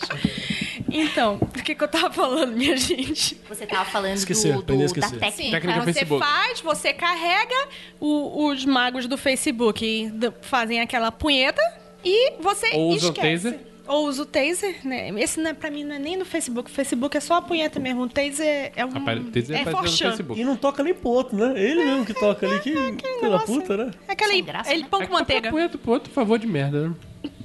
[0.91, 3.37] Então, o que, que eu tava falando, minha gente?
[3.49, 5.51] Você tava falando Esquecer, do, do- da técnica.
[5.51, 6.25] Técnica você Facebook.
[6.25, 7.69] faz, você carrega
[8.01, 11.61] o- os magos do Facebook fazem aquela punheta
[12.05, 13.45] e você Ou usa o esquece.
[13.51, 13.61] taser.
[13.89, 15.09] Ou usa o taser, né?
[15.21, 16.71] Esse não é, pra mim não é nem no Facebook.
[16.71, 18.03] O Facebook é só a punheta mesmo.
[18.03, 18.91] O taser é um.
[18.91, 19.79] Rapaz, o Taser é no.
[19.83, 20.41] Facebook.
[20.41, 21.59] E não toca nem pro outro, né?
[21.59, 22.73] Ele mesmo que toca ali, que
[23.21, 23.91] pela Nossa, puta, né?
[24.07, 24.89] É aquela Sem graça, ele né?
[24.91, 25.43] pão É com que manteiga.
[25.49, 26.95] toca punheta pro outro favor de merda, né?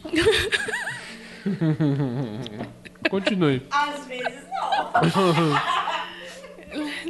[3.10, 3.62] Continue.
[3.72, 4.92] Às vezes não.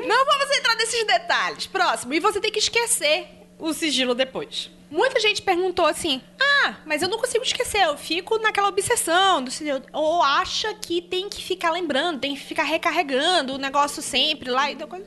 [0.08, 1.66] não vamos entrar nesses detalhes.
[1.68, 2.14] Próximo.
[2.14, 3.26] E você tem que esquecer
[3.64, 4.70] o sigilo depois.
[4.92, 9.50] Muita gente perguntou assim: Ah, mas eu não consigo esquecer, eu fico naquela obsessão do
[9.50, 9.82] sigilo.
[9.94, 14.70] Ou acha que tem que ficar lembrando, tem que ficar recarregando o negócio sempre lá
[14.70, 15.06] e tal coisa.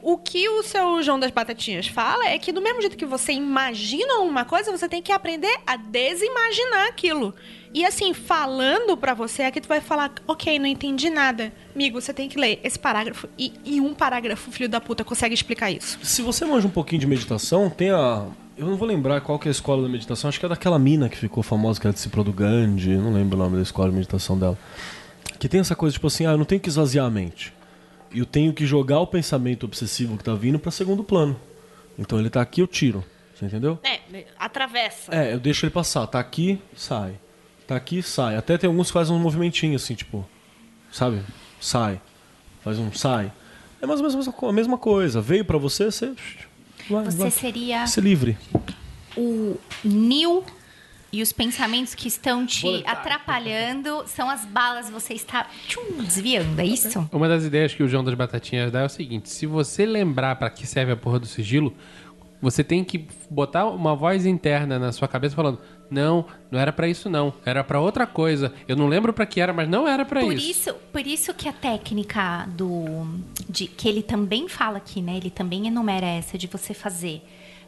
[0.00, 3.32] O que o seu João das Batatinhas fala é que do mesmo jeito que você
[3.32, 7.34] imagina uma coisa, você tem que aprender a desimaginar aquilo.
[7.72, 11.52] E assim, falando pra você, aqui tu vai falar, ok, não entendi nada.
[11.74, 15.34] Amigo, você tem que ler esse parágrafo e em um parágrafo, filho da puta, consegue
[15.34, 15.98] explicar isso.
[16.02, 18.26] Se você manja um pouquinho de meditação, tem a.
[18.56, 20.78] Eu não vou lembrar qual que é a escola da meditação, acho que é daquela
[20.78, 23.88] mina que ficou famosa, que era discípula do Gandhi, não lembro o nome da escola
[23.88, 24.58] de meditação dela.
[25.38, 27.52] Que tem essa coisa, tipo assim, ah, eu não tenho que esvaziar a mente.
[28.12, 31.38] Eu tenho que jogar o pensamento obsessivo que tá vindo pra segundo plano.
[31.96, 33.04] Então ele tá aqui, eu tiro.
[33.34, 33.78] Você entendeu?
[33.84, 35.14] É, atravessa.
[35.14, 36.04] É, eu deixo ele passar.
[36.08, 37.14] Tá aqui, sai.
[37.68, 38.34] Tá aqui, sai.
[38.34, 40.26] Até tem alguns que fazem um movimentinho assim, tipo.
[40.90, 41.20] Sabe?
[41.60, 42.00] Sai.
[42.64, 43.30] Faz um sai.
[43.80, 45.20] É mais ou menos a mesma coisa.
[45.20, 46.12] Veio pra você, você.
[46.90, 47.30] Vai, Você vai.
[47.30, 48.36] seria Ser livre.
[49.16, 50.42] o Nil
[51.12, 56.64] e os pensamentos que estão te atrapalhando são as balas, você está tchum, desviando, é
[56.66, 57.08] isso?
[57.12, 60.36] Uma das ideias que o João das Batatinhas dá é o seguinte: se você lembrar
[60.36, 61.74] pra que serve a porra do sigilo,
[62.40, 65.60] você tem que botar uma voz interna na sua cabeça falando:
[65.90, 68.52] "Não, não era pra isso não, era pra outra coisa.
[68.66, 70.50] Eu não lembro pra que era, mas não era pra Por isso".
[70.50, 73.06] isso, por isso que a técnica do
[73.48, 75.16] de que ele também fala aqui, né?
[75.16, 77.22] Ele também enumera essa de você fazer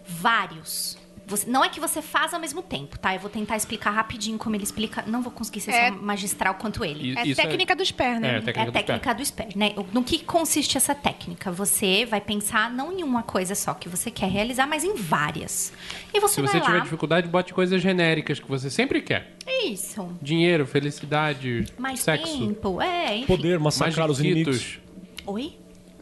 [0.06, 0.98] vários
[1.30, 3.14] Você- não é que você faz ao mesmo tempo, tá?
[3.14, 5.02] Eu vou tentar explicar rapidinho como ele explica.
[5.06, 7.12] Não vou conseguir ser É- tão magistral quanto ele.
[7.12, 8.28] E- É Isso é- técnica dos pés, né?
[8.34, 9.72] É, É técnica a do técnica do SPER, né?
[9.92, 11.50] No que consiste essa técnica?
[11.52, 15.72] Você vai pensar não em uma coisa só que você quer realizar, mas em várias.
[16.12, 16.64] E você Se vai você lá.
[16.66, 19.36] tiver dificuldade, bote coisas genéricas que você sempre quer.
[19.64, 20.08] Isso.
[20.20, 22.38] Dinheiro, felicidade, Mais sexo.
[22.38, 22.80] tempo.
[22.82, 23.26] É, enfim.
[23.26, 24.78] Poder, massacrar os inimigos.
[25.26, 25.54] Oi?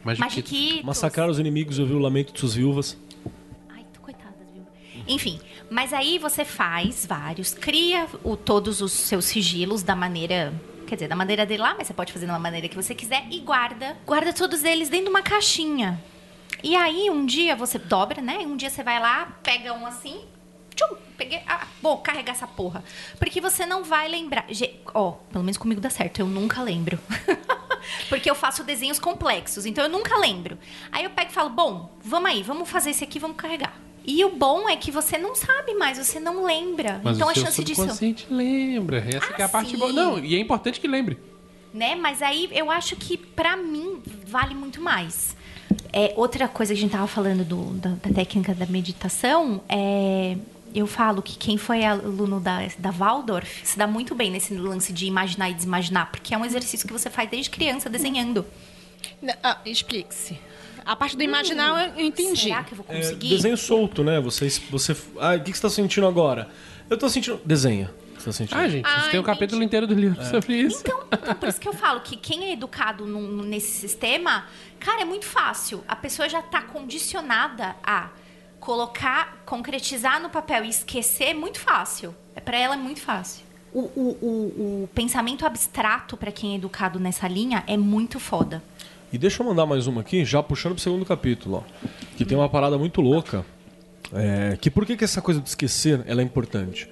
[0.04, 0.18] Magiquitos.
[0.52, 0.84] Magiquitos.
[0.84, 2.96] Massacrar os inimigos, ouvir o lamento de suas viúvas.
[5.08, 5.40] Enfim,
[5.70, 10.52] mas aí você faz vários, cria o- todos os seus sigilos da maneira.
[10.86, 13.26] Quer dizer, da maneira dele lá, mas você pode fazer da maneira que você quiser
[13.30, 13.96] e guarda.
[14.06, 16.02] Guarda todos eles dentro de uma caixinha.
[16.62, 18.38] E aí, um dia você dobra, né?
[18.38, 20.20] Um dia você vai lá, pega um assim.
[20.74, 21.40] Tchum, peguei.
[21.46, 22.82] Ah, vou carregar essa porra.
[23.18, 24.46] Porque você não vai lembrar.
[24.94, 26.98] Ó, pelo menos comigo dá certo, eu nunca lembro.
[28.08, 30.58] Porque eu faço desenhos complexos, então eu nunca lembro.
[30.92, 33.74] Aí eu pego e falo, bom, vamos aí, vamos fazer esse aqui, vamos carregar.
[34.10, 36.98] E o bom é que você não sabe mais, você não lembra.
[37.04, 37.82] Mas então o a seu chance disso.
[37.82, 38.98] subconsciente lembra.
[39.06, 39.76] Essa que é a Ah, parte sim.
[39.76, 39.92] boa.
[39.92, 41.18] Não, e é importante que lembre.
[41.74, 41.94] né?
[41.94, 45.36] Mas aí eu acho que pra mim vale muito mais.
[45.92, 50.36] É, outra coisa que a gente tava falando do- da, da técnica da meditação é.
[50.74, 54.92] Eu falo que quem foi aluno da, da Waldorf se dá muito bem nesse lance
[54.92, 58.44] de imaginar e desimaginar, porque é um exercício que você faz desde criança desenhando.
[59.42, 60.38] Ah, Explique-se.
[60.88, 62.40] A parte do imaginar eu entendi.
[62.44, 63.28] Será que eu vou É, conseguir?
[63.28, 64.18] desenho solto, né?
[64.20, 66.48] Você, você, ah, o que que você tá sentindo agora?
[66.88, 67.38] Eu tô sentindo.
[67.44, 67.90] Desenha.
[68.16, 68.58] Você tá sentindo?
[68.58, 69.22] Ah, gente, Ah, tem um entendi.
[69.24, 70.80] capítulo inteiro do livro sobre isso.
[70.80, 74.46] Então, então, por isso que eu falo que quem é educado num- nesse sistema,
[74.80, 75.84] cara, é muito fácil.
[75.86, 78.08] A pessoa já tá condicionada a
[78.58, 82.14] colocar, concretizar no papel e esquecer é muito fácil.
[82.34, 83.44] É para ela é muito fácil.
[83.72, 88.62] O, o, o, o pensamento abstrato para quem é educado nessa linha é muito foda.
[89.12, 91.88] E deixa eu mandar mais uma aqui, já puxando pro segundo capítulo, ó.
[92.16, 93.44] Que tem uma parada muito louca.
[94.12, 96.88] É, que por que, que essa coisa de esquecer ela é importante?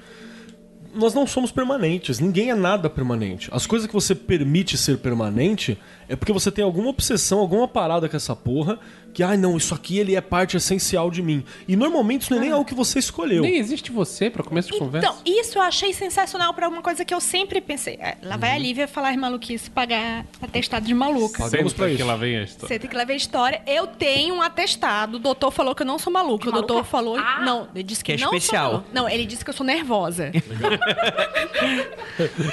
[0.95, 3.51] Nós não somos permanentes, ninguém é nada permanente.
[3.53, 5.79] As coisas que você permite ser permanente
[6.09, 8.79] é porque você tem alguma obsessão, alguma parada com essa porra,
[9.13, 11.43] que, ai não, isso aqui ele é parte essencial de mim.
[11.67, 13.43] E normalmente isso não é nem algo que você escolheu.
[13.43, 15.07] Nem existe você para começo de conversa.
[15.09, 17.95] Então, isso eu achei sensacional pra uma coisa que eu sempre pensei.
[17.95, 18.41] É, Lá Uhum.
[18.41, 21.45] vai a Lívia falar as maluquices, pagar atestado de maluca.
[21.45, 21.97] Pagamos pra Sempre isso.
[21.97, 22.69] que lá vem a história.
[22.69, 23.63] Você tem que levar a história.
[23.67, 25.17] Eu tenho um atestado.
[25.17, 26.51] O doutor falou que eu não sou maluca.
[26.51, 26.67] O Maluca?
[26.75, 27.17] doutor falou.
[27.17, 27.41] Ah.
[27.43, 28.71] Não, ele disse que, Que é não sou especial.
[28.73, 28.89] maluca.
[28.93, 30.31] Não, ele disse que eu sou nervosa.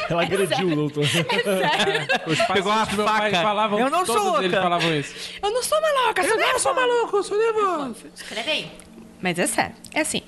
[0.09, 1.03] Ela agrediu o doutor.
[1.03, 3.42] Os pais Pegou uma faca.
[3.43, 4.45] Falavam, Eu não sou todos louca.
[4.45, 5.13] eles falavam isso.
[5.41, 7.17] eu não sou maluca, eu não sou maluca.
[7.17, 8.07] eu sou nervoso.
[8.15, 8.71] Escreve aí.
[9.21, 9.75] Mas é sério.
[9.93, 10.21] É assim.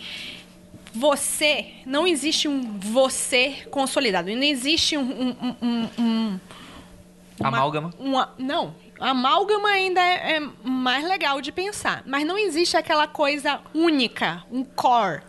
[0.94, 4.30] Você, não existe um você consolidado.
[4.34, 5.02] Não existe um.
[5.02, 6.40] um, um, um- um-
[7.40, 7.94] uma- Amálgama.
[8.00, 8.74] uma- não.
[8.98, 12.02] Amálgama ainda é, é mais legal de pensar.
[12.06, 15.22] Mas não existe aquela coisa única, um core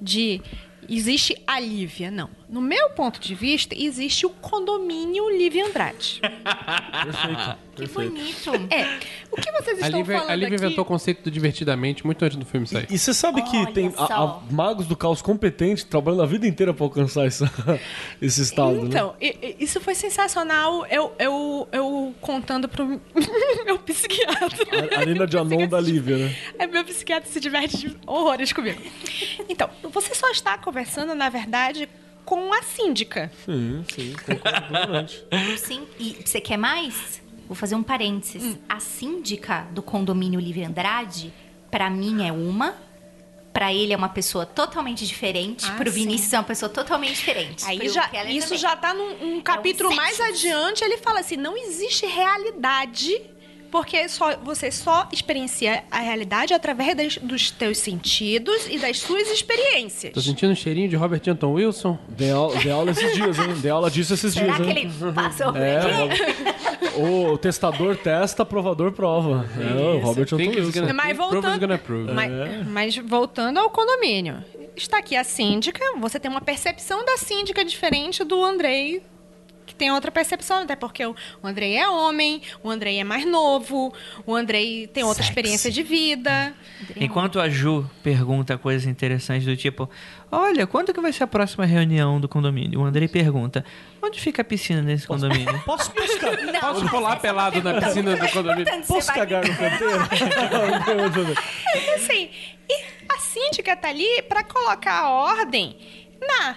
[0.00, 0.42] de.
[0.88, 2.28] Existe a Lívia, não.
[2.52, 6.20] No meu ponto de vista, existe o condomínio Lívia Andrade.
[7.02, 7.56] Perfeito.
[7.74, 8.10] Que perfeito.
[8.10, 8.50] bonito.
[8.70, 8.98] É.
[9.30, 10.64] O que vocês A estão Lívia, falando a Lívia aqui...
[10.66, 12.86] inventou o conceito do divertidamente muito antes do filme sair.
[12.90, 16.46] E você sabe que Olha tem a- a- magos do caos competentes trabalhando a vida
[16.46, 17.50] inteira pra alcançar essa,
[18.20, 18.88] esse estado, né?
[18.88, 20.84] Então, i- isso foi sensacional.
[20.90, 22.86] Eu, eu, eu contando pro
[23.64, 24.94] meu psiquiatra.
[24.94, 26.36] A Arena de Anon da Lívia, né?
[26.58, 28.78] É, meu psiquiatra se diverte de horrores comigo.
[29.48, 31.88] Então, você só está conversando, na verdade,
[32.24, 33.30] com a síndica.
[33.44, 35.12] Sim, sim, concordo.
[35.58, 35.86] Sim.
[35.98, 37.22] E você quer mais?
[37.46, 38.42] Vou fazer um parênteses.
[38.42, 38.58] Hum.
[38.68, 41.32] A síndica do condomínio Lívia Andrade,
[41.70, 42.74] pra mim é uma.
[43.52, 45.66] Pra ele é uma pessoa totalmente diferente.
[45.68, 46.00] Ah, pro sim.
[46.00, 47.62] Vinícius é uma pessoa totalmente diferente.
[47.66, 48.58] Aí já, isso também.
[48.58, 50.32] já tá num um capítulo mais sexo.
[50.32, 50.82] adiante.
[50.82, 53.20] Ele fala assim: não existe realidade.
[53.72, 59.26] Porque só, você só experiencia a realidade através das- dos teus sentidos e das suas
[59.28, 60.12] experiências.
[60.12, 61.98] Tô sentindo um cheirinho de Robert Anton Wilson.
[62.06, 63.54] Dei aula, dei aula esses dias, hein?
[63.62, 64.92] Dei aula disso esses Será dias, que hein?
[65.00, 67.00] ele passou por É, aqui?
[67.00, 69.46] o, o testador testa, aprovador prova.
[69.58, 70.80] É, o Robert Anton Wilson.
[70.80, 71.68] gonna- Mas voltando,
[72.14, 74.44] mas, mas voltando ao condomínio.
[74.76, 79.02] Está aqui a síndica, você tem uma percepção da síndica diferente do Andrei,
[79.66, 83.92] que tem outra percepção, até porque o Andrei é homem, o Andrei é mais novo,
[84.26, 85.30] o Andrei tem outra Sexy.
[85.30, 86.54] experiência de vida.
[86.96, 89.88] Enquanto a Ju pergunta coisas interessantes do tipo:
[90.30, 92.80] Olha, quando que vai ser a próxima reunião do condomínio?
[92.80, 93.64] O Andrei pergunta:
[94.02, 95.58] Onde fica a piscina nesse condomínio?
[95.64, 98.64] Posso, posso, ca- Não, Posso pular pelado na pergunta piscina do condomínio?
[98.64, 100.02] você posso cagar no canteiro?
[101.96, 102.28] Assim,
[102.68, 105.76] e a síndica tá ali para colocar a ordem
[106.20, 106.56] na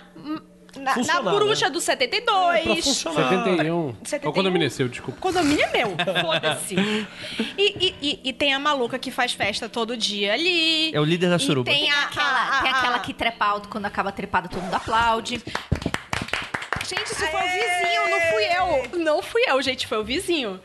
[0.80, 1.72] na, bruxa né?
[1.72, 2.64] do É, 72.
[2.64, 3.30] pra funcionar.
[3.30, 3.96] 71.
[4.04, 4.30] 71.
[4.30, 5.18] O condomínio é seu, desculpa.
[5.20, 6.76] O condomínio é meu, foda-se.
[6.76, 7.06] E,
[7.58, 10.94] e- e- e tem a maluca que faz festa todo dia ali.
[10.94, 11.70] É o líder da E suruba.
[11.72, 14.62] tem a, Aquela, a- tem a- aquela a- que trepa alto quando acaba trepada, todo
[14.62, 15.42] mundo aplaude.
[16.88, 19.00] Gente, isso foi o vizinho, não fui eu.
[19.00, 20.60] Não fui eu, gente, foi o vizinho.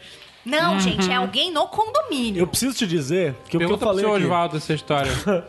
[0.45, 0.81] Não, Uhum.
[0.81, 2.41] gente, é alguém no condomínio.
[2.43, 4.25] Eu preciso te dizer que o que eu Pergunta pro falei seu aqui...
[4.25, 5.13] Oswaldo essa história.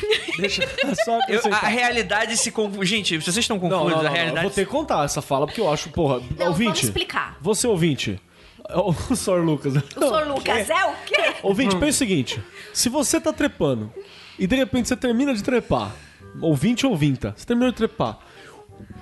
[0.38, 0.62] Deixa
[1.04, 2.86] só Eu- a realidade se confunde.
[2.86, 4.42] Gente, vocês estão confusos, não, não, a não, Eu realidade.
[4.46, 6.64] vou ter que contar essa fala, porque eu acho, porra, Não, ouvinte.
[6.68, 7.36] vamos explicar.
[7.40, 8.20] Você ouvinte.
[8.68, 9.44] O Sr.
[9.44, 9.74] Lucas.
[9.76, 11.34] O senhor Lucas é o quê?
[11.40, 12.42] Ouvinte, pensa o seguinte:
[12.74, 13.92] se você tá trepando
[14.36, 15.92] e de repente você termina de trepar,
[16.42, 18.18] ouvinte ou ouvinta, você terminou de trepar,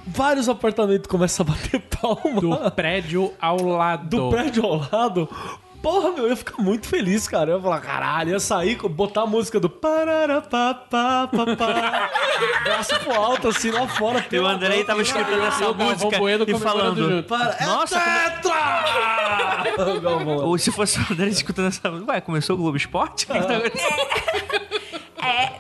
[0.07, 4.09] vários apartamentos começam a bater palma Do prédio ao lado.
[4.15, 5.29] do prédio ao lado.
[5.85, 7.51] Porra, meu, eu ia ficar muito feliz, cara.
[7.51, 12.09] Eu ia falar, caralho, ia sair, botar a música do pararapapapapá,
[12.65, 14.25] braço pro alto, assim, lá fora.
[14.33, 16.17] E o Andrei tava escutando essa música
[16.49, 17.23] e falando.
[17.25, 19.75] Para, Nossa, é como- tetra!
[20.01, 20.47] Galvão.
[20.47, 22.13] Ou se fosse o André escutando essa música.
[22.13, 23.27] Ué, começou o Globo Esporte?
[23.27, 23.71] Tá acontecendo?
[25.23, 25.53] É,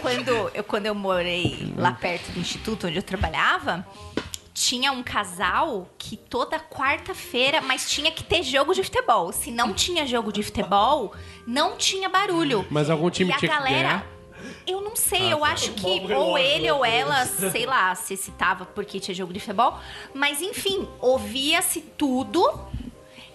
[0.00, 3.86] quando eu, quando eu morei lá perto do instituto onde eu trabalhava,
[4.52, 9.32] tinha um casal que toda quarta-feira, mas tinha que ter jogo de futebol.
[9.32, 11.14] Se não tinha jogo de futebol,
[11.46, 12.66] não tinha barulho.
[12.70, 14.06] Mas algum time e a tinha que galera?
[14.66, 15.26] Eu não Ah, sei, tá.
[15.26, 19.40] eu acho que ou ele ou ela, sei lá, se citava porque tinha jogo de
[19.40, 19.78] futebol.
[20.14, 22.42] Mas enfim, ouvia-se tudo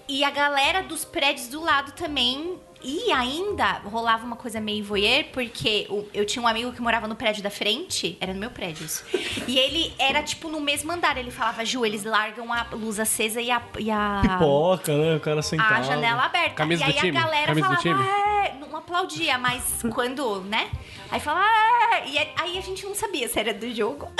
[0.07, 2.59] e a galera dos prédios do lado também.
[2.87, 7.15] E ainda rolava uma coisa meio voyeur, porque eu tinha um amigo que morava no
[7.15, 9.03] prédio da frente, era no meu prédio isso.
[9.47, 11.17] E ele era tipo no mesmo andar.
[11.17, 15.15] Ele falava, Ju, eles largam a luz acesa e a, e a, Pipoca, né?
[15.15, 15.73] O cara sentado.
[15.73, 16.53] a janela aberta.
[16.53, 17.17] Camisa e aí do time?
[17.17, 18.03] a galera Camisa falava, time?
[18.03, 20.69] "É", não aplaudia, mas quando, né?
[21.09, 21.47] Aí falava,
[21.91, 24.11] "É", e aí a gente não sabia se era do jogo.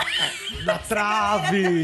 [0.63, 1.83] Na trave!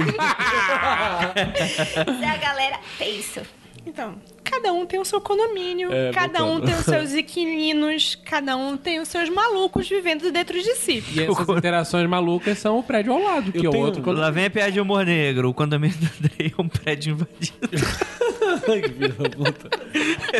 [2.17, 2.79] se a galera.
[2.97, 3.41] Penso.
[3.85, 6.65] Então, cada um tem o seu condomínio, É, cada um bacana.
[6.71, 11.03] tem os seus inquilinos, cada um tem os seus malucos vivendo dentro de si.
[11.13, 14.11] E essas interações malucas são o prédio ao lado, que Eu é o tenho- outro.
[14.11, 15.49] Lá vem a piada de humor negro.
[15.49, 17.87] O condomínio do Andrei é um prédio invadido.
[18.67, 19.69] Ai, que filho da puta.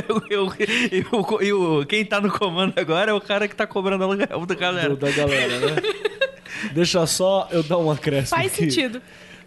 [0.10, 4.04] Eu- eu- eu- E quem tá no comando agora é o cara que tá cobrando
[4.04, 4.90] aluguel da galera.
[4.90, 5.76] Do- da galera, né?
[6.74, 8.64] Deixa só eu dar um acréscimo Faz aqui.
[8.70, 9.02] sentido.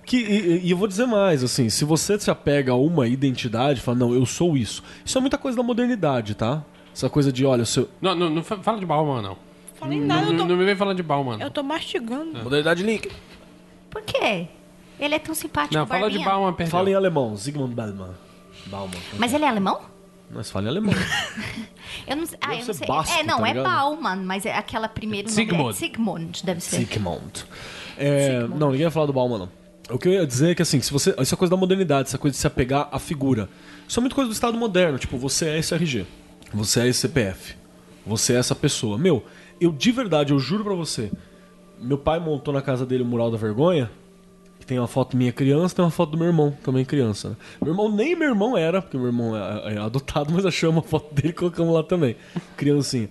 [0.05, 3.80] Que, e, e eu vou dizer mais, assim, se você se apega a uma identidade,
[3.80, 4.82] fala, não, eu sou isso.
[5.05, 6.62] Isso é muita coisa da modernidade, tá?
[6.94, 7.88] Essa coisa de, olha, seu...
[8.00, 9.36] Não, não, não fa- fala de Bauman, não.
[9.76, 11.38] Falei Não, nada, eu não, tô, não me vem falando de Bauman.
[11.40, 12.38] eu tô mastigando.
[12.42, 13.11] Modernidade link.
[13.90, 14.46] Por quê?
[15.00, 16.18] Ele é tão simpático, Não, fala de.
[16.20, 16.70] Bauman, perdão.
[16.70, 18.11] Fala em alemão, Zygmunt Bauman.
[18.66, 19.00] Bauman.
[19.18, 19.80] Mas ele é alemão?
[20.30, 20.94] Mas fala em alemão.
[22.07, 22.86] Eu não, sei- ah, eu não sei.
[22.86, 23.55] basco, é, não, tá é?
[23.55, 25.70] Bauman, mas é aquela primeira nome Sigmund.
[25.70, 26.76] é Sigmund, deve ser.
[26.76, 27.44] Zygmunt.
[27.96, 29.48] É, não, ninguém vai falar do Bauman, não.
[29.91, 32.09] O que eu ia dizer é que, assim, se você, isso é coisa da modernidade,
[32.09, 33.49] essa coisa de se apegar à figura.
[33.87, 34.99] Isso é muito coisa do Estado moderno.
[34.99, 36.07] Tipo, você é esse RG.
[36.55, 37.55] Você é esse CPF.
[38.07, 38.97] Você é essa pessoa.
[38.97, 39.24] Meu,
[39.61, 41.11] eu de verdade, eu juro pra você.
[41.78, 43.91] Meu pai montou na casa dele o mural da vergonha.
[44.59, 47.30] Que tem uma foto minha criança, tem uma foto do meu irmão, também criança.
[47.30, 47.37] né?
[47.61, 50.89] Meu irmão nem meu irmão era, porque meu irmão é, é adotado, mas achamos a
[50.89, 52.16] foto dele e colocamos lá também.
[52.57, 53.11] Criancinha.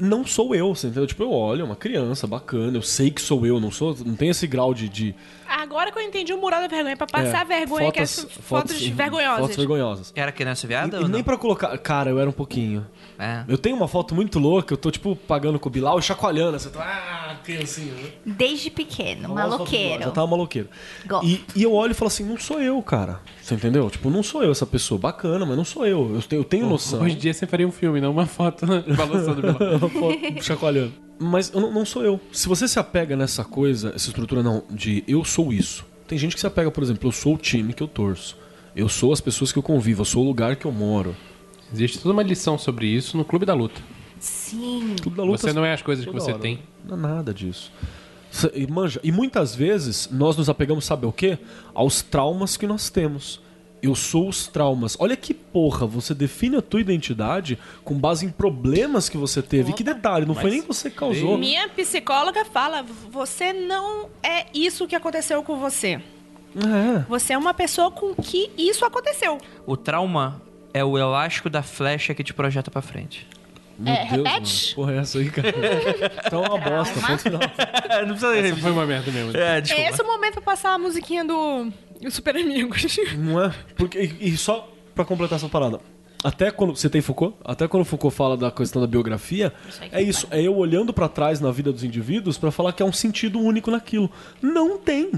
[0.00, 1.06] Não sou eu, você entendeu?
[1.06, 4.16] Tipo, eu olho, é uma criança bacana, eu sei que sou eu, não sou, não
[4.16, 4.88] tem esse grau de.
[4.88, 5.14] de
[5.48, 8.36] Agora que eu entendi o mural da vergonha, pra passar é, vergonha, que é fotos,
[8.40, 9.40] fotos, vergonhosas.
[9.40, 10.12] Fotos vergonhosas.
[10.16, 11.76] Era criança viada E, ou nem pra colocar.
[11.78, 12.86] Cara, eu era um pouquinho.
[13.18, 13.44] É.
[13.46, 16.58] Eu tenho uma foto muito louca, eu tô, tipo, pagando com o Bilal e chacoalhando.
[16.58, 16.80] Você tá.
[16.80, 18.10] Ah, criancinha, né?
[18.24, 20.04] Desde pequeno, maloqueiro.
[20.04, 20.68] Já tava maloqueiro.
[21.06, 21.26] Gosto.
[21.26, 23.20] E, e eu olho e falo assim: não sou eu, cara.
[23.42, 23.90] Você entendeu?
[23.90, 24.98] Tipo, não sou eu essa pessoa.
[24.98, 26.14] Bacana, mas não sou eu.
[26.14, 27.02] Eu tenho, eu tenho noção.
[27.02, 28.66] Hoje em dia você faria um filme, não uma foto
[28.96, 29.76] balançando o Bilal.
[29.76, 30.92] Uma foto chacoalhando.
[31.18, 32.18] Mas eu não, não sou eu.
[32.32, 35.84] Se você se apega nessa coisa, essa estrutura não, de eu sou isso.
[36.06, 38.36] Tem gente que se apega, por exemplo, eu sou o time que eu torço.
[38.74, 41.14] Eu sou as pessoas que eu convivo, eu sou o lugar que eu moro.
[41.72, 43.80] Existe toda uma lição sobre isso no Clube da Luta.
[44.20, 44.94] Sim.
[45.02, 46.40] Tudo da luta Você não é as coisas que você hora.
[46.40, 46.60] tem.
[46.84, 47.72] Não é nada disso.
[48.54, 51.38] E, manja, e muitas vezes nós nos apegamos, sabe ao quê?
[51.74, 53.40] Aos traumas que nós temos.
[53.82, 54.94] Eu sou os traumas.
[55.00, 59.72] Olha que porra, você define a tua identidade com base em problemas que você teve.
[59.72, 61.38] Que detalhe, não foi nem você que causou.
[61.38, 66.00] Minha psicóloga fala: você não é isso que aconteceu com você.
[66.56, 67.04] É.
[67.08, 69.38] Você é uma pessoa com que isso aconteceu.
[69.66, 70.42] O trauma
[70.74, 73.26] é o elástico da flecha que te projeta pra frente.
[73.80, 74.64] Meu É, Deus, repete?
[74.66, 74.74] mano.
[74.76, 75.54] Porra, é essa aí, cara.
[76.26, 77.00] então é uma bosta.
[77.00, 77.40] ponto final.
[78.06, 79.36] não precisa Essa foi uma merda mesmo.
[79.36, 79.90] É, É desculpa.
[79.90, 82.96] esse o momento pra passar a musiquinha do do Super Amigos.
[83.18, 83.52] Não é?
[83.76, 85.80] Porque, e, e só pra completar essa parada.
[86.24, 90.02] Até quando você tem Foucault, até quando Foucault fala da questão da biografia, Isso é
[90.02, 92.92] isso, é eu olhando pra trás na vida dos indivíduos pra falar que há um
[92.92, 94.10] sentido único naquilo.
[94.42, 95.10] Não tem.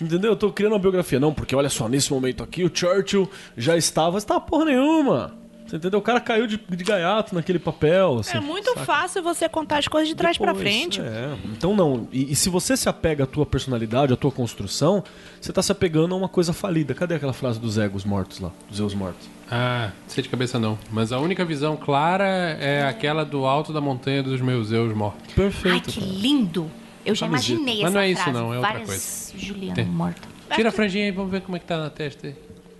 [0.00, 0.32] Entendeu?
[0.32, 1.18] Eu tô criando uma biografia.
[1.20, 4.18] Não, porque olha só, nesse momento aqui o Churchill já estava.
[4.18, 5.36] Você tá porra nenhuma.
[5.66, 5.98] Você entendeu?
[5.98, 8.18] O cara caiu de, de gaiato naquele papel.
[8.18, 11.00] Assim, É muito fácil você contar as coisas de trás pra Depois, frente.
[11.00, 11.34] é.
[11.46, 12.06] Então não.
[12.12, 15.02] E, e se você se apega à tua personalidade, à tua construção,
[15.40, 16.92] você tá se apegando a uma coisa falida.
[16.94, 18.52] Cadê aquela frase dos egos mortos lá?
[18.68, 19.26] Dos Zeus mortos?
[19.50, 20.78] Ah, sei de cabeça não.
[20.90, 22.26] Mas a única visão clara
[22.60, 25.22] é aquela do alto da montanha dos meus Zeus mortos.
[25.28, 25.90] Ai, Perfeito.
[25.90, 26.12] que cara.
[26.12, 26.70] lindo.
[27.06, 27.52] Eu já Camiseta.
[27.52, 28.38] imaginei Mas essa não é isso, frase.
[28.38, 29.84] não, é outra Várias Juliana Tem.
[29.86, 30.28] morta.
[30.54, 32.34] Tira a franjinha aí, vamos ver como é que tá na testa aí.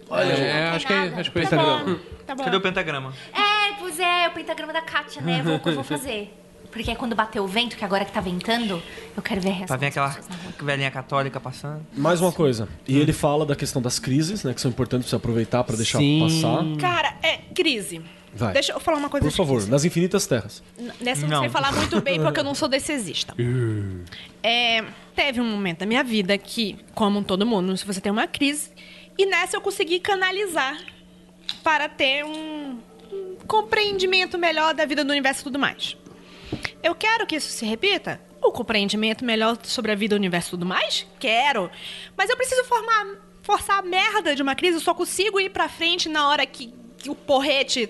[0.08, 1.20] Olha, é, acho que, nada.
[1.20, 1.84] acho que foi Tá isso.
[1.84, 1.96] bom,
[2.26, 2.44] tá bom.
[2.44, 3.12] Cadê o pentagrama?
[3.32, 5.40] É, pois é, o pentagrama da Kátia, né?
[5.40, 6.32] Eu vou, eu vou fazer.
[6.70, 8.82] Porque é quando bater o vento, que agora que tá ventando,
[9.16, 10.16] eu quero ver a reação ver das aquela
[10.60, 11.86] velhinha católica passando.
[11.96, 12.68] Mais uma coisa.
[12.88, 14.52] E ele fala da questão das crises, né?
[14.52, 16.20] Que são importantes pra você aproveitar pra deixar Sim.
[16.20, 16.64] passar.
[16.80, 18.02] Cara, é crise.
[18.36, 18.52] Vai.
[18.54, 19.70] Deixa eu falar uma coisa Por favor, difícil.
[19.70, 20.60] nas infinitas terras.
[20.76, 21.40] N- Nessa eu não, Não.
[21.42, 23.32] sei falar muito bem porque eu não sou decisista.
[24.46, 24.84] É,
[25.16, 28.68] teve um momento da minha vida que, como todo mundo, se você tem uma crise,
[29.16, 30.78] e nessa eu consegui canalizar
[31.62, 32.78] para ter um,
[33.46, 35.96] compreendimento melhor da vida do universo e tudo mais.
[36.82, 38.20] Eu quero que isso se repita?
[38.42, 41.06] O compreendimento melhor sobre a vida, o universo e tudo mais?
[41.18, 41.70] Quero.
[42.16, 45.68] Mas eu preciso formar, forçar a merda de uma crise, eu só consigo ir pra
[45.68, 47.88] frente na hora que, que o porrete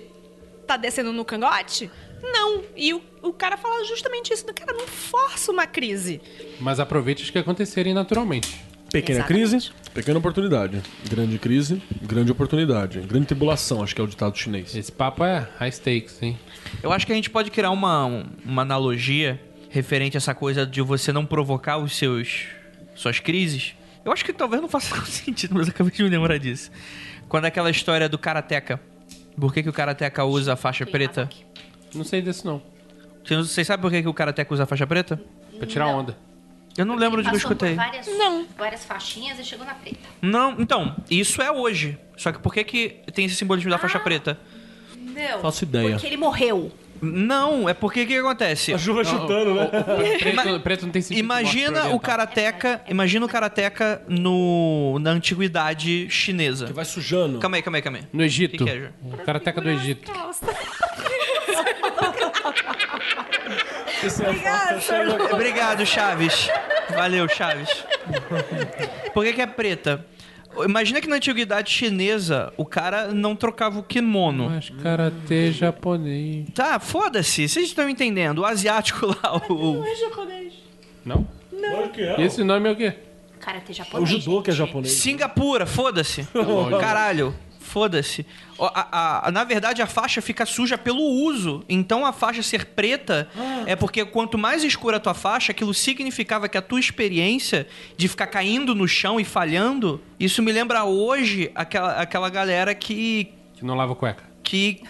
[0.65, 1.91] tá descendo no cangote?
[2.21, 2.63] Não.
[2.75, 4.45] E o, o cara fala justamente isso.
[4.45, 6.21] Cara, não força uma crise.
[6.59, 8.64] Mas aproveite as que acontecerem naturalmente.
[8.91, 9.49] Pequena Exatamente.
[9.49, 10.81] crise, pequena oportunidade.
[11.09, 12.99] Grande crise, grande oportunidade.
[13.01, 14.73] Grande tribulação, acho que é o ditado chinês.
[14.75, 16.37] Esse papo é high stakes, hein?
[16.81, 20.65] Eu acho que a gente pode criar uma, um- uma analogia referente a essa coisa
[20.65, 22.45] de você não provocar os seus
[22.95, 23.73] suas crises.
[24.05, 26.71] Eu acho que talvez não faça sentido, mas eu acabei de me lembrar disso.
[27.27, 28.79] Quando é aquela história do karateka.
[29.37, 31.27] Por que, que o karateka usa a faixa preta?
[31.93, 32.61] Não sei desse não.
[33.25, 35.19] Vocês vocês sabem por que, que o karateka usa a faixa preta?
[35.57, 35.99] Pra tirar Não.
[35.99, 36.17] onda.
[36.77, 37.75] Eu não lembro de que eu escutei.
[37.75, 38.45] Várias, Não.
[38.57, 39.97] várias faixinhas e chegou na preta.
[40.21, 41.97] Não, então, isso é hoje.
[42.17, 44.37] Só que por que, que tem esse simbolismo da faixa preta?
[44.95, 45.41] Não.
[45.41, 45.91] Faço ideia.
[45.91, 46.71] Porque ele morreu.
[47.01, 48.77] Não, é porque o que, acontece?
[48.79, 49.69] chuva chutando, né?
[50.17, 51.23] Preto, preto não tem sentido.
[51.23, 51.99] Imagina o oriental.
[51.99, 56.67] karateka, imagina o karateka no na antiguidade chinesa.
[56.67, 57.39] Que vai sujando.
[57.39, 58.05] Calma aí, calma aí, calma aí.
[58.11, 58.57] No Egito.
[58.57, 58.89] Que que é, Ju?
[59.03, 60.11] o karateca do Egito.
[65.31, 66.49] Obrigado, Chaves.
[66.93, 67.69] Valeu, Chaves.
[69.13, 70.05] Por que, que é preta?
[70.63, 74.49] Imagina que na antiguidade chinesa o cara não trocava o kimono.
[74.49, 76.47] Mas karatê japonês.
[76.53, 78.39] Tá, foda-se, vocês estão entendendo.
[78.39, 79.83] O asiático lá, o.
[81.03, 81.27] Não?
[81.59, 82.19] Claro que é.
[82.21, 82.93] E esse nome é o quê?
[83.39, 84.09] Karate É o japonês.
[84.09, 84.93] judô que é japonês.
[84.93, 86.25] Singapura, foda-se.
[86.79, 87.35] Caralho,
[87.75, 88.25] foda-se.
[88.57, 91.61] Ó, a- a- na verdade, a faixa fica suja pelo uso.
[91.67, 93.27] Então, a faixa ser preta
[93.65, 97.67] é porque quanto mais escura a tua faixa, aquilo significava que a tua experiência
[97.97, 103.33] de ficar caindo no chão e falhando, isso me lembra hoje aquela, aquela galera que.
[103.55, 104.23] Que não lava cueca.
[104.41, 104.81] que.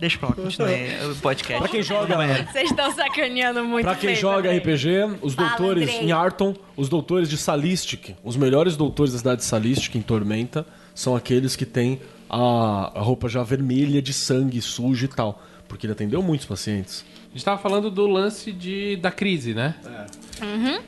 [0.00, 1.58] Deixa pra lá, o podcast.
[1.60, 2.16] Pra quem joga,
[2.50, 4.58] Vocês estão sacaneando muito pra quem joga também.
[4.58, 6.00] RPG, os Fala, doutores Andrei.
[6.00, 10.66] em Arton, os doutores de Salistic, os melhores doutores da cidade de Salistic em Tormenta,
[10.94, 15.42] são aqueles que têm a, a roupa já vermelha de sangue, suja e tal.
[15.68, 17.04] Porque ele atendeu muitos pacientes.
[17.30, 19.76] A gente tava falando do lance de, da crise, né?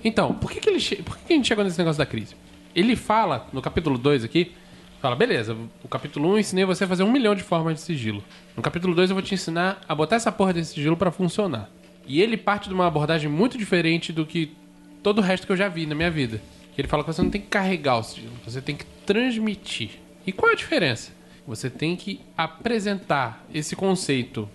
[0.03, 2.35] Então, por que, que, ele por que, que a gente chegou nesse negócio da crise?
[2.75, 4.53] Ele fala, no capítulo 2 aqui,
[5.01, 7.75] fala, beleza, o capítulo 1 um, eu ensinei você a fazer um milhão de formas
[7.75, 8.25] de sigilo.
[8.57, 11.71] No capítulo 2 eu vou te ensinar a botar essa porra desse sigilo pra funcionar.
[12.07, 14.53] E ele parte de uma abordagem muito diferente do que
[15.01, 16.41] todo o resto que eu já vi na minha vida.
[16.75, 19.91] Que ele fala que você não tem que carregar o sigilo, você tem que transmitir.
[20.27, 21.13] E qual é a diferença?
[21.47, 24.49] Você tem que apresentar esse conceito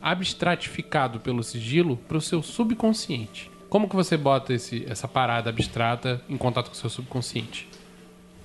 [0.00, 3.50] abstratificado pelo sigilo para o seu subconsciente.
[3.68, 7.68] Como que você bota esse, essa parada abstrata em contato com o seu subconsciente?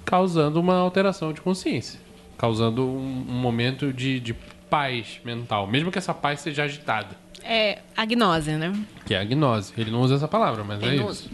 [0.04, 2.00] Causando uma alteração de consciência.
[2.38, 4.36] Causando um, um momento de, de
[4.70, 5.66] paz mental.
[5.66, 7.18] Mesmo que essa paz seja agitada.
[7.44, 8.74] É agnose, né?
[9.06, 9.74] Que é a gnose.
[9.78, 11.30] Ele não usa essa palavra, mas é Ele não isso.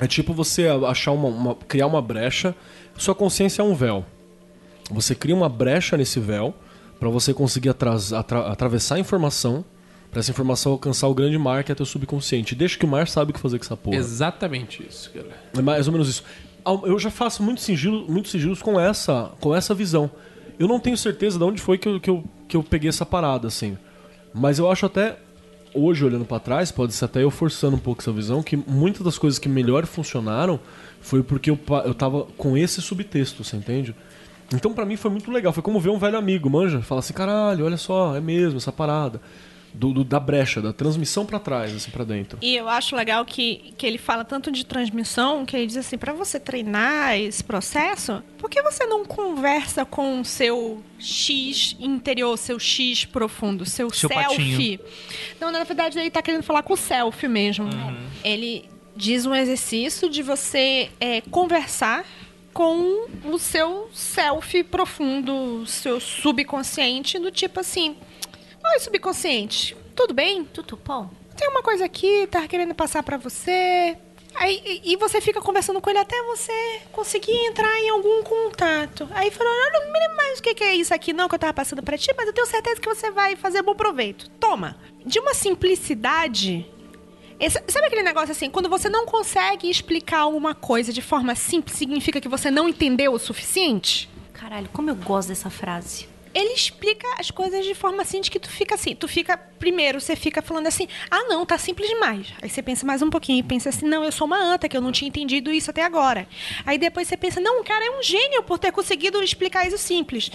[0.00, 2.54] É tipo você achar uma, uma- criar uma brecha.
[2.96, 4.04] Sua consciência é um véu.
[4.90, 6.54] Você cria uma brecha nesse véu
[7.00, 9.64] para você conseguir atras- atra- atravessar a informação,
[10.10, 12.54] para essa informação alcançar o grande mar que é teu subconsciente.
[12.54, 13.96] Deixa que o mar sabe o que fazer com essa porra.
[13.96, 15.34] Exatamente isso, galera.
[15.56, 16.24] É mais ou menos isso.
[16.84, 20.10] Eu já faço muitos sigilos, muitos sigilos com essa, com essa visão.
[20.58, 23.04] Eu não tenho certeza de onde foi que eu, que, eu, que eu peguei essa
[23.04, 23.76] parada, assim.
[24.32, 25.16] Mas eu acho até,
[25.74, 29.02] hoje olhando pra trás, pode ser até eu forçando um pouco essa visão, que muitas
[29.02, 30.60] das coisas que melhor funcionaram
[31.00, 33.94] foi porque eu, eu tava com esse subtexto, você entende?
[34.52, 35.52] Então pra mim foi muito legal.
[35.52, 36.80] Foi como ver um velho amigo, manja.
[36.80, 39.20] Fala assim, caralho, olha só, é mesmo essa parada.
[39.74, 42.38] Do, do- da brecha, da transmissão pra trás, assim, pra dentro.
[42.40, 45.98] E eu acho legal que, que ele fala tanto de transmissão, que ele diz assim,
[45.98, 52.36] para você treinar esse processo, por que você não conversa com o seu X interior,
[52.38, 54.24] seu X profundo, seu, Seu self?
[54.36, 54.80] patinho.
[55.40, 57.68] Não, na verdade ele tá querendo falar com o self mesmo.
[58.22, 62.04] Ele diz um exercício de você é, conversar
[62.52, 67.96] com o seu self profundo, o seu subconsciente, do tipo assim,
[68.72, 70.44] oi subconsciente, tudo bem?
[70.44, 71.08] Tudo bom?
[71.36, 73.96] tem uma coisa aqui, tá querendo passar pra você.
[74.36, 79.08] Aí, e, e você fica conversando com ele até você conseguir entrar em algum contato.
[79.12, 81.34] Aí falou, eu não me lembro mais o que, que é isso aqui não que
[81.34, 84.28] eu tava passando pra ti, mas eu tenho certeza que você vai fazer bom proveito.
[84.40, 84.76] Toma.
[85.04, 86.64] De uma simplicidade...
[87.40, 91.76] Esse- sabe aquele negócio assim, quando você não consegue explicar alguma coisa de forma simples,
[91.76, 94.08] significa que você não entendeu o suficiente?
[94.32, 96.08] Caralho, como eu gosto dessa frase.
[96.34, 100.00] Ele explica as coisas de forma assim de que tu fica assim, tu fica primeiro,
[100.00, 102.26] você fica falando assim: "Ah, não, tá simples demais".
[102.42, 104.76] Aí você pensa mais um pouquinho e pensa assim: "Não, eu sou uma anta que
[104.76, 106.26] eu não tinha entendido isso até agora".
[106.66, 109.78] Aí depois você pensa: "Não, o cara é um gênio por ter conseguido explicar isso
[109.78, 110.30] simples".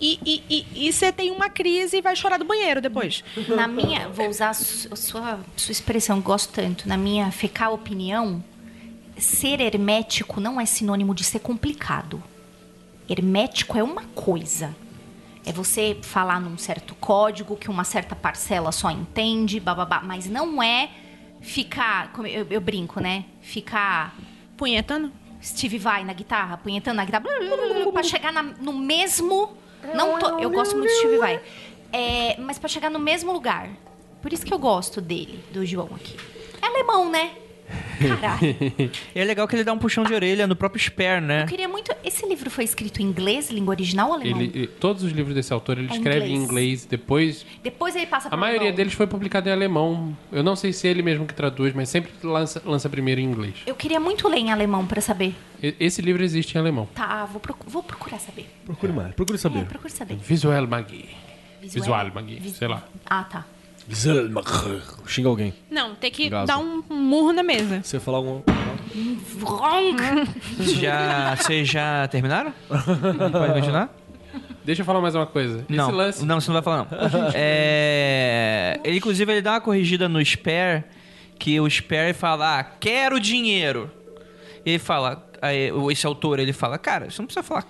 [0.00, 0.18] E,
[0.50, 3.22] e, e, você tem uma crise e vai chorar do banheiro depois.
[3.46, 6.88] Na minha, vou usar a sua, sua expressão, gosto tanto.
[6.88, 8.42] Na minha fecal opinião,
[9.16, 12.20] ser hermético não é sinônimo de ser complicado.
[13.08, 14.74] Hermético é uma coisa.
[15.44, 20.00] É você falar num certo código que uma certa parcela só entende, bababá.
[20.04, 20.90] Mas não é
[21.40, 22.12] ficar.
[22.12, 23.24] como Eu, eu brinco, né?
[23.40, 24.14] Ficar
[24.56, 25.10] Punhetando?
[25.42, 27.24] Steve Vai na guitarra, punhetando na guitarra,
[27.92, 29.56] pra chegar na- no mesmo.
[29.94, 31.40] Não tô, eu gosto muito do Steve Vai.
[31.92, 33.68] É, mas pra chegar no mesmo lugar.
[34.22, 36.16] Por isso que eu gosto dele, do João aqui.
[36.62, 37.32] É alemão, né?
[37.98, 38.92] Caralho.
[39.14, 41.42] E é legal que ele dá um puxão de orelha no próprio Spare, né?
[41.42, 41.92] Eu queria muito.
[42.04, 44.40] Esse livro foi escrito em inglês, língua original ou alemão?
[44.40, 46.42] Ele, todos os livros desse autor ele É escreve em inglês.
[46.44, 50.16] inglês, depois Depois ele passa A para maioria deles foi publicado em alemão.
[50.30, 53.24] Eu não sei se é ele mesmo que traduz, mas sempre lança, lança primeiro em
[53.24, 53.54] inglês.
[53.66, 55.34] Eu queria muito ler em alemão pra saber.
[55.62, 56.88] E- Esse livro existe em alemão.
[56.94, 58.46] Tá, vou, procu- vou procurar saber.
[58.64, 59.64] Procure mais, procure É, saber.
[59.66, 60.16] procure saber.
[60.16, 61.08] Visual Magie.
[61.60, 62.82] Visual, Visual Magie, Vis- sei lá.
[63.06, 63.46] Ah, tá.
[65.06, 65.54] Xinga alguém.
[65.70, 66.46] Não, tem que Gaso.
[66.46, 67.80] dar um murro na mesa.
[67.82, 68.42] Você falar alguma.
[70.56, 72.52] Vocês já, vocês já terminaram?
[72.68, 73.94] Pode continuar?
[74.64, 75.64] Deixa eu falar mais uma coisa.
[75.68, 76.24] Não, Esse lance.
[76.24, 77.30] não, você não vai falar não.
[77.34, 80.84] É, ele, inclusive, ele dá uma corrigida no Spare,
[81.38, 83.90] que o Spare fala, ah, quero dinheiro.
[84.64, 87.66] E ele fala, aí, esse autor, ele fala, cara, você não precisa falar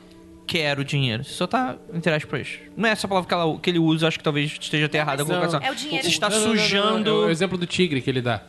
[0.53, 3.79] quero dinheiro, você só tá, entre aspas, não é essa palavra que, ela- que ele
[3.79, 5.31] usa, acho que talvez esteja até errada a Não.
[5.35, 5.61] colocação.
[5.63, 6.03] É o dinheiro.
[6.05, 7.11] Você está Não, não, não, não, sujando...
[7.11, 8.43] É o exemplo do tigre que ele dá.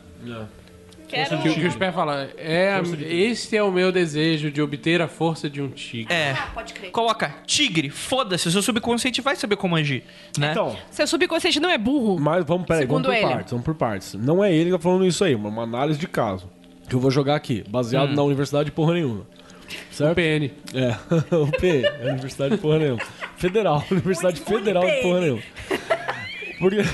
[1.08, 1.38] Quero...
[1.42, 5.06] Que, o- que o Sper fala, é, este é o meu desejo de obter a
[5.06, 6.12] força de um tigre.
[6.12, 6.90] É, Ah, pode crer.
[6.90, 10.02] coloca tigre, foda-se, o seu subconsciente vai saber como agir,
[10.38, 10.50] né?
[10.50, 12.18] Então, Seu subconsciente não é burro.
[12.18, 13.34] mas vamos, peraí, vamos Segundo por ele.
[13.34, 14.14] partes, vamos por partes.
[14.14, 16.50] Não é ele que tá falando isso aí, uma uma análise de caso.
[16.88, 19.26] Que eu vou jogar aqui, baseado na universidade de porra nenhuma.
[19.90, 20.14] Certo?
[20.16, 20.50] PN.
[20.74, 20.96] É,
[21.36, 23.00] o P, é Universidade de Porra Nenhuma.
[23.36, 25.42] Federal, Universidade Muito Federal de Porra Nenhuma.
[26.58, 26.78] Porque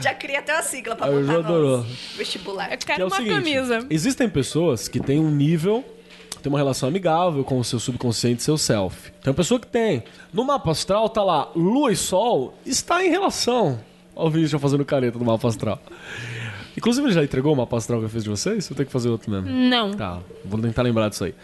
[0.00, 1.82] Já queria até uma sigla pra Ah, eu botar já no
[2.16, 2.72] vestibular.
[2.72, 3.86] Eu que quero é o uma seguinte, camisa.
[3.90, 5.84] existem pessoas que têm um nível,
[6.42, 9.10] tem uma relação amigável com o seu subconsciente e seu self.
[9.22, 10.02] Tem uma pessoa que tem.
[10.32, 13.80] No mapa astral tá lá, Lua e Sol está em relação.
[14.14, 15.80] Olha o vídeo já fazendo careta do mapa astral.
[16.80, 18.70] Inclusive, ele já entregou o mapa astral que eu fiz de vocês?
[18.70, 19.50] Eu tenho que fazer outro mesmo.
[19.50, 19.92] Não.
[19.92, 21.34] Tá, vou tentar lembrar disso aí.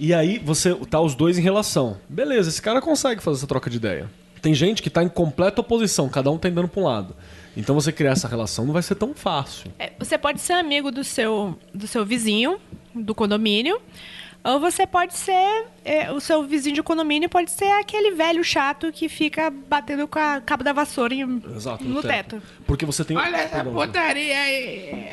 [0.00, 1.98] E aí, você tá os dois em relação.
[2.08, 4.10] Beleza, esse cara consegue fazer essa troca de ideia.
[4.40, 7.14] Tem gente que tá em completa oposição, cada um tá indo pra um lado.
[7.54, 9.70] Então você criar essa relação não vai ser tão fácil.
[9.78, 12.58] É, você pode ser amigo do seu, do seu vizinho,
[12.94, 13.80] do condomínio,
[14.52, 15.66] ou você pode ser.
[15.84, 20.18] é, o seu vizinho de condomínio pode ser aquele velho chato que fica batendo com
[20.18, 21.84] a cabo da vassoura em- Exato.
[21.84, 22.42] no teto.
[22.66, 23.16] Porque você tem.
[23.16, 25.12] Olha essa putaria aí.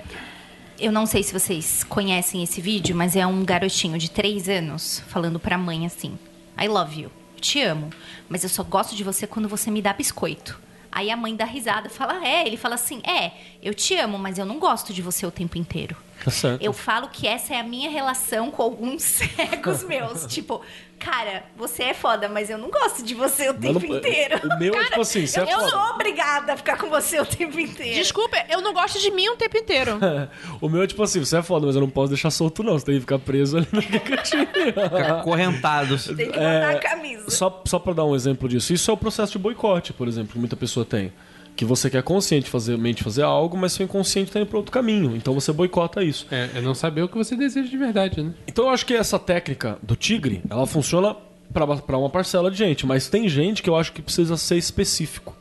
[0.79, 5.03] Eu não sei se vocês conhecem esse vídeo, mas é um garotinho de 3 anos
[5.07, 6.17] falando pra mãe assim:
[6.61, 7.89] I love you, te amo,
[8.27, 10.59] mas eu só gosto de você quando você me dá biscoito.
[10.91, 12.45] Aí a mãe dá risada, fala: É.
[12.45, 13.31] Ele fala assim: É,
[13.61, 15.95] eu te amo, mas eu não gosto de você o tempo inteiro.
[16.23, 16.61] Tá certo.
[16.61, 20.25] Eu falo que essa é a minha relação com alguns cegos meus.
[20.31, 20.61] tipo,
[20.97, 24.39] cara, você é foda, mas eu não gosto de você o tempo não- inteiro.
[24.43, 27.25] O meu é tipo assim, você é eu sou obrigada a ficar com você o
[27.25, 27.95] tempo inteiro.
[27.95, 29.99] Desculpa, eu não gosto de mim o tempo inteiro.
[30.61, 32.79] O meu é tipo assim, você é foda, mas eu não posso deixar solto não,
[32.79, 34.47] você tem que ficar preso ali naquele cantinho.
[34.47, 36.05] Fica acorrentados.
[36.05, 37.29] Tem que botar a camisa.
[37.29, 40.33] Só, só pra dar um exemplo disso, isso é o processo de boicote, por exemplo,
[40.33, 41.11] que muita pessoa tem.
[41.55, 44.71] Que você quer consciente fazer, mente fazer algo, mas seu inconsciente tá indo pra outro
[44.71, 45.15] caminho.
[45.15, 46.25] Então você boicota isso.
[46.31, 48.33] É, é não saber o que você deseja de verdade, né?
[48.47, 51.15] Então eu acho que essa técnica do tigre, ela funciona
[51.53, 54.57] pra pra uma parcela de gente, mas tem gente que eu acho que precisa ser
[54.57, 55.35] específico.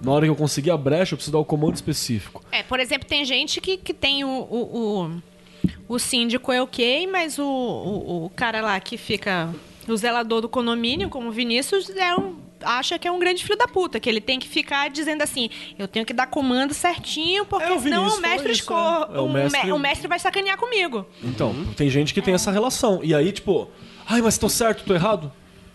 [0.00, 2.42] Na hora que eu conseguir a brecha, eu preciso dar o comando específico.
[2.50, 5.04] É, por exemplo, tem gente que, que tem o, o,
[5.88, 9.54] o, o síndico é ok, mas o, o, o cara lá que fica
[9.86, 13.56] o zelador do condomínio, como o Vinícius, é um, acha que é um grande filho
[13.58, 17.44] da puta, que ele tem que ficar dizendo assim, eu tenho que dar comando certinho,
[17.46, 19.08] porque É, o senão o mestre, fala isso, escor...
[19.12, 19.16] é.
[19.16, 21.06] É, o mestre- me- o mestre vai sacanear comigo.
[21.22, 23.00] Então, tem gente que tem essa relação.
[23.02, 23.68] E aí, tipo,
[24.06, 25.32] ai, mas tô certo, tô errado?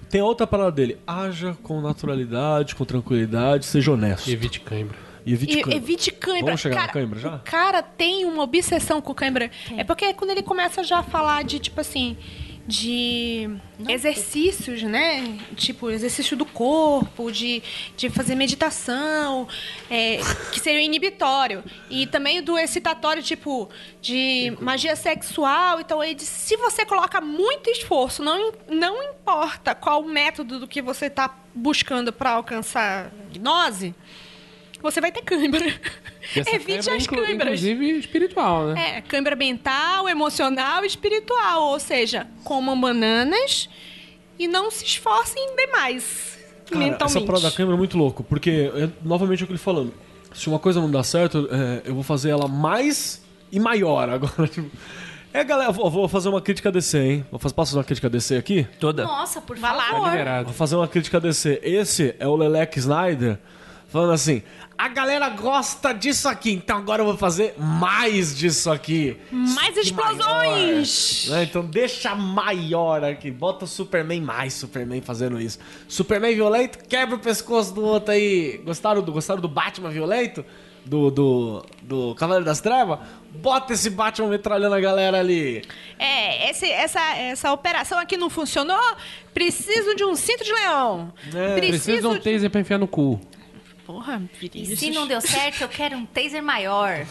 [0.10, 0.98] Tem outra parada dele.
[1.06, 4.30] Haja com naturalidade, com tranquilidade, seja honesto.
[4.30, 4.98] E evite cãibra.
[5.26, 5.76] E evite E, cãibra.
[5.78, 6.46] evite cãibra.
[6.46, 7.36] Vamos chegar cara, na cãibra já?
[7.36, 9.50] O cara tem uma obsessão com cãibra.
[9.76, 12.16] É porque quando ele começa já a falar de, tipo assim,
[12.68, 13.50] de
[13.88, 15.38] exercícios, né?
[15.56, 17.62] Tipo, exercício do corpo, de,
[17.96, 19.48] de fazer meditação,
[19.90, 20.18] é,
[20.52, 21.64] que seria inibitório.
[21.90, 23.70] E também do excitatório, tipo,
[24.02, 25.80] de magia sexual.
[25.80, 30.82] Então, ele diz, se você coloca muito esforço, não, não importa qual método do que
[30.82, 33.94] você está buscando para alcançar gnose,
[34.82, 35.66] você vai ter cãibra.
[36.36, 37.64] Essa Evite as inclu- câimbras.
[37.64, 38.98] Inclusive espiritual, né?
[38.98, 41.64] É, câimbra mental, emocional e espiritual.
[41.64, 43.70] Ou seja, comam bananas
[44.38, 46.38] e não se esforcem demais
[46.70, 47.18] Cara, mentalmente.
[47.18, 49.94] essa parada da câmera é muito louco, porque, é, novamente, o que ele falando.
[50.34, 54.48] Se uma coisa não dá certo, é, eu vou fazer ela mais e maior agora.
[54.50, 54.70] Tipo,
[55.32, 57.26] é, galera, vou, vou fazer uma crítica DC, hein?
[57.30, 58.66] Vou fazer, posso fazer uma crítica DC aqui?
[58.80, 59.04] Toda.
[59.04, 59.84] Nossa, por Vai lá.
[59.90, 60.04] favor.
[60.06, 60.46] Tá liberado.
[60.46, 61.60] Vou fazer uma crítica DC.
[61.64, 63.38] Esse é o Leleque Snyder
[63.90, 64.42] falando assim:
[64.78, 69.18] a galera gosta disso aqui, então agora eu vou fazer mais disso aqui.
[69.32, 71.28] Mais explosões!
[71.28, 71.44] maior, né?
[71.44, 73.32] Então deixa maior aqui.
[73.32, 75.60] Bota o Superman mais Superman fazendo isso.
[75.88, 78.62] Superman violento, quebra o pescoço do outro aí.
[78.66, 80.44] Gostaram do, gostaram do Batman violento?
[80.86, 83.00] Do, do, do Cavaleiro das Trevas?
[83.32, 85.64] Bota esse Batman metralhando a galera ali.
[85.98, 88.80] É, esse- essa, essa operação aqui não funcionou?
[89.34, 91.12] Preciso de um cinto de leão.
[91.34, 93.20] É, Precisa de um taser pra enfiar no cu.
[93.86, 94.80] Porra, E Vinícius.
[94.80, 97.06] se não deu certo, eu quero um taser maior.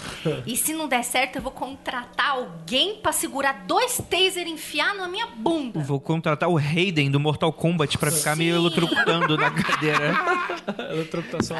[0.46, 4.94] E se não der certo, eu vou contratar alguém pra segurar dois taser e enfiar
[4.94, 5.80] na minha bunda.
[5.80, 10.14] Vou contratar o Raiden do Mortal Kombat pra ficar me eletrocutando na cadeira.
[10.90, 11.56] Eletrocutação.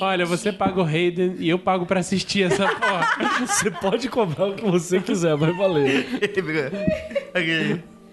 [0.00, 3.04] Olha, você paga o Hayden e eu pago pra assistir essa porra.
[3.46, 6.06] Você pode cobrar o que você quiser, vai valer.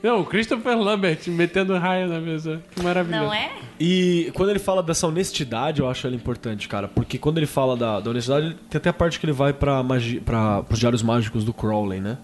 [0.04, 2.62] Não, o Christopher Lambert metendo raio na mesa.
[2.72, 3.26] Que maravilhoso.
[3.26, 3.52] Não é?
[3.80, 6.88] E quando ele fala dessa honestidade, eu acho ela importante, cara.
[6.88, 9.82] Porque quando ele fala da, da honestidade, tem até a parte que ele vai pra,
[9.84, 12.18] magi, pra, pros diários mágicos do Crowley, né?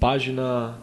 [0.00, 0.74] Página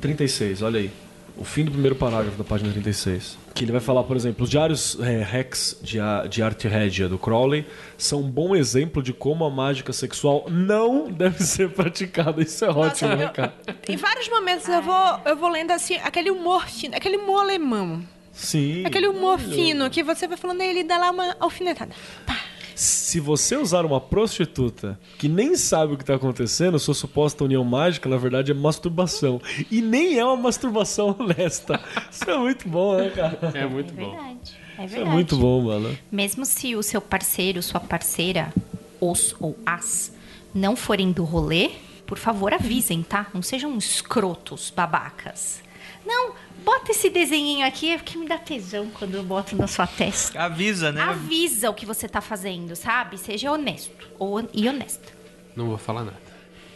[0.00, 0.90] 36, olha aí.
[1.36, 3.36] O fim do primeiro parágrafo da página 36.
[3.54, 5.98] Que ele vai falar, por exemplo, os diários é, Rex de,
[6.30, 7.66] de arte régia do Crowley
[7.98, 12.42] são um bom exemplo de como a mágica sexual não deve ser praticada.
[12.42, 13.54] Isso é ótimo, né, cara?
[13.88, 18.02] Em vários momentos eu vou, eu vou lendo assim, aquele humor fino, aquele humor alemão.
[18.32, 18.84] Sim.
[18.84, 21.94] Aquele humor fino que você vai falando e ele dá lá uma alfinetada.
[22.26, 22.36] Pá.
[22.78, 27.64] Se você usar uma prostituta que nem sabe o que tá acontecendo, sua suposta união
[27.64, 29.40] mágica, na verdade, é masturbação.
[29.70, 31.80] E nem é uma masturbação honesta.
[32.10, 33.38] Isso é muito bom, né, cara?
[33.54, 34.10] É muito É bom.
[34.10, 34.38] verdade.
[34.78, 35.00] É Isso verdade.
[35.00, 35.98] é muito bom, mano.
[36.12, 38.52] Mesmo se o seu parceiro, sua parceira,
[39.00, 40.12] os ou as,
[40.54, 41.70] não forem do rolê,
[42.06, 43.26] por favor avisem, tá?
[43.32, 45.62] Não sejam escrotos, babacas.
[46.04, 46.32] Não,
[46.66, 50.42] bota esse desenhinho aqui, é porque me dá tesão quando eu boto na sua testa.
[50.42, 51.00] Avisa, né?
[51.00, 53.16] Avisa o que você tá fazendo, sabe?
[53.16, 55.12] Seja honesto ou, e honesta.
[55.54, 56.25] Não vou falar nada.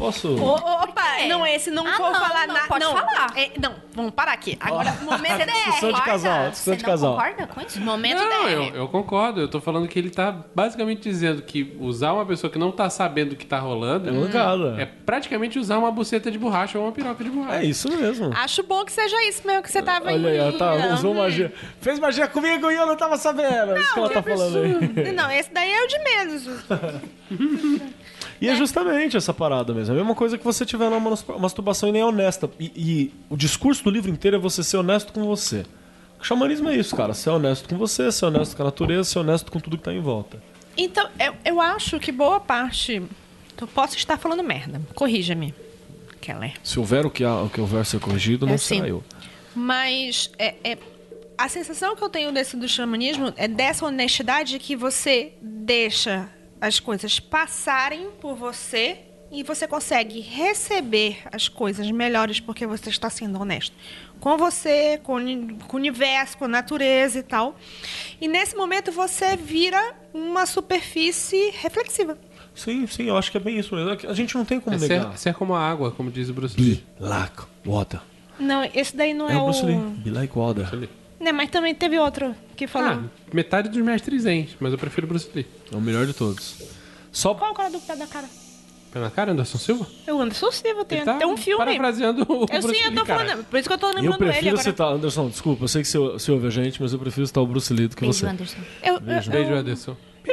[0.01, 0.35] Posso.
[0.35, 1.27] Ô, opa, quê?
[1.27, 2.66] não, esse não Ah, vou não, falar não, nada.
[2.68, 3.32] pode falar.
[3.36, 4.56] É, não, vamos parar aqui.
[4.59, 6.05] Agora, momento discussão de é.
[6.05, 7.12] casal, discussão de não casal.
[7.16, 7.81] concorda com isso?
[7.82, 8.55] Momento Não, é.
[8.55, 9.40] eu, eu concordo.
[9.40, 12.89] Eu tô falando que ele tá basicamente dizendo que usar uma pessoa que não tá
[12.89, 14.77] sabendo o que tá rolando É mancada.
[14.81, 17.56] é praticamente usar uma buceta de borracha ou uma piroca de borracha.
[17.62, 18.31] É isso mesmo.
[18.35, 21.14] Acho bom que seja isso mesmo que você tava Olha aí, ó, tá, Não, usou
[21.14, 21.52] magia.
[21.81, 23.77] Fez magia comigo e eu não tava sabendo.
[23.77, 25.12] É isso que ela tá falando aí.
[25.12, 26.48] Não, esse daí é o de menos.
[28.40, 29.92] E é justamente essa parada mesmo.
[29.94, 32.50] É a mesma coisa que você tiver numa mas- masturbação e nem é honesta.
[32.58, 35.64] E, e o discurso do livro inteiro é você ser honesto com você.
[36.18, 37.12] O xamanismo é isso, cara.
[37.14, 39.92] Ser honesto com você, ser honesto com a natureza, ser honesto com tudo que tá
[39.92, 40.42] em volta.
[40.76, 43.02] Então, eu, eu acho que boa parte.
[43.60, 44.80] Eu posso estar falando merda.
[44.94, 45.54] Corrija-me,
[46.20, 46.54] Keller.
[46.62, 48.86] Se houver o que, há, o que houver ser corrigido, não É assim.
[48.86, 49.04] eu.
[49.54, 50.78] Mas é, é-
[51.36, 56.28] a sensação que eu tenho desse do xamanismo é dessa honestidade que você deixa
[56.60, 58.98] as coisas passarem por você
[59.32, 63.74] e você consegue receber as coisas melhores porque você está sendo honesto
[64.18, 65.16] com você, com,
[65.66, 67.56] com o universo, com a natureza e tal.
[68.20, 72.18] E nesse momento você vira uma superfície reflexiva.
[72.54, 73.90] Sim, sim, eu acho que é bem isso mesmo.
[74.10, 75.12] A gente não tem como É negar.
[75.12, 76.74] ser, ser como a água, como diz o Bruce Lee.
[76.74, 78.00] Be like water.
[78.38, 79.44] Não, esse daí não é, É o o.
[79.44, 79.76] Bruce Lee.
[79.76, 80.66] Be like water.
[81.20, 83.05] Né, mas também teve outro que Ah, falou.
[83.32, 85.47] metade dos mestres zen, mas eu prefiro Bruce Lee.
[85.70, 86.62] É o melhor de todos.
[87.12, 88.26] Só Qual é o cara do pé da cara?
[88.92, 89.86] Pé na cara, Anderson Silva?
[90.06, 91.64] É o Anderson Silva, tem, Ele tá tem um filme.
[91.64, 93.24] parafraseando o Eu Bruce sim, eu Lee, tô cara.
[93.28, 93.44] falando.
[93.44, 94.62] Por isso que eu tô eu lembrando ele prefiro agora.
[94.62, 94.92] citar.
[94.92, 97.47] Anderson, desculpa, eu sei que você, você ouve a gente, mas eu prefiro citar o
[97.47, 98.26] Bruce Lee do que Beijo, você.
[98.26, 98.59] Anderson.
[98.82, 99.97] Eu, eu, Beijo, eu- Anderson.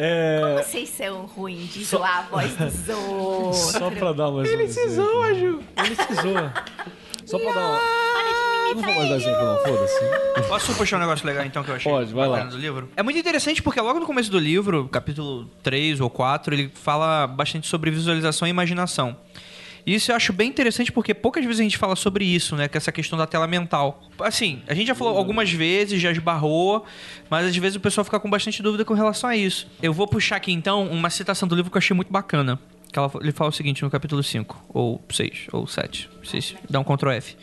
[0.00, 0.62] É.
[0.62, 3.56] Vocês são ruins de zoar a voz dos outros.
[3.72, 5.60] Só pra dar mais Ele se zoa, Ju.
[5.76, 6.54] Ele se zoa.
[7.28, 7.78] Só pra dar uma.
[8.74, 10.48] Não vou mais dar exemplo, não, foda-se.
[10.48, 12.36] Posso puxar um negócio legal então que eu achei Pode, vai lá.
[12.36, 12.88] bacana do livro?
[12.96, 17.26] É muito interessante porque logo no começo do livro, capítulo 3 ou 4, ele fala
[17.26, 19.14] bastante sobre visualização e imaginação.
[19.84, 22.66] E isso eu acho bem interessante porque poucas vezes a gente fala sobre isso, né?
[22.66, 24.02] Que é essa questão da tela mental.
[24.20, 26.86] Assim, a gente já falou algumas vezes, já esbarrou,
[27.28, 29.66] mas às vezes o pessoal fica com bastante dúvida com relação a isso.
[29.82, 32.58] Eu vou puxar aqui então uma citação do livro que eu achei muito bacana.
[32.94, 36.08] Ela- ele fala o seguinte no capítulo 5, ou 6, ou 7.
[36.22, 37.36] Vocês dá um Ctrl F.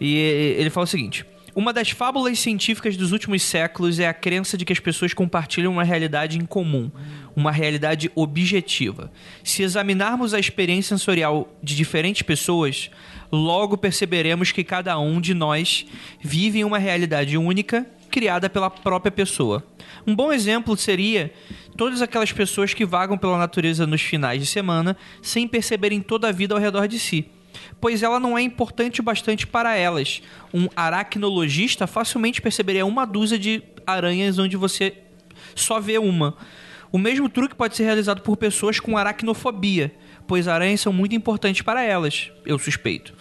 [0.00, 0.14] E
[0.58, 4.64] ele fala o seguinte: Uma das fábulas científicas dos últimos séculos é a crença de
[4.64, 6.90] que as pessoas compartilham uma realidade em comum,
[7.34, 9.10] uma realidade objetiva.
[9.42, 12.90] Se examinarmos a experiência sensorial de diferentes pessoas,
[13.32, 15.86] logo perceberemos que cada um de nós
[16.20, 19.64] vive em uma realidade única criada pela própria pessoa.
[20.06, 21.32] Um bom exemplo seria
[21.76, 26.32] todas aquelas pessoas que vagam pela natureza nos finais de semana sem perceberem toda a
[26.32, 27.30] vida ao redor de si
[27.80, 30.22] pois ela não é importante o bastante para elas.
[30.52, 34.94] Um aracnologista facilmente perceberia uma dúzia de aranhas onde você
[35.54, 36.36] só vê uma.
[36.92, 39.94] O mesmo truque pode ser realizado por pessoas com aracnofobia,
[40.26, 43.12] pois aranhas são muito importantes para elas, eu suspeito.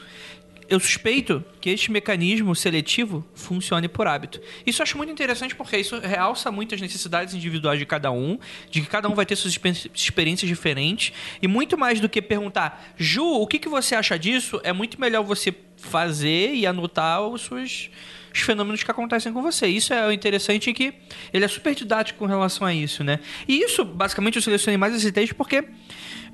[0.67, 4.41] Eu suspeito que este mecanismo seletivo funcione por hábito.
[4.65, 8.39] Isso eu acho muito interessante porque isso realça muito as necessidades individuais de cada um,
[8.69, 12.21] de que cada um vai ter suas exper- experiências diferentes, e muito mais do que
[12.21, 14.59] perguntar, Ju, o que, que você acha disso?
[14.63, 17.89] É muito melhor você fazer e anotar os seus
[18.35, 19.65] os fenômenos que acontecem com você.
[19.65, 20.93] Isso é o interessante que
[21.31, 23.21] ele é super didático com relação a isso, né?
[23.47, 25.63] E isso, basicamente, eu selecionei mais esse texto porque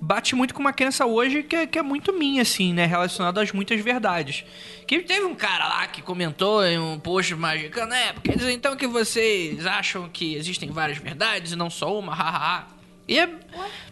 [0.02, 2.88] bate muito com uma crença hoje que é, que é muito minha, assim, né?
[2.88, 4.44] Relacionada às muitas verdades.
[4.88, 8.14] Que teve um cara lá que comentou em um post mágico, né?
[8.14, 12.68] Porque diz então que vocês acham que existem várias verdades e não só uma, haha.
[13.08, 13.30] E é.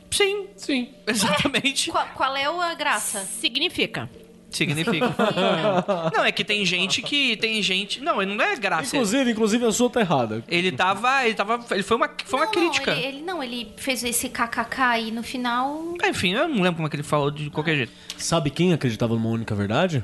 [0.10, 0.90] Sim, Sim.
[1.06, 1.92] exatamente.
[1.92, 3.20] Qual, qual é a graça?
[3.40, 4.10] Significa.
[4.50, 5.14] Significa.
[6.16, 7.38] não, é que tem gente que.
[7.38, 8.02] Tem gente.
[8.02, 8.96] Não, ele não é graça.
[8.96, 10.44] Inclusive, inclusive a sua tá errada.
[10.48, 11.26] Ele tava.
[11.26, 11.60] Ele tava.
[11.72, 12.92] Ele foi uma, foi uma Não, crítica.
[12.92, 15.94] Não ele, ele- não, ele fez esse kkk aí no final.
[16.02, 17.92] Ah, Enfim, eu não lembro como é que ele falou de qualquer jeito.
[18.18, 20.04] Sabe quem acreditava numa única verdade?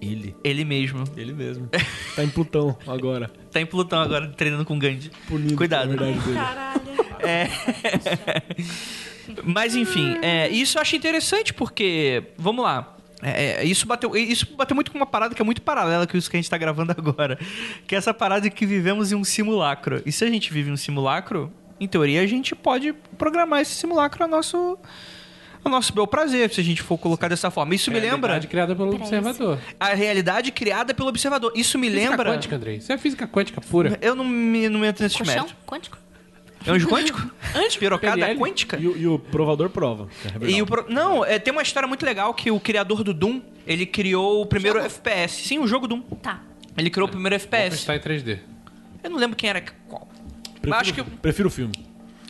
[0.00, 0.34] Ele.
[0.42, 1.04] Ele mesmo.
[1.16, 1.68] Ele mesmo.
[2.16, 3.30] Tá em Plutão agora.
[3.52, 5.10] Tá em Plutão agora, treinando com Gandhi.
[5.28, 5.88] Punido Cuidado.
[5.90, 6.38] verdade dele.
[9.44, 12.96] Mas enfim, é, isso eu acho interessante porque, vamos lá.
[13.22, 16.16] É, é, isso, bateu, isso bateu muito com uma parada que é muito paralela com
[16.16, 17.38] isso que a gente tá gravando agora.
[17.86, 20.02] Que é essa parada de que vivemos em um simulacro.
[20.04, 23.72] E se a gente vive em um simulacro, em teoria a gente pode programar esse
[23.74, 24.76] simulacro a nosso,
[25.64, 27.74] a nosso bel prazer, se a gente for colocar dessa forma.
[27.74, 29.58] Isso me lembra Realidade criada pelo observador.
[29.78, 31.52] a realidade criada pelo observador.
[31.54, 32.30] Isso me Física lembra.
[32.32, 32.76] quântica, Andrei.
[32.76, 33.96] Isso é física quântica pura.
[34.02, 35.56] Eu não me, não me entro nesse Colchão mérito.
[35.66, 35.98] quântico?
[36.66, 37.18] Anjo quântico?
[37.54, 38.38] Anjo pirocada PNL?
[38.38, 38.78] quântica?
[38.78, 40.08] E, o- e o provador prova.
[40.22, 43.02] que é E o pro- Não, é, tem uma história muito legal que o criador
[43.02, 45.46] do Doom, ele criou o primeiro FPS.
[45.46, 46.00] Sim, o jogo Doom.
[46.22, 46.40] Tá.
[46.76, 47.76] Ele criou o primeiro FPS.
[47.76, 48.38] Está em 3D.
[49.02, 50.08] Eu não lembro quem era qual.
[50.60, 51.72] Prefiro, acho que- prefiro o filme.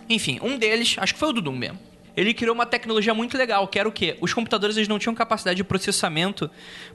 [0.08, 1.78] Enfim, um deles, acho que foi o do Doom mesmo.
[2.14, 4.18] Ele criou uma tecnologia muito legal, que era o quê?
[4.20, 6.50] Os computadores eles não tinham capacidade de processamento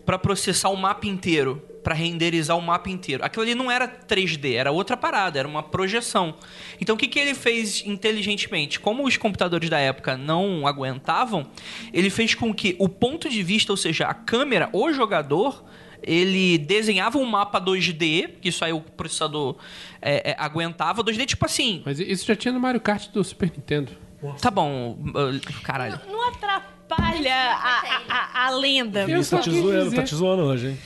[0.06, 3.24] para processar o mapa inteiro, para renderizar o mapa inteiro.
[3.24, 6.36] Aquilo ali não era 3D, era outra parada, era uma projeção.
[6.82, 8.78] Então o que, que ele fez inteligentemente?
[8.78, 11.48] Como os computadores da época não aguentavam,
[11.94, 15.64] ele fez com que o ponto de vista, ou seja, a câmera, o jogador,
[16.04, 19.56] ele desenhava um mapa 2D, que isso aí o processador
[20.02, 23.50] é, é, aguentava 2D, tipo assim, Mas isso já tinha no Mario Kart do Super
[23.50, 23.94] Nintendo.
[24.42, 26.02] Tá bom, uh, caralho.
[26.06, 26.77] Não atrapalha
[27.30, 29.02] a, a, a lenda.
[29.08, 29.96] Eu tá te zoando, dizer.
[29.96, 30.78] tá te zoando hoje, hein?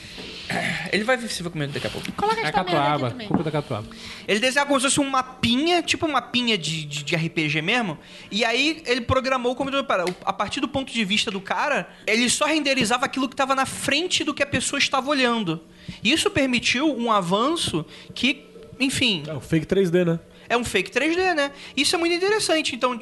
[0.92, 2.12] Ele vai se ver comigo daqui a pouco.
[2.12, 3.12] Coloca É a catuaba.
[3.12, 3.28] também.
[3.28, 3.88] Culpa da catuaba.
[4.28, 7.98] Ele desenhava como se fosse um mapinha, tipo um mapinha de, de, de RPG mesmo.
[8.30, 12.30] E aí ele programou como para a partir do ponto de vista do cara, ele
[12.30, 15.62] só renderizava aquilo que estava na frente do que a pessoa estava olhando.
[16.04, 18.46] Isso permitiu um avanço que,
[18.78, 20.20] enfim, É o fake 3D, né?
[20.50, 21.52] é um fake 3D, né?
[21.78, 22.76] Isso é muito interessante.
[22.76, 23.00] Então,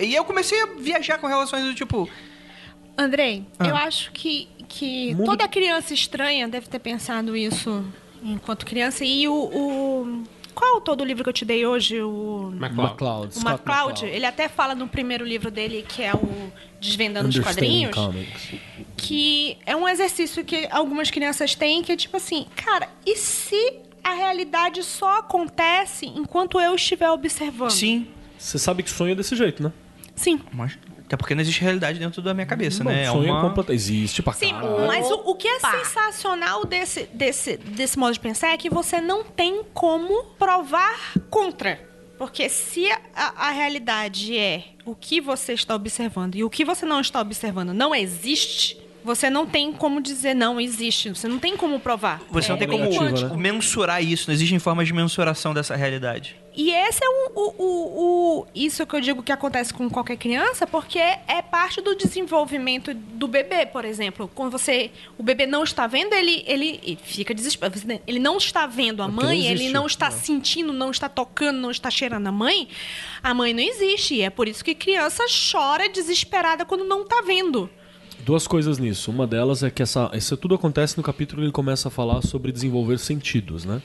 [0.00, 2.08] e eu comecei a viajar com relações do tipo,
[2.96, 3.66] Andrei, Ah.
[3.68, 7.84] eu acho que, que Mundo- toda criança estranha deve ter pensado isso
[8.22, 9.04] enquanto criança.
[9.04, 9.32] E o.
[9.34, 10.24] o-
[10.54, 12.02] qual é o todo livro que eu te dei hoje?
[12.02, 12.50] O.
[12.54, 12.90] MacLeod.
[12.90, 13.38] MacLeod.
[13.38, 17.94] O MacLeod, ele até fala no primeiro livro dele, que é o Desvendando os Quadrinhos,
[17.94, 18.54] Comics.
[18.96, 23.74] que é um exercício que algumas crianças têm, que é tipo assim, cara, e se
[24.04, 27.70] a realidade só acontece enquanto eu estiver observando?
[27.70, 28.08] Sim.
[28.40, 29.70] Você sabe que sonho é desse jeito, né?
[30.16, 30.40] Sim.
[30.52, 33.02] Mas, até porque não existe realidade dentro da minha cabeça, Bom, né?
[33.02, 33.42] É sonho é uma...
[33.42, 33.74] completa.
[33.74, 34.86] Existe pra Sim, caralho.
[34.86, 35.72] mas o, o que é Opa!
[35.78, 41.78] sensacional desse, desse, desse modo de pensar é que você não tem como provar contra.
[42.18, 46.84] Porque se a, a realidade é o que você está observando e o que você
[46.86, 51.08] não está observando não existe, você não tem como dizer não existe.
[51.10, 52.20] Você não tem como provar.
[52.30, 53.36] Você não É tem como né?
[53.36, 56.36] mensurar isso, não existem formas de mensuração dessa realidade.
[56.56, 60.16] E esse é um, o, o, o- isso que eu digo que acontece com qualquer
[60.16, 64.28] criança, porque é parte do desenvolvimento do bebê, por exemplo.
[64.34, 64.90] Quando você.
[65.16, 67.80] O bebê não está vendo, ele, ele, ele fica desesperado.
[68.06, 70.16] Ele não está vendo a mãe, ele existe, não está né?
[70.16, 72.68] sentindo, não está tocando, não está cheirando a mãe.
[73.22, 74.16] A mãe não existe.
[74.16, 77.70] E é por isso que criança chora desesperada quando não está vendo.
[78.24, 79.10] Duas coisas nisso.
[79.10, 82.20] Uma delas é que essa, isso tudo acontece no capítulo que ele começa a falar
[82.22, 83.80] sobre desenvolver sentidos, né?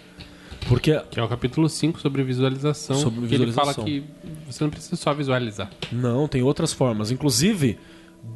[0.68, 2.96] Porque Que é o capítulo 5 sobre visualização.
[2.96, 3.86] Sobre que ele fala visualização.
[3.86, 4.04] que
[4.52, 5.70] você não precisa só visualizar.
[5.92, 7.12] Não, tem outras formas.
[7.12, 7.78] Inclusive,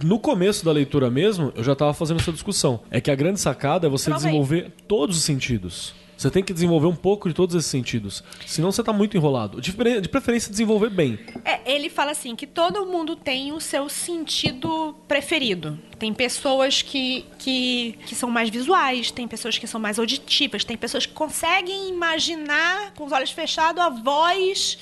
[0.04, 2.82] no começo da leitura mesmo, eu já estava fazendo essa discussão.
[2.92, 4.32] É que a grande sacada é você Prova aí.
[4.32, 5.94] desenvolver todos os sentidos.
[6.20, 8.22] Você tem que desenvolver um pouco de todos esses sentidos.
[8.46, 9.62] Senão você está muito enrolado.
[9.62, 11.18] De de preferência, desenvolver bem.
[11.46, 15.80] É, ele fala assim que todo mundo tem o seu sentido preferido.
[15.98, 20.76] Tem pessoas que, que, que são mais visuais, tem pessoas que são mais auditivas, tem
[20.76, 24.78] pessoas que conseguem imaginar com os olhos fechados a voz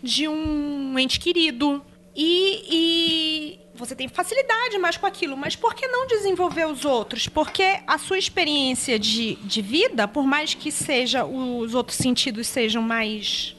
[0.00, 1.82] de um ente querido.
[2.14, 7.28] E, e você tem facilidade mais com aquilo, mas por que não desenvolver os outros?
[7.28, 12.82] Porque a sua experiência de, de vida, por mais que seja os outros sentidos sejam
[12.82, 13.54] mais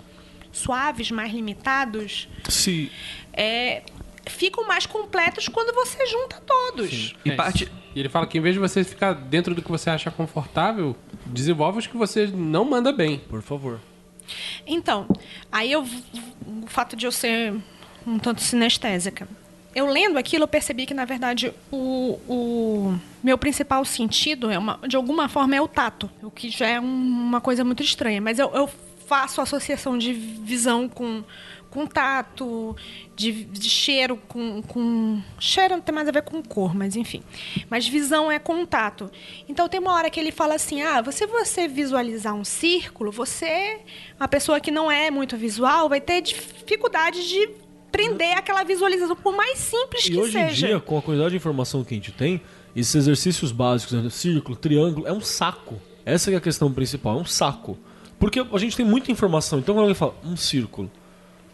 [0.51, 2.91] suaves, mais limitados, Se
[3.33, 3.83] é,
[4.25, 7.15] ficam mais completos quando você junta todos.
[7.23, 7.73] E É parte- isso.
[7.95, 10.95] E ele fala que em vez de você ficar dentro do que você acha confortável,
[11.25, 13.19] desenvolve os que você não manda bem.
[13.19, 13.79] por favor.
[14.65, 15.07] Então,
[15.51, 17.55] aí eu, o fato de eu ser
[18.05, 19.27] um tanto sinestésica,
[19.77, 24.79] eu lendo aquilo eu percebi que na verdade o, o meu principal sentido é uma,
[24.87, 26.85] de alguma forma é o tato, o que já é um-
[27.29, 28.69] uma coisa muito estranha, mas eu, eu
[29.07, 31.23] faço associação de visão com
[31.69, 32.75] com tato,
[33.13, 35.21] de, de cheiro com, com.
[35.37, 37.21] Cheiro não tem mais a ver com cor, mas enfim.
[37.69, 39.11] Mas visão é contato.
[39.49, 43.79] Então tem uma hora que ele fala assim: ah, você você visualizar um círculo, você,
[44.17, 47.49] uma pessoa que não é muito visual, vai ter dificuldade de
[47.91, 50.67] prender aquela visualização, por mais simples E que hoje em seja.
[50.67, 52.41] dia, com a quantidade de informação que a gente tem,
[52.75, 55.79] esses exercícios básicos, né, círculo, triângulo, é um saco.
[56.05, 57.77] Essa é a questão principal, é um saco.
[58.19, 59.59] Porque a gente tem muita informação.
[59.59, 60.89] Então quando alguém fala, um círculo.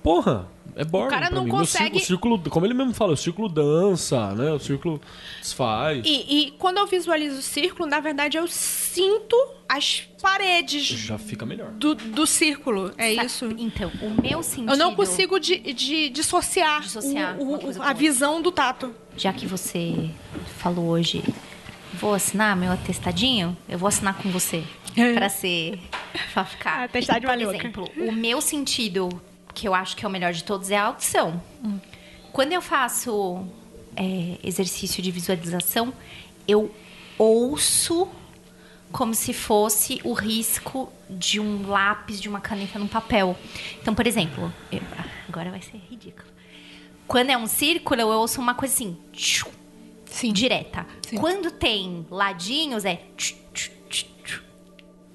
[0.02, 1.50] Porra, é boring cara pra não mim.
[1.52, 4.52] Consegue- o círculo, como ele mesmo fala, o círculo dança, né?
[4.52, 5.00] O círculo
[5.40, 6.02] desfaz.
[6.06, 9.36] E, e quando eu visualizo o círculo, na verdade eu sinto
[9.68, 11.72] as paredes Já fica melhor.
[11.72, 12.92] do, do círculo.
[12.98, 13.46] É Sa- isso.
[13.58, 14.72] Então, o meu sentido.
[14.72, 18.94] Eu não consigo de, de- dissociar, Dissociar o- o- a visão do tato.
[19.18, 20.10] Já que você
[20.58, 21.24] falou hoje,
[21.94, 24.64] vou assinar meu atestadinho, eu vou assinar com você.
[25.16, 25.80] pra ser.
[26.34, 26.84] Pra ficar.
[26.84, 29.10] Atestado de Por exemplo, o meu sentido,
[29.54, 31.42] que eu acho que é o melhor de todos, é a audição.
[32.32, 33.46] Quando eu faço
[33.96, 35.94] é, exercício de visualização,
[36.48, 36.74] eu
[37.18, 38.08] ouço
[38.92, 43.36] como se fosse o risco de um lápis, de uma caneta num papel.
[43.82, 46.28] Então, por exemplo, eu- ah, agora vai ser ridículo.
[47.08, 49.48] Quando é um círculo, eu ouço uma coisa assim, tchu,
[50.06, 50.32] Sim.
[50.32, 50.86] direta.
[51.08, 51.18] Sim.
[51.18, 53.02] Quando tem ladinhos, é.
[53.18, 54.44] tchu, tchu, tchu, tchu.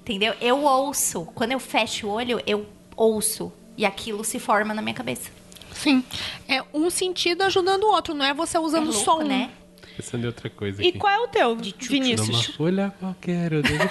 [0.01, 0.33] Entendeu?
[0.41, 1.25] Eu ouço.
[1.33, 3.51] Quando eu fecho o olho, eu ouço.
[3.79, 5.31] E aquilo se forma na minha cabeça.
[5.71, 6.03] Sim.
[6.49, 9.23] É um sentido ajudando o outro, não é você É usando louco, só um.
[9.23, 9.51] né?
[9.95, 10.97] Pensando em outra coisa E aqui.
[10.99, 12.47] qual é o teu, De Vinícius?
[12.57, 13.53] folha qualquer.
[13.53, 13.77] Eu devo...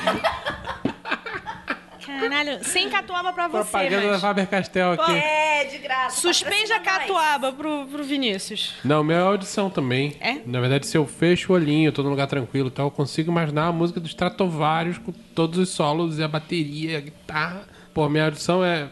[2.04, 4.20] Caralho, sem catuaba pra você, Propaganda da mas...
[4.20, 5.12] Faber-Castell aqui.
[5.12, 6.20] É, de graça.
[6.20, 8.74] Suspende a catuaba pro, pro Vinícius.
[8.84, 10.16] Não, meu é audição também.
[10.20, 10.40] É?
[10.44, 13.30] Na verdade, se eu fecho o olhinho, tô num lugar tranquilo e tal, eu consigo
[13.30, 17.62] imaginar a música dos Stratovarius com todos os solos e a bateria, a guitarra.
[17.94, 18.88] Pô, minha audição é...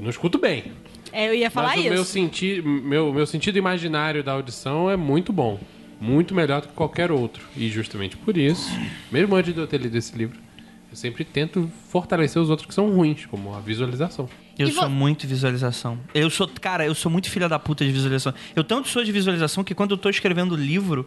[0.00, 0.72] Eu não escuto bem.
[1.12, 1.88] É, eu ia falar mas isso.
[1.88, 2.62] o meu, senti...
[2.62, 5.60] meu, meu sentido imaginário da audição é muito bom.
[6.00, 7.44] Muito melhor do que qualquer outro.
[7.54, 8.70] E justamente por isso,
[9.12, 10.38] mesmo antes de eu ter lido esse livro,
[10.90, 14.26] eu sempre tento fortalecer os outros que são ruins, como a visualização.
[14.58, 15.98] Eu E sou vo- muito visualização.
[16.14, 18.32] Eu sou, cara, eu sou muito filha da puta de visualização.
[18.56, 21.06] Eu tanto sou de visualização que quando eu tô escrevendo livro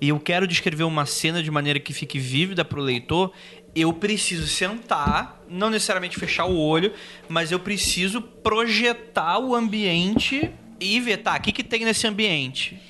[0.00, 3.32] e eu quero descrever uma cena de maneira que fique vívida pro leitor,
[3.76, 6.92] eu preciso sentar, não necessariamente fechar o olho,
[7.28, 10.50] mas eu preciso projetar o ambiente
[10.80, 12.80] e ver, tá, o que, que tem nesse ambiente?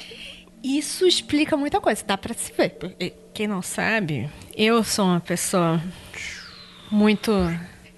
[0.62, 2.76] Isso explica muita coisa, dá pra se ver.
[3.34, 5.82] Quem não sabe, eu sou uma pessoa
[6.90, 7.32] muito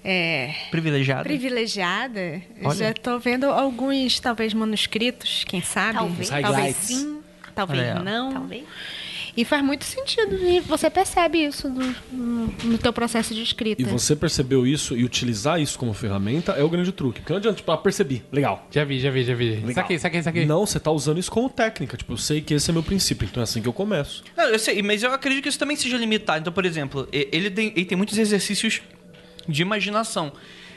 [0.03, 0.53] é,
[1.27, 2.19] privilegiada.
[2.19, 2.75] Eu Olha.
[2.75, 5.99] Já tô vendo alguns, talvez, manuscritos, quem sabe?
[5.99, 6.29] Talvez.
[6.29, 7.21] Talvez sim,
[7.53, 8.33] talvez não.
[8.33, 8.63] Talvez.
[9.39, 10.35] E faz muito sentido.
[10.35, 13.81] E você percebe isso no, no, no teu processo de escrita.
[13.81, 17.21] E você percebeu isso e utilizar isso como ferramenta é o grande truque.
[17.21, 18.67] Porque não adianta, tipo, ah, percebi, legal.
[18.69, 19.51] Já vi, já vi, já vi.
[19.51, 19.75] Legal.
[19.75, 20.45] Saquei, saquei, saquei.
[20.45, 21.95] Não, você tá usando isso como técnica.
[21.95, 24.25] Tipo, eu sei que esse é meu princípio, então é assim que eu começo.
[24.35, 26.41] Não, eu sei, mas eu acredito que isso também seja limitado.
[26.41, 28.81] Então, por exemplo, ele tem, ele tem muitos exercícios
[29.47, 30.33] de imaginação.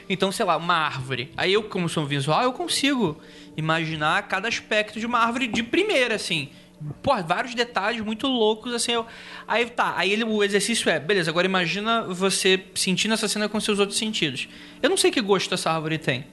[0.07, 1.31] Então, sei lá, uma árvore.
[1.35, 3.19] Aí eu, como sou um visual, eu consigo
[3.57, 6.49] imaginar cada aspecto de uma árvore de primeira, assim.
[7.01, 8.91] Pô, vários detalhes muito loucos, assim.
[8.93, 9.05] eu-
[9.47, 13.59] Aí tá, aí ele, o exercício é, beleza, agora imagina você sentindo essa cena com
[13.59, 14.47] seus outros sentidos.
[14.81, 16.25] Eu não sei que gosto essa árvore tem.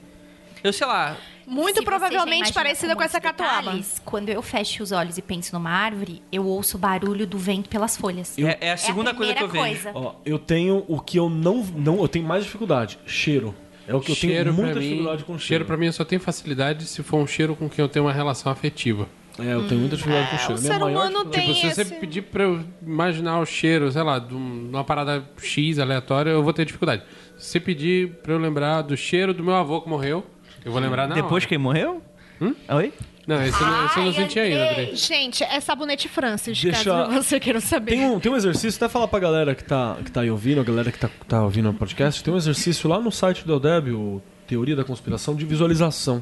[0.63, 1.17] Eu sei lá,
[1.47, 3.77] Muito Se provavelmente parecida com muitos essa catuaba.
[4.05, 7.67] Quando eu fecho os olhos e penso numa árvore, eu ouço o barulho do vento
[7.67, 8.37] pelas folhas.
[8.37, 9.63] é, é a segunda coisa que eu vejo.
[9.79, 11.99] primeira Ó, eu tenho o que eu não, não.
[11.99, 13.55] Eu tenho mais dificuldade: cheiro.
[13.87, 15.47] É o que eu tenho cheiro muita pra mim, dificuldade com cheiro.
[15.47, 18.05] cheiro pra mim eu só tenho facilidade se for um cheiro com quem eu tenho
[18.05, 19.09] uma relação afetiva.
[19.43, 20.53] É, eu tenho muita dificuldade com cheiro.
[20.59, 23.39] o Minha ser maior humano dificuldade- tem- Tipo, se você esse- pedir pra eu imaginar
[23.39, 27.03] o cheiro, sei lá, de um- de uma parada X aleatória, eu vou ter dificuldade.
[27.37, 30.25] Se você pedir pra eu lembrar do cheiro do meu avô que morreu,
[30.63, 31.47] eu vou lembrar na Depois hora.
[31.47, 32.01] que ele morreu?
[32.41, 32.53] Hum?
[32.69, 32.93] Oi?
[33.27, 34.85] Não, esse eu não, esse eu não Ai, senti ainda, Andrei.
[34.85, 34.95] André.
[34.95, 37.91] Gente, é sabonete Francis, Deixa- caso você queira saber.
[37.91, 40.59] Tem um, tem um exercício, até falar pra galera que tá, que tá aí ouvindo,
[40.59, 43.53] a galera que tá, tá ouvindo o podcast, tem um exercício lá no site do
[43.53, 46.21] Eldeb, o Teoria da Conspiração, de visualização.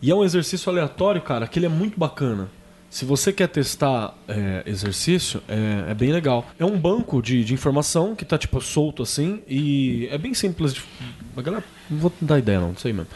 [0.00, 2.48] E é um exercício aleatório, cara, que ele é muito bacana.
[2.90, 6.46] Se você quer testar é, exercício, é, é bem legal.
[6.58, 10.72] É um banco de, de informação que tá, tipo, solto assim, e é bem simples.
[10.72, 10.82] De,
[11.36, 13.10] a galera, não vou dar ideia, não, não sei mesmo.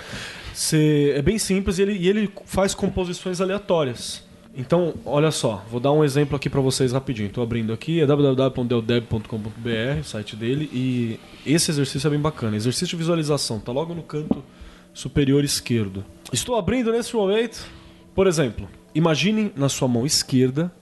[1.17, 4.23] É bem simples e ele, e ele faz composições aleatórias.
[4.55, 7.29] Então, olha só, vou dar um exemplo aqui pra vocês rapidinho.
[7.29, 12.55] Estou abrindo aqui, é www.deldeb.com.br, o site dele, e esse exercício é bem bacana.
[12.55, 14.45] Exercício de visualização, tá logo no canto
[14.93, 16.05] superior esquerdo.
[16.33, 17.67] Estou abrindo nesse momento,
[18.15, 20.73] por exemplo, imagine na sua mão esquerda,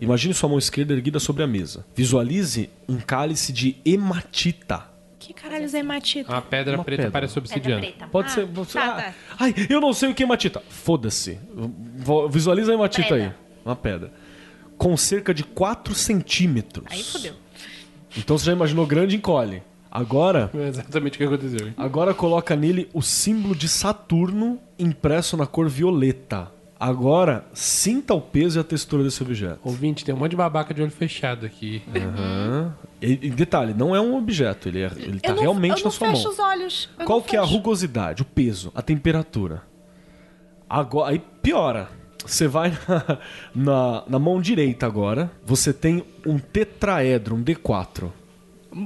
[0.00, 1.84] imagine sua mão esquerda erguida sobre a mesa.
[1.94, 4.90] Visualize um cálice de hematita.
[5.18, 6.30] Que caralho é hematita?
[6.32, 7.10] Uma pedra Uma preta pedra.
[7.12, 7.80] parece Pedra obsidiana.
[7.80, 8.06] preta.
[8.08, 8.46] Pode Ah, ser.
[8.46, 9.14] Você, tá, ah, tá.
[9.40, 10.62] Ai, eu não sei o que é hematita.
[10.68, 11.38] Foda-se.
[12.30, 13.24] Visualiza a hematita Pedra.
[13.26, 13.32] aí.
[13.64, 14.12] Uma pedra.
[14.78, 16.86] Com cerca de 4 centímetros.
[16.90, 17.34] Aí fodeu.
[18.16, 19.62] Então você já imaginou grande encolhe.
[19.96, 21.68] Agora, É exatamente o que aconteceu.
[21.68, 21.74] hein?
[21.76, 26.52] agora coloca nele o símbolo de Saturno impresso na cor violeta.
[26.78, 29.58] Agora, sinta o peso e a textura desse objeto.
[29.64, 31.82] Ouvinte, tem um monte de babaca de olho fechado aqui.
[31.96, 32.74] Aham.
[33.00, 35.84] E, e detalhe, não é um objeto, ele, é, ele tá eu não, realmente eu
[35.84, 36.32] não na sua fecho mão.
[36.32, 36.90] os olhos.
[36.98, 37.54] eu Qual que é a fecho.
[37.54, 39.62] rugosidade, o peso, a temperatura?
[40.68, 41.88] Agora, aí piora.
[42.26, 43.18] Você vai na,
[43.54, 48.10] na, na mão direita agora, você tem um tetraedro, um D4.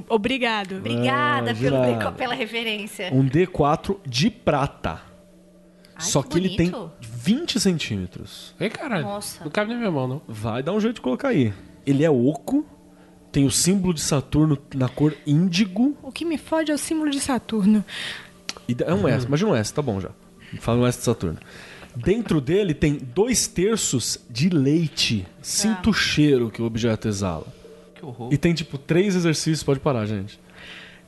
[0.09, 0.77] Obrigado.
[0.77, 3.09] Obrigada Ah, pelo, pela referência.
[3.13, 5.01] Um D4 de prata.
[5.95, 6.91] Ai, Só que que ele tem bonito.
[7.01, 8.55] 20 centímetros.
[8.59, 9.03] Ei, caralho.
[9.03, 9.43] Nossa.
[9.43, 10.21] Não cabe na minha mão, não.
[10.27, 11.53] Vai dar um jeito de colocar aí.
[11.85, 12.65] Ele é oco,
[13.31, 15.95] tem o símbolo de Saturno na cor índigo.
[16.01, 17.83] O que me fode é o símbolo de Saturno.
[18.67, 20.09] E é um S, imagina um S, tá bom já.
[20.59, 21.37] Fala um S de Saturno.
[21.95, 25.27] Dentro dele tem dois terços de leite.
[25.41, 27.45] Sinta o cheiro que o objeto exala.
[28.01, 28.33] Que horror.
[28.33, 30.39] E tem tipo três exercícios, pode parar, gente.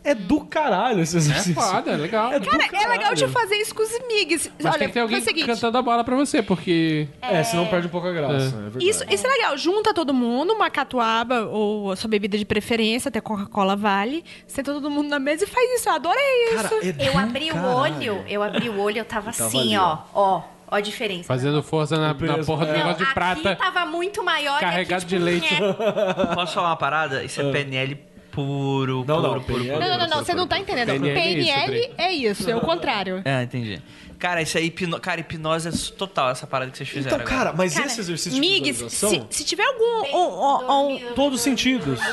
[0.06, 1.56] É do caralho esse É exercício.
[1.56, 2.34] foda, é legal.
[2.34, 4.52] É Cara, é legal de fazer isso com os migs.
[4.58, 5.46] Mas Olha, tem que ter alguém o seguinte.
[5.46, 7.08] cantando a bola pra você, porque...
[7.22, 8.48] É, senão perde um pouco a graça.
[8.48, 8.86] É, verdade.
[8.88, 9.58] Isso, isso é legal.
[9.58, 14.26] Junta todo mundo, uma catuaba ou a sua bebida de preferência, até Coca-Cola vale.
[14.46, 15.88] Senta todo mundo na mesa e faz isso.
[15.88, 16.64] Eu adorei isso.
[16.64, 17.78] Cara, é do Eu abri o caralho.
[17.78, 20.00] olho, eu abri o olho, eu tava tava assim, ali, ó.
[20.14, 21.24] Ó, ó a diferença.
[21.28, 22.78] Fazendo força na, na porra do é.
[22.78, 23.56] Não, negócio de aqui prata.
[23.56, 24.58] tava muito maior.
[24.58, 25.54] e carregado aqui, de leite.
[25.54, 25.74] é.
[26.36, 27.24] Posso falar uma parada?
[27.24, 27.96] Isso é PNL
[28.32, 29.80] puro, Não, puro, não, puro, puro.
[29.80, 30.88] Não, não, não, você não tá entendendo.
[30.88, 33.22] PNL é isso, PNL é isso, é o contrário.
[33.24, 33.82] É, entendi.
[34.18, 35.00] Cara, isso aí, hipno...
[35.00, 37.18] cara, hipnose é total, essa parada que vocês fizeram.
[37.18, 39.28] Então, cara, mas Cara, esse exercício de Migs, visualização...
[39.30, 40.18] se, se tiver algum.
[40.18, 42.00] um- um- um- Todos os sentidos.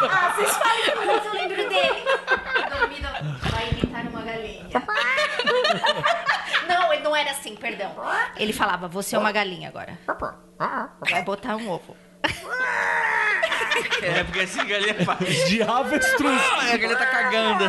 [0.00, 2.02] Ah, vocês falam que eu lembro dele.
[2.70, 3.08] Dormindo,
[3.50, 4.66] vai imitar uma galinha.
[6.68, 7.92] Não, ele não era assim, perdão.
[8.36, 9.98] Ele falava, você é uma galinha agora.
[11.10, 11.96] Vai botar um ovo.
[14.02, 15.48] É, porque assim a galinha faz.
[15.48, 16.40] De avestruz.
[16.52, 17.64] Ah, a galinha tá cagando.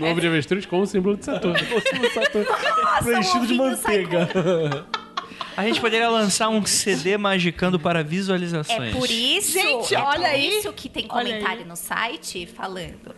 [0.00, 1.58] Um ovo de avestruz com o símbolo de Saturno.
[3.02, 4.86] Preenchido de um ovinho sai manteiga.
[5.56, 8.94] A gente poderia lançar um CD magicando para É visualizações.
[8.96, 10.58] por isso, Gente, é olha por aí.
[10.58, 13.14] isso que tem Olha comentário no site falando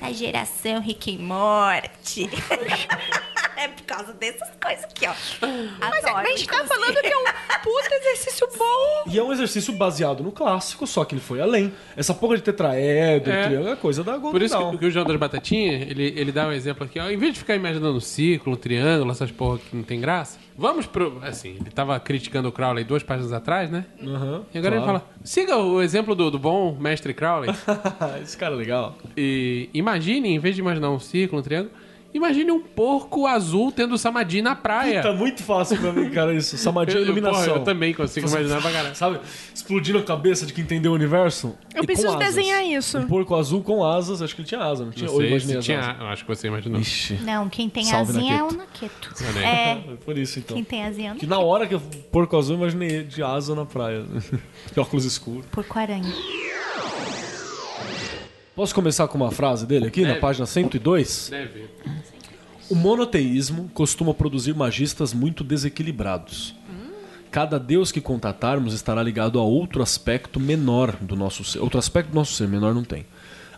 [0.00, 2.28] essa geração Rick e Morte.
[3.58, 5.12] é por causa dessas coisas aqui, ó.
[5.80, 6.68] Mas Adoro, a gente tá inclusive.
[6.68, 7.24] falando que é um
[7.62, 9.10] puta exercício bom.
[9.12, 11.72] E é um exercício baseado no clássico, só que ele foi além.
[11.96, 13.44] Essa porra de tetraedro, É.
[13.46, 16.30] triângulo, é coisa da Golden Por isso que, que o João das Batatinhas, ele, ele
[16.32, 17.08] dá um exemplo aqui, ó.
[17.10, 20.38] Em vez de ficar imaginando um círculo, um triângulo, essas porra que não tem graça,
[20.56, 21.18] vamos pro.
[21.22, 23.84] Assim, ele tava criticando o Crowley duas páginas atrás, né?
[24.02, 25.00] Aham, E agora ele claro.
[25.00, 27.50] fala: siga o exemplo do, do bom mestre Crowley.
[28.22, 28.96] Esse cara é legal.
[29.16, 31.72] e imagine, em vez de imaginar um círculo, um triângulo,
[32.18, 35.00] imagine um porco azul tendo samadhi na praia.
[35.02, 36.56] Tá muito fácil pra mim, cara, isso.
[36.58, 37.44] Samadhi é iluminação.
[37.44, 38.94] porra, eu também consigo imaginar pra caralho.
[38.94, 39.20] Sabe?
[39.54, 41.54] Explodindo a cabeça de quem entendeu o universo.
[41.74, 42.98] Eu E preciso desenhar isso.
[42.98, 44.20] Um porco azul com asas.
[44.20, 45.08] Acho que ele tinha asa, não tinha?
[45.08, 45.80] Não sei imaginei se tinha.
[45.80, 46.00] asas?
[46.00, 46.80] Eu acho que você imaginou.
[46.80, 47.14] Ixi.
[47.22, 49.14] Não, quem tem Salve, asinha é o Naqueto.
[49.36, 49.44] Aí.
[49.44, 49.74] É,
[50.04, 50.54] Por isso, então.
[50.56, 51.80] quem tem asinha é o Que na hora que eu
[52.12, 54.04] porco azul, eu imaginei de asa na praia.
[54.72, 55.46] de óculos escuros.
[55.50, 56.12] porco-aranha.
[58.58, 60.20] Posso começar com uma frase dele aqui, na Deve.
[60.20, 61.28] página 102?
[61.30, 61.66] Deve.
[62.68, 66.56] O monoteísmo costuma produzir magistas muito desequilibrados.
[67.30, 71.60] Cada deus que contatarmos estará ligado a outro aspecto menor do nosso ser.
[71.60, 73.06] Outro aspecto do nosso ser, menor não tem.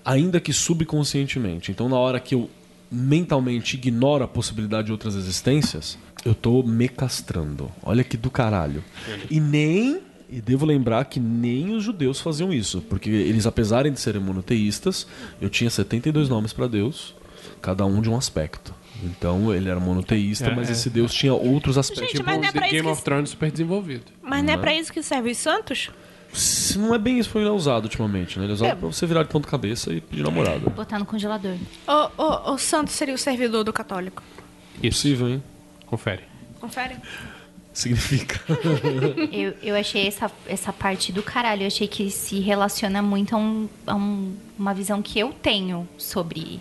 [0.04, 1.70] Ainda que subconscientemente.
[1.70, 2.50] Então, na hora que eu
[2.92, 5.96] mentalmente ignoro a possibilidade de outras existências,
[6.26, 7.72] eu tô me castrando.
[7.82, 8.84] Olha que do caralho.
[9.30, 10.02] E nem.
[10.32, 12.80] E devo lembrar que nem os judeus faziam isso.
[12.82, 15.06] Porque eles, apesar de serem monoteístas,
[15.40, 17.14] eu tinha 72 nomes para Deus,
[17.60, 18.72] cada um de um aspecto.
[19.02, 20.72] Então ele era monoteísta, É, mas é.
[20.72, 22.06] esse Deus tinha outros aspectos.
[22.08, 24.04] Gente, Tipo mas não é o pra isso Game que- of Thrones super desenvolvido.
[24.22, 25.90] Mas não é pra isso que serve os santos?
[26.32, 28.44] Se Não é bem isso que foi usado ultimamente, né?
[28.44, 28.74] Ele é usado É.
[28.76, 30.70] pra você virar de ponta cabeça e pedir namorada.
[30.70, 31.56] Botar no congelador.
[31.88, 34.22] O, o, o santo seria o servidor do católico.
[34.80, 34.98] Isso.
[34.98, 35.42] Possível, hein?
[35.86, 36.22] Confere.
[36.60, 36.94] Confere.
[37.80, 38.40] Significa.
[39.32, 41.62] Eu, eu achei essa, essa parte do caralho.
[41.62, 45.88] Eu achei que se relaciona muito a, um- a um- uma visão que eu tenho
[45.96, 46.60] sobre.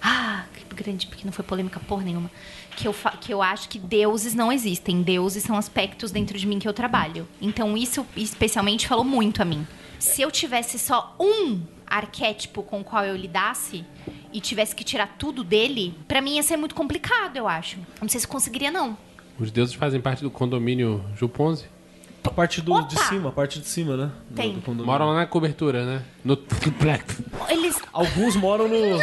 [0.00, 2.30] Ah, que grande, porque não foi polêmica porra nenhuma.
[2.76, 5.02] Que eu, que eu acho que deuses não existem.
[5.02, 7.26] Deuses são aspectos dentro de mim que eu trabalho.
[7.40, 9.66] Então isso especialmente falou muito a mim.
[9.98, 13.84] Se eu tivesse só um arquétipo com o qual eu lidasse
[14.32, 17.76] e tivesse que tirar tudo dele, pra mim ia ser muito complicado, eu acho.
[18.00, 18.96] Não sei se conseguiria, não.
[19.40, 21.64] Os deuses fazem parte do condomínio Juponze.
[22.22, 24.10] A parte do, de cima, a parte de cima, né?
[24.28, 24.52] Do- Tem.
[24.52, 24.86] do condomínio.
[24.86, 26.02] Moram lá na cobertura, né?
[26.22, 27.22] No triplex.
[27.48, 28.76] Eles Alguns moram no.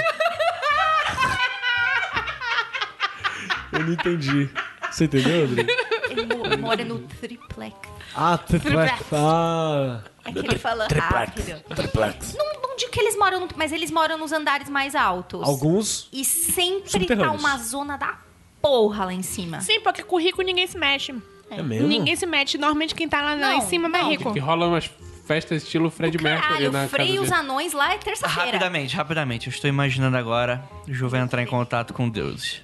[3.72, 4.49] Eu não entendi.
[4.91, 5.65] Você entendeu, André?
[6.09, 7.76] Ele mo- mora no triplex.
[8.15, 9.01] Ah, triplex.
[9.11, 10.01] Ah.
[10.23, 11.59] É que ele fala rápido.
[11.76, 12.35] Triplex.
[12.38, 15.41] Não, não digo que eles moram, no- mas eles moram nos andares mais altos.
[15.47, 16.07] Alguns.
[16.14, 18.18] E sempre tá uma zona da
[18.61, 19.61] porra lá em cima.
[19.61, 21.15] Sim, porque com rico ninguém se mexe.
[21.49, 21.88] É mesmo?
[21.88, 22.57] Ninguém se mexe.
[22.57, 24.11] Normalmente quem tá lá Não, em cima é mais não.
[24.11, 24.34] rico.
[24.34, 24.89] Que rola umas
[25.25, 27.41] festas estilo Fred Mercury Caralho, na eu freio casa os dele.
[27.41, 28.43] anões lá é terça-feira.
[28.51, 29.47] Rapidamente, rapidamente.
[29.47, 32.61] Eu estou imaginando agora o Ju vai entrar em contato com deuses.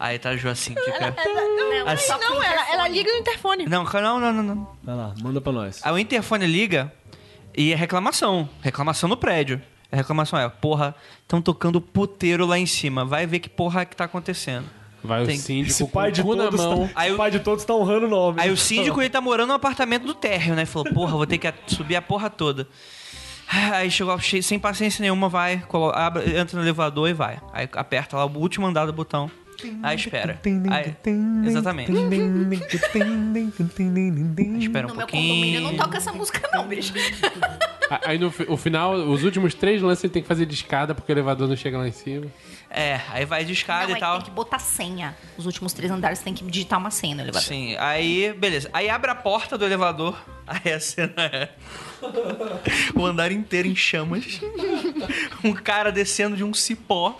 [0.00, 1.14] Aí tá a Ju assim, fica...
[1.16, 3.66] Não, Assim- só pro Não, ela, ela liga no interfone.
[3.66, 4.76] Não, não, não, não, não.
[4.82, 5.80] Vai lá, manda pra nós.
[5.84, 6.92] Aí o interfone liga
[7.56, 8.48] e é reclamação.
[8.62, 9.60] Reclamação no prédio.
[9.90, 13.04] A reclamação é, porra, estão tocando puteiro lá em cima.
[13.04, 14.68] Vai ver que porra que tá acontecendo.
[15.02, 16.60] Vai Tem- o síndico Esse com pai de o cu na todos.
[16.60, 16.86] mão.
[16.88, 18.40] Tá, Aí o- pai de todos tá honrando o nome.
[18.40, 20.64] Aí o síndico, ele tá morando no apartamento do térreo, né?
[20.66, 22.66] Falou, porra, vou ter que subir a porra toda.
[23.72, 25.62] Aí chegou cheio- sem paciência nenhuma, vai,
[25.94, 27.38] abre- entra no elevador e vai.
[27.52, 29.30] Aí aperta lá o último andar do botão.
[29.82, 30.38] Aí espera.
[30.70, 30.94] Aí,
[31.46, 31.90] exatamente.
[34.60, 35.76] Espera um No meu condomínio não pouquinho.
[35.84, 36.92] toca essa música não, bicho.
[38.04, 41.10] Aí no o final, os últimos três lances ele tem que fazer de escada porque
[41.10, 42.26] o elevador não chega lá em cima.
[42.70, 44.16] É, aí vai de escada Não, e aí tal.
[44.16, 45.16] tem que botar senha.
[45.38, 47.48] Os últimos três andares tem que digitar uma senha no elevador.
[47.48, 48.68] Sim, aí, beleza.
[48.72, 50.18] Aí abre a porta do elevador.
[50.48, 51.50] Aí a cena é.
[52.94, 54.40] O andar inteiro em chamas.
[55.44, 57.18] Um cara descendo de um cipó.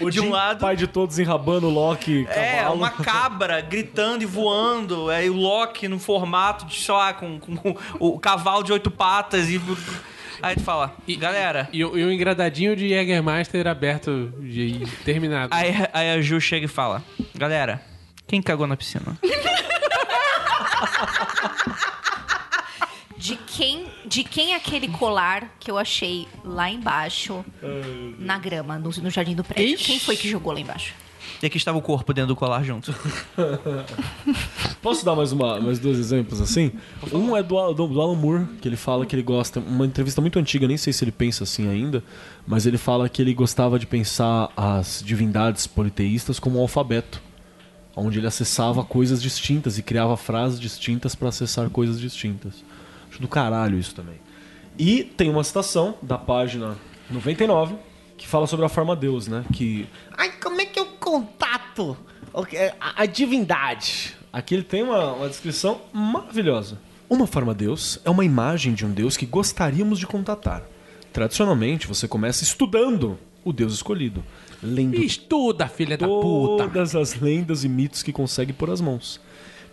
[0.00, 0.60] O de um Jim, lado.
[0.60, 2.76] pai de todos enrabando o Loki, É, cavalo.
[2.76, 5.10] uma cabra gritando e voando.
[5.10, 8.90] Aí o Loki no formato de, sei lá, com, com, com o cavalo de oito
[8.90, 9.60] patas e.
[10.42, 11.68] Aí tu fala, galera.
[11.72, 15.54] E, o- e um engradadinho de Jägermeister aberto e terminado.
[15.54, 17.02] Aí, aí a Ju chega e fala:
[17.34, 17.82] Galera,
[18.26, 19.18] quem cagou na piscina?
[23.60, 27.44] De quem, de quem é aquele colar que eu achei lá embaixo,
[28.18, 29.74] na grama, no, no jardim do prédio?
[29.74, 29.84] Ixi.
[29.84, 30.94] Quem foi que jogou lá embaixo?
[31.42, 32.94] E aqui estava o corpo dentro do colar junto.
[34.80, 36.72] Posso dar mais, uma, mais dois exemplos assim?
[37.12, 39.60] Um é do, do, do Alan Moore, que ele fala que ele gosta.
[39.60, 42.02] Uma entrevista muito antiga, nem sei se ele pensa assim ainda,
[42.46, 47.20] mas ele fala que ele gostava de pensar as divindades politeístas como um alfabeto,
[47.94, 52.69] onde ele acessava coisas distintas e criava frases distintas para acessar coisas distintas.
[53.20, 54.16] Do caralho isso também.
[54.76, 56.76] E tem uma citação da página
[57.10, 57.76] 99
[58.16, 59.44] que fala sobre a forma Deus, né?
[59.52, 59.86] Que
[60.16, 61.96] Ai, como é que eu contato gato.
[62.32, 64.16] Ok, A, a divindade.
[64.32, 66.78] Aqui ele tem uma, uma descrição maravilhosa.
[67.08, 70.62] Uma forma Deus é uma imagem de um Deus que gostaríamos de contatar.
[71.12, 74.22] Tradicionalmente, você começa estudando o Deus escolhido,
[74.62, 76.64] lendo Estuda, filha da puta.
[76.68, 79.20] todas as lendas e mitos que consegue pôr as mãos.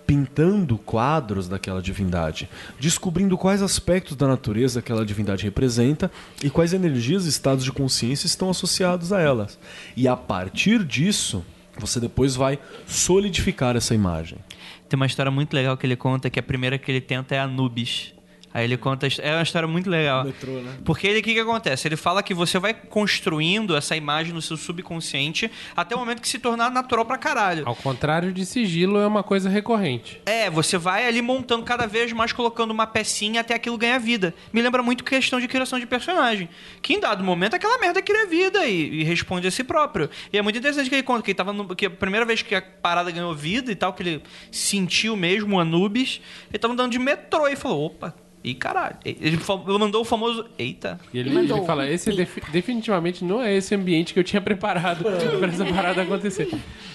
[0.07, 6.09] Pintando quadros daquela divindade, descobrindo quais aspectos da natureza aquela divindade representa
[6.41, 9.59] e quais energias e estados de consciência estão associados a elas.
[9.97, 11.45] E a partir disso,
[11.77, 12.57] você depois vai
[12.87, 14.39] solidificar essa imagem.
[14.87, 17.39] Tem uma história muito legal que ele conta, que a primeira que ele tenta é
[17.39, 18.16] Anubis.
[18.57, 19.07] Aí ele conta.
[19.21, 20.23] É uma história muito legal.
[20.23, 20.77] Metrô, né?
[20.83, 21.87] Porque ele, o que, que acontece?
[21.87, 26.27] Ele fala que você vai construindo essa imagem no seu subconsciente até o momento que
[26.27, 27.61] se tornar natural pra caralho.
[27.67, 30.19] Ao contrário de sigilo, é uma coisa recorrente.
[30.25, 34.33] É, você vai ali montando cada vez mais, colocando uma pecinha até aquilo ganhar vida.
[34.51, 36.49] Me lembra muito questão de criação de personagem.
[36.81, 40.09] Que em dado momento aquela merda cria vida e, e responde a si próprio.
[40.33, 42.41] E é muito interessante que ele conta que, ele tava no, que a primeira vez
[42.41, 46.19] que a parada ganhou vida e tal, que ele sentiu mesmo o Anubis,
[46.49, 48.15] ele tava andando de metrô e falou: opa.
[48.43, 49.37] E caralho, ele
[49.79, 50.45] mandou o famoso.
[50.57, 50.99] Eita.
[51.13, 52.15] E ele, Ele ele fala, esse pi.
[52.17, 56.47] defi- definitivamente não é esse ambiente que eu tinha preparado pra essa parada acontecer.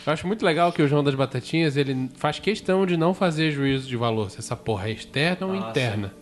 [0.06, 3.50] Eu acho muito legal que o João das Batatinhas, ele faz questão de não fazer
[3.50, 6.12] juízo de valor, se essa porra é externa ou interna.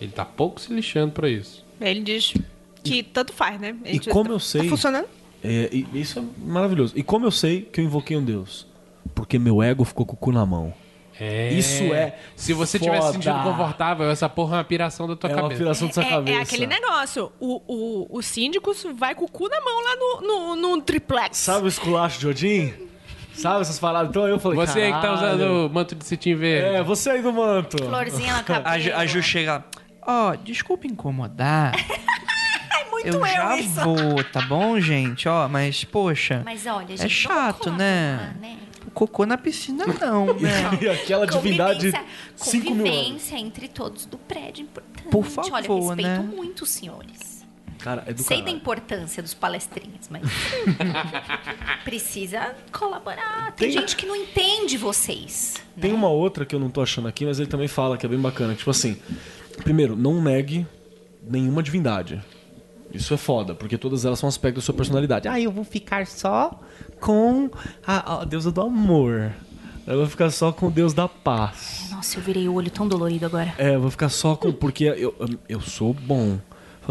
[0.00, 1.64] Ele tá pouco se lixando pra isso.
[1.80, 2.34] Ele diz
[2.82, 3.76] que tanto faz, né?
[3.84, 5.06] Ele E como tá- eu sei- Tá funcionando?
[5.44, 6.94] É, e isso é maravilhoso.
[6.96, 8.66] E como eu sei que eu invoquei um Deus?
[9.14, 10.72] Porque meu ego ficou com o cu na mão.
[11.20, 11.52] É.
[11.52, 13.12] Isso é Se você tivesse foda.
[13.12, 15.58] sentido confortável, essa porra é uma piração da tua É uma cabeça.
[15.62, 16.38] piração da sua É, cabeça.
[16.38, 17.30] é aquele negócio.
[17.38, 21.36] O, o, o síndico vai com o cu na mão lá no, no, no triplex.
[21.36, 22.72] Sabe o esculacho de Odin?
[23.34, 24.10] Sabe essas paradas?
[24.10, 26.76] Então eu falei, Você aí que tá usando o manto de cetim verde.
[26.76, 27.76] É, você aí do manto.
[27.82, 28.78] Florzinha na A, cabeça.
[28.80, 29.64] Ju- a Ju chega lá.
[30.06, 31.72] Ó, desculpa incomodar.
[32.72, 33.80] É muito eu eu, já isso.
[33.80, 35.26] vou, tá bom, gente?
[35.28, 36.42] Ó, mas poxa.
[36.44, 37.04] Mas olha, gente.
[37.04, 38.16] É chato, né?
[38.18, 38.56] colaborar, né?
[38.94, 40.50] Cocô na piscina não, né?
[40.82, 42.04] E aquela divindade, Convivência,
[42.36, 42.90] 5 mil anos.
[42.98, 45.08] convivência entre todos do prédio é importante.
[45.10, 46.18] Por favor, Olha, respeito né?
[46.36, 47.30] muito os senhores.
[47.78, 48.56] Cara, é do Sei da caralho.
[48.58, 50.22] importância dos palestrinhas, mas
[51.84, 53.52] precisa colaborar.
[53.52, 55.54] Tem, Tem- gente que não entende vocês.
[55.76, 55.82] né?
[55.82, 58.08] Tem uma outra que eu não tô achando aqui, mas ele também fala que é
[58.08, 58.54] bem bacana.
[58.54, 58.96] Tipo assim,
[59.62, 60.66] primeiro, não negue
[61.22, 62.20] nenhuma divindade.
[62.92, 65.28] Isso é foda, porque todas elas são aspectos da sua personalidade.
[65.28, 66.60] Ah, eu vou ficar só
[67.00, 67.50] com
[67.86, 69.32] a, a deusa do amor.
[69.86, 71.88] Eu vou ficar só com o deus da paz.
[71.90, 73.54] Nossa, eu virei o olho tão dolorido agora.
[73.58, 74.52] É, eu vou ficar só com.
[74.52, 75.14] Porque eu,
[75.48, 76.38] eu sou bom.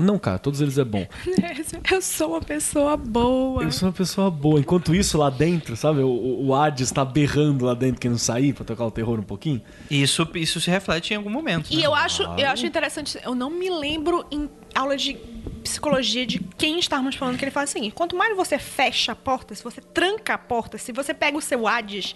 [0.01, 1.05] Não, cara, todos eles é bom.
[1.91, 3.63] Eu sou uma pessoa boa.
[3.63, 4.59] Eu sou uma pessoa boa.
[4.59, 5.99] Enquanto isso, lá dentro, sabe?
[6.01, 9.61] O, o Hades tá berrando lá dentro querendo sair pra tocar o terror um pouquinho.
[9.89, 11.69] Isso, isso se reflete em algum momento.
[11.71, 11.85] E né?
[11.85, 15.13] eu acho, eu acho interessante, eu não me lembro em aula de
[15.63, 19.53] psicologia de quem estávamos falando que ele fala assim: quanto mais você fecha a porta,
[19.53, 22.15] se você tranca a porta, se você pega o seu Hades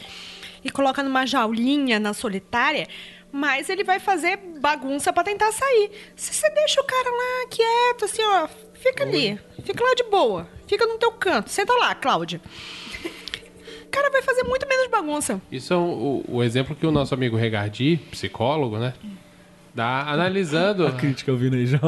[0.64, 2.88] e coloca numa jaulinha na solitária,
[3.31, 5.91] mais ele vai fazer bagunça pra tentar sair.
[6.15, 10.48] Se você deixa o cara lá quieto, assim, ó, fica ali, fica lá de boa,
[10.68, 12.41] fica no teu canto, senta lá, Cláudia.
[13.85, 15.40] O cara vai fazer muito menos bagunça.
[15.52, 18.95] Isso é o, o exemplo que o nosso amigo Regardi, psicólogo, né?
[19.76, 21.80] Dá analisando, Crítica ouvindo aí já.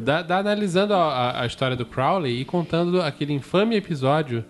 [0.00, 4.44] Dá, dá analisando a, a- a história do Crowley e contando aquele infame episódio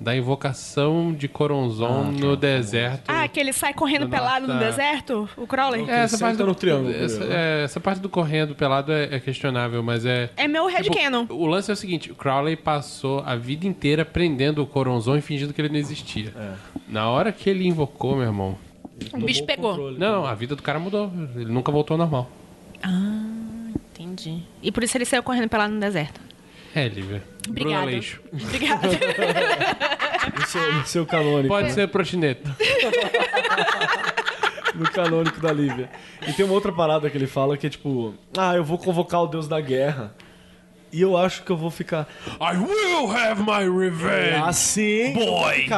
[0.00, 3.04] da invocação de Coronzon no deserto.
[3.06, 4.16] Ah, que ele sai correndo Nossa.
[4.16, 5.88] pelado no deserto, o Crowley?
[5.88, 8.90] É, essa parte senta do, no triângulo, essa, primeiro, é, essa parte do correndo pelado
[8.90, 10.28] é, é questionável, mas é.
[10.36, 11.26] É meu Tipo, headcanon.
[11.28, 15.20] o lance é o seguinte: o Crowley passou a vida inteira prendendo o Coronzon e
[15.20, 16.34] fingindo que ele não existia.
[16.88, 18.58] Na hora que ele invocou, meu irmão.
[19.12, 19.92] O bicho pegou.
[19.92, 21.12] Não, a vida do cara mudou.
[21.36, 22.28] Ele nunca voltou ao normal.
[24.20, 24.42] Entendi.
[24.62, 26.20] E por isso ele saiu correndo pelado no deserto.
[26.74, 27.22] É, Lívia.
[27.48, 27.86] Obrigada.
[27.86, 28.20] Leixo.
[28.32, 28.88] Obrigada.
[30.38, 31.48] No seu, no seu canônico.
[31.48, 32.56] Pode ser proxineta.
[34.72, 35.90] No canônico da Lívia.
[36.26, 39.20] E tem uma outra parada que ele fala que é tipo: Ah, eu vou convocar
[39.20, 40.14] o deus da guerra.
[40.92, 42.08] E eu acho que eu vou ficar.
[42.40, 44.42] I will have my revenge!
[44.44, 45.12] Assim.
[45.12, 45.68] Boy!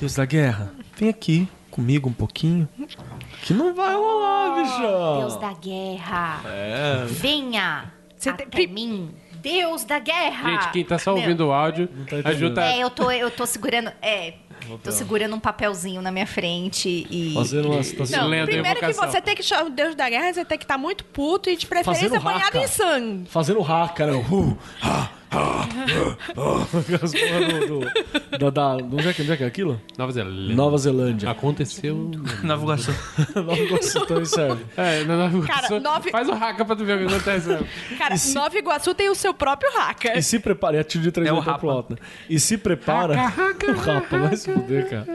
[0.00, 2.68] Deus da guerra, vem aqui comigo um pouquinho.
[3.44, 5.20] Que não vai rolar, bicho.
[5.20, 6.40] Deus da guerra.
[6.46, 7.04] É.
[7.06, 9.14] Venha Você até tem- mim.
[9.34, 10.50] Deus da guerra.
[10.50, 12.54] Gente, quem tá só Meu, ouvindo o áudio, tá a Ju entendendo.
[12.54, 12.64] tá.
[12.64, 13.92] É, eu tô, eu tô segurando.
[14.00, 14.32] É.
[14.82, 17.34] Tô segurando um papelzinho na minha frente e.
[17.34, 18.22] Fazendo uma situação.
[18.22, 20.64] Não, Lendo primeiro que você tem que chamar o Deus da guerra, você tem que
[20.64, 23.28] estar muito puto e de preferência banhado em sangue.
[23.28, 24.16] Fazendo hack, cara.
[24.16, 25.10] Uh, ha,
[26.34, 29.80] Porra do, do, da, onde, é que, onde é que é aquilo?
[29.98, 30.54] Nova Zelândia.
[30.54, 31.30] Nova Zelândia.
[31.30, 32.10] Aconteceu.
[32.42, 32.94] Navegação.
[33.34, 34.64] Nova Iguaçu também serve.
[34.76, 37.48] É, na Nova Cara, Iguaçu- nove- Faz o hacker pra tu ver o que acontece.
[37.48, 37.60] né?
[37.98, 40.16] Cara, se- Nova Iguaçu tem o seu próprio hacker.
[40.16, 41.58] E se prepara, é tiro de três É o metros Rapa.
[41.60, 41.98] pro alto, né?
[42.28, 43.14] E se prepara.
[43.14, 45.06] o Rapa, vai se fuder, cara.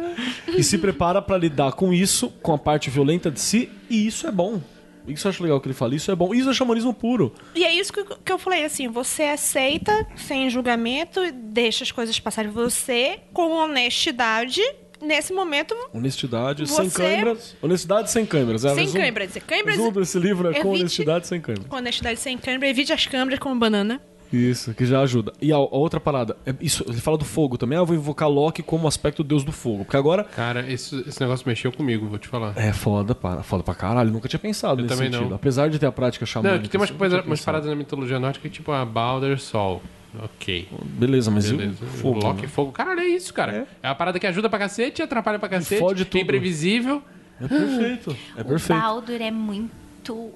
[0.47, 4.27] E se prepara pra lidar com isso, com a parte violenta de si, e isso
[4.27, 4.61] é bom.
[5.07, 6.33] Isso eu acho legal que ele fala, isso é bom.
[6.33, 7.33] Isso é xamanismo puro.
[7.55, 12.19] E é isso que, que eu falei, assim, você aceita sem julgamento, deixa as coisas
[12.19, 14.61] passarem você com honestidade.
[15.01, 17.55] Nesse momento, Honestidade sem Você- câimbras.
[17.61, 18.65] Honestidade sem câimbras.
[18.65, 19.31] É, sem resumo- câimbras.
[19.47, 21.67] Câimbras resumo desse livro é com evite- honestidade sem câimbras.
[21.69, 24.01] com honestidade sem câimbra, evite as câmeras como banana.
[24.31, 25.33] Isso, que já ajuda.
[25.41, 27.77] E a, a outra parada, é isso, ele fala do fogo também.
[27.77, 29.85] Ah, eu vou invocar Loki como aspecto deus do fogo.
[29.85, 30.23] Porque agora.
[30.23, 32.53] Cara, esse, esse negócio mexeu comigo, vou te falar.
[32.55, 34.11] É foda, para, foda pra caralho.
[34.11, 35.29] Nunca tinha pensado Eu nesse também senttido.
[35.29, 35.35] não.
[35.35, 36.57] Apesar de ter a prática xamânica.
[36.57, 39.81] Não, que tem umas, tinha umas paradas na mitologia nórdica, tipo a Balder Sol.
[40.23, 40.67] Ok.
[40.97, 41.77] Beleza, mas Beleza.
[41.81, 42.19] e o fogo?
[42.19, 42.47] Loki, né?
[42.47, 42.71] fogo.
[42.71, 43.67] Caralho, é isso, cara.
[43.83, 43.87] É.
[43.87, 45.79] uma parada que ajuda pra cacete, atrapalha pra cacete.
[45.79, 46.19] fode tudo.
[46.19, 47.01] É imprevisível.
[47.41, 48.17] É perfeito.
[48.35, 48.79] É O perfeito.
[48.81, 50.31] Baldur é muito.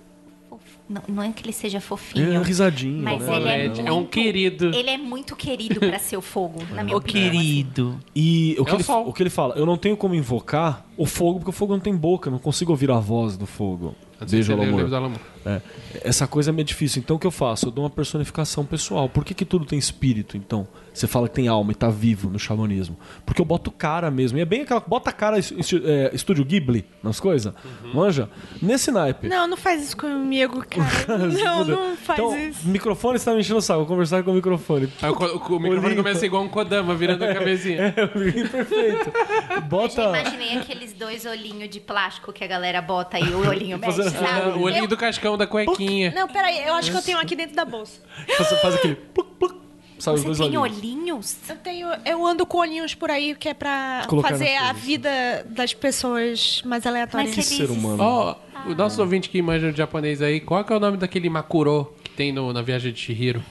[0.93, 2.41] Não, não é que ele seja É fofinho.
[2.43, 3.01] risadinho.
[3.01, 3.35] Mas né?
[3.35, 4.65] ele é, é muito, um querido.
[4.75, 7.29] Ele é muito querido pra ser o fogo, na minha Ô, opinião.
[7.29, 7.39] assim.
[7.39, 7.99] querido.
[8.15, 10.85] E o que, É o ele, o que ele fala, eu não tenho como invocar
[10.95, 13.47] o fogo, porque o fogo não tem boca, eu não consigo ouvir a voz do
[13.47, 13.95] fogo.
[14.29, 15.19] Beijo, Você lê o amor.
[15.45, 15.61] É,
[16.03, 16.99] essa coisa é meio difícil.
[17.01, 17.67] Então o que eu faço?
[17.67, 19.09] Eu dou uma personificação pessoal.
[19.09, 20.67] Por que, que tudo tem espírito, então?
[20.93, 22.95] Você fala que tem alma e tá vivo no xamanismo.
[23.25, 24.37] Porque eu boto cara mesmo.
[24.37, 24.79] E é bem aquela.
[24.79, 27.51] Bota cara é, estúdio Ghibli nas coisas.
[27.83, 27.93] Uhum.
[27.95, 28.29] Manja?
[28.61, 29.27] Nesse naipe.
[29.27, 31.17] Não, não faz isso comigo, cara.
[31.17, 32.67] Não, não faz então, isso.
[32.67, 33.79] microfone está me enchendo o saco.
[33.79, 34.87] Vou conversar com o microfone.
[35.01, 35.95] Aí o, o, o microfone Olhinho.
[35.95, 37.91] começa igual um Kodama, virando a cabecinha.
[37.91, 39.11] Perfeito.
[39.55, 39.95] Eu Bota.
[40.13, 44.03] já imaginei aqueles dois olhinhos de plástico que a galera bota aí, o olhinho mexe,
[44.11, 44.57] sabe?
[44.57, 46.11] o olhinho Eu- do cascão da cuequinha.
[46.15, 47.99] Não, peraí, eu acho que eu tenho aqui dentro da bolsa.
[48.37, 48.95] Você faz aquele.
[48.95, 49.55] Pluc, pluc,
[49.97, 50.77] os Você dois tem olhinhos.
[50.77, 51.37] olhinhos?
[51.49, 51.87] Eu tenho.
[52.05, 54.83] Eu ando com olhinhos por aí que é pra Colocar fazer nas a coisas.
[54.83, 57.35] vida das pessoas mais aleatórias.
[57.35, 58.01] Mas ser humano.
[58.01, 58.35] Ó,
[58.67, 61.93] o nosso ouvinte que manja de japonês aí, qual que é o nome daquele Makuro
[62.03, 63.43] que tem no, na viagem de Shihiro?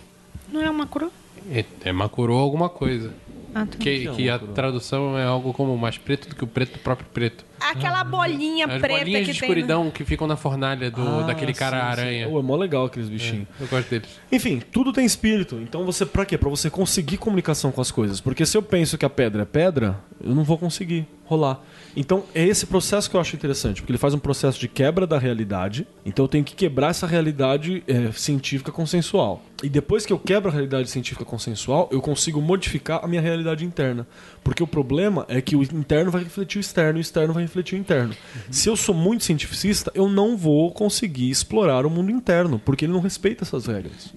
[0.51, 1.11] Não é uma coroa?
[1.51, 3.13] É, é Makuro alguma coisa.
[3.55, 3.77] Ah, tá.
[3.79, 7.07] Que, que a tradução é algo como mais preto do que o preto do próprio
[7.13, 7.45] preto.
[7.70, 9.48] Aquela bolinha As preta bolinhas que de tem.
[9.48, 11.90] escuridão que ficam na fornalha do, Ah, daquele cara sim, sim.
[12.02, 12.28] aranha.
[12.28, 13.47] Pô, é mó legal aqueles bichinhos.
[13.60, 14.09] Eu gosto deles.
[14.30, 15.56] Enfim, tudo tem espírito.
[15.62, 16.36] Então você, pra quê?
[16.36, 18.20] Pra você conseguir comunicação com as coisas.
[18.20, 21.60] Porque se eu penso que a pedra é pedra, eu não vou conseguir rolar.
[21.97, 25.06] Então é esse processo que eu acho interessante, porque ele faz um processo de quebra
[25.06, 25.86] da realidade.
[26.05, 29.43] Então eu tenho que quebrar essa realidade é, científica consensual.
[29.62, 33.64] E depois que eu quebro a realidade científica consensual, eu consigo modificar a minha realidade
[33.64, 34.06] interna.
[34.43, 37.44] Porque o problema é que o interno vai refletir o externo e o externo vai
[37.53, 38.15] refletir o interno.
[38.51, 42.93] Se eu sou muito cientificista, eu não vou conseguir explorar o mundo interno, porque ele
[42.93, 44.15] não respeita essas regras.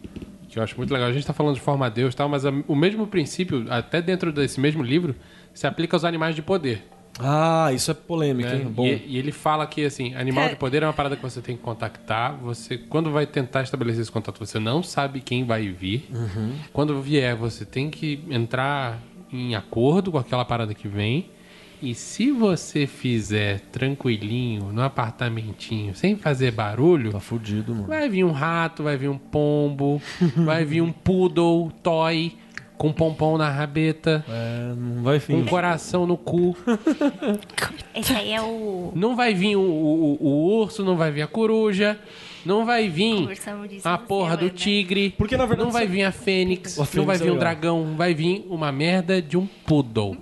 [0.50, 1.10] Que eu acho muito legal.
[1.10, 3.66] A gente tá falando de forma a Deus e tal, mas a- o mesmo princípio,
[3.70, 5.14] até dentro desse mesmo livro,
[5.54, 6.84] se aplica aos animais de poder.
[7.20, 8.58] Ah, isso é polêmica, né?
[8.64, 8.68] hein?
[8.70, 8.86] Bom.
[8.86, 10.50] E, e ele fala que assim, animal É.
[10.50, 12.36] de poder é uma parada que você tem que contactar.
[12.42, 16.10] Você, quando vai tentar estabelecer esse contato, você não sabe quem vai vir.
[16.14, 16.54] Uhum.
[16.74, 19.00] Quando vier, você tem que entrar
[19.32, 21.30] em acordo com aquela parada que vem.
[21.86, 27.88] E se você fizer tranquilinho, no apartamentinho, sem fazer barulho, Tá fudido, mano.
[27.88, 30.02] vai vir um rato, vai vir um pombo,
[30.38, 32.34] vai vir um poodle, toy,
[32.78, 36.58] com pompom na rabeta, É, não vai com um coração no cu.
[37.96, 38.92] Esse aí é o.
[38.96, 41.98] Não vai vir o, o- o urso, não vai vir a coruja,
[42.46, 43.30] não vai vir
[43.84, 47.06] a porra do tigre, Porque, na verdade, não vai vir a fênix, A não fênix
[47.08, 47.40] vai é vir um legal.
[47.40, 50.18] dragão, vai vir uma merda de um poodle.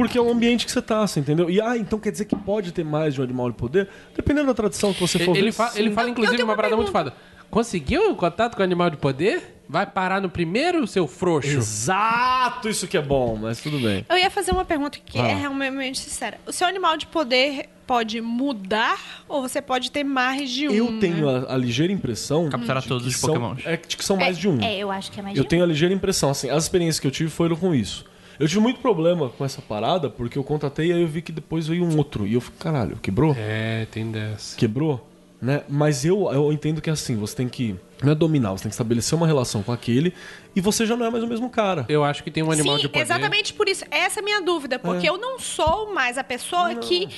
[0.00, 1.50] Porque é o ambiente que você tá, você entendeu?
[1.50, 3.88] E ah, então quer dizer que pode ter mais de um animal de poder?
[4.16, 5.52] Dependendo da tradição que você for Ele, ver.
[5.52, 5.80] fa- sim.
[5.80, 7.12] ele fala, inclusive, uma parada muito foda.
[7.50, 9.56] Conseguiu contato com o animal de poder?
[9.68, 11.50] Vai parar no primeiro, seu frouxo.
[11.50, 14.04] Exato, isso que é bom, mas tudo bem.
[14.08, 15.28] Eu ia fazer uma pergunta que Ah.
[15.28, 16.38] é realmente sincera.
[16.46, 20.72] O seu animal de poder pode mudar ou você pode ter mais de um?
[20.72, 20.98] Eu né?
[21.00, 22.48] tenho a, a ligeira impressão.
[22.48, 23.60] Capturar de todos os são- pokémons.
[23.66, 24.60] É de que são mais de um.
[24.62, 25.50] É, eu acho que é mais Eu de um.
[25.50, 28.04] tenho a ligeira impressão, assim, as experiências que eu tive foram com isso.
[28.40, 31.30] Eu tive muito problema com essa parada, porque eu contatei e aí eu vi que
[31.30, 32.26] depois veio um outro.
[32.26, 33.36] E eu fiquei, caralho, quebrou?
[33.38, 34.56] É, tem dessa.
[34.56, 35.06] Quebrou?
[35.40, 35.62] Né?
[35.68, 37.76] Mas eu, eu entendo que é assim, você tem que.
[38.02, 40.12] Não é dominar, você tem que estabelecer uma relação com aquele
[40.56, 41.84] e você já não é mais o mesmo cara.
[41.88, 43.02] Eu acho que tem um animal Sim, de poder.
[43.02, 43.84] exatamente por isso.
[43.90, 44.78] Essa é a minha dúvida.
[44.78, 45.10] Porque É.
[45.10, 47.08] eu não sou mais a pessoa que,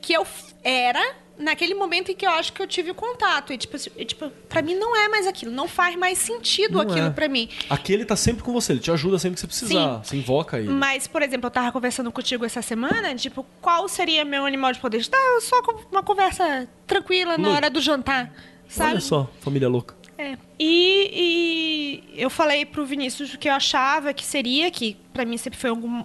[0.00, 0.26] que eu
[0.62, 3.52] era naquele momento em que eu acho que eu tive o contato.
[3.52, 5.50] E, tipo, assim, e, tipo pra mim não é mais aquilo.
[5.50, 7.10] Não faz mais sentido Não aquilo é.
[7.10, 7.48] pra mim.
[7.68, 9.98] Aquele tá sempre com você, ele te ajuda sempre que você precisar.
[9.98, 10.68] Você invoca ele.
[10.68, 14.80] Mas, por exemplo, eu tava conversando contigo essa semana, tipo, qual seria meu animal de
[14.80, 15.04] poder?
[15.06, 18.32] Tá, só uma conversa tranquila na hora do jantar,
[18.68, 18.92] sabe?
[18.92, 19.94] Olha só, família louca.
[20.16, 20.36] É.
[20.58, 25.36] E, e eu falei pro Vinícius o que eu achava que seria, que pra mim
[25.36, 26.04] sempre foi algum.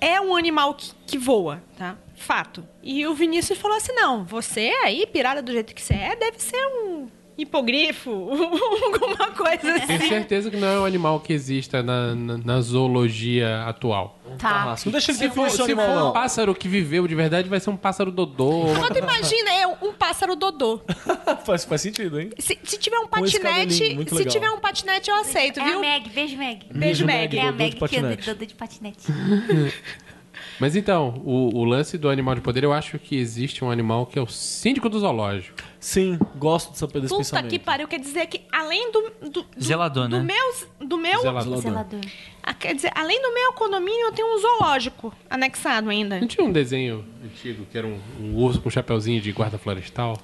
[0.00, 1.96] É um animal que, que voa, tá?
[2.22, 2.64] Fato.
[2.82, 6.38] E o Vinícius falou assim: não, você aí, pirada do jeito que você é, deve
[6.38, 9.86] ser um hipogrifo, alguma coisa assim.
[9.86, 14.18] Tenho certeza que não é um animal que exista na, na, na zoologia atual.
[14.38, 14.76] Tá.
[14.84, 16.12] Não deixa ele Se for, se animal, for um não.
[16.12, 18.66] pássaro que viveu de verdade, vai ser um pássaro dodô.
[18.78, 20.80] Quando imagina é um pássaro dodô.
[21.44, 22.30] faz, faz sentido, hein?
[22.38, 24.26] Se, se tiver um patinete, se legal.
[24.26, 25.80] tiver um patinete eu aceito, É a viu?
[25.80, 26.66] Meg, beijo Meg.
[26.70, 27.36] Beijo, Meg.
[27.36, 29.06] É a Dodô Meg que anda de, de patinete.
[30.60, 34.06] Mas então, o, o lance do animal de poder, eu acho que existe um animal
[34.06, 35.56] que é o síndico do zoológico.
[35.80, 37.50] Sim, gosto dessa, desse Puta pensamento.
[37.50, 39.12] que pariu, quer dizer que além do.
[39.20, 40.34] do, do Zelador, do né?
[40.34, 41.60] meu, do meu Zelador.
[41.60, 42.00] Zelador.
[42.42, 46.20] ah, quer dizer, além do meu condomínio, eu tenho um zoológico anexado ainda.
[46.20, 49.58] Não tinha um desenho antigo que era um, um urso com um chapeuzinho de guarda
[49.58, 50.18] florestal?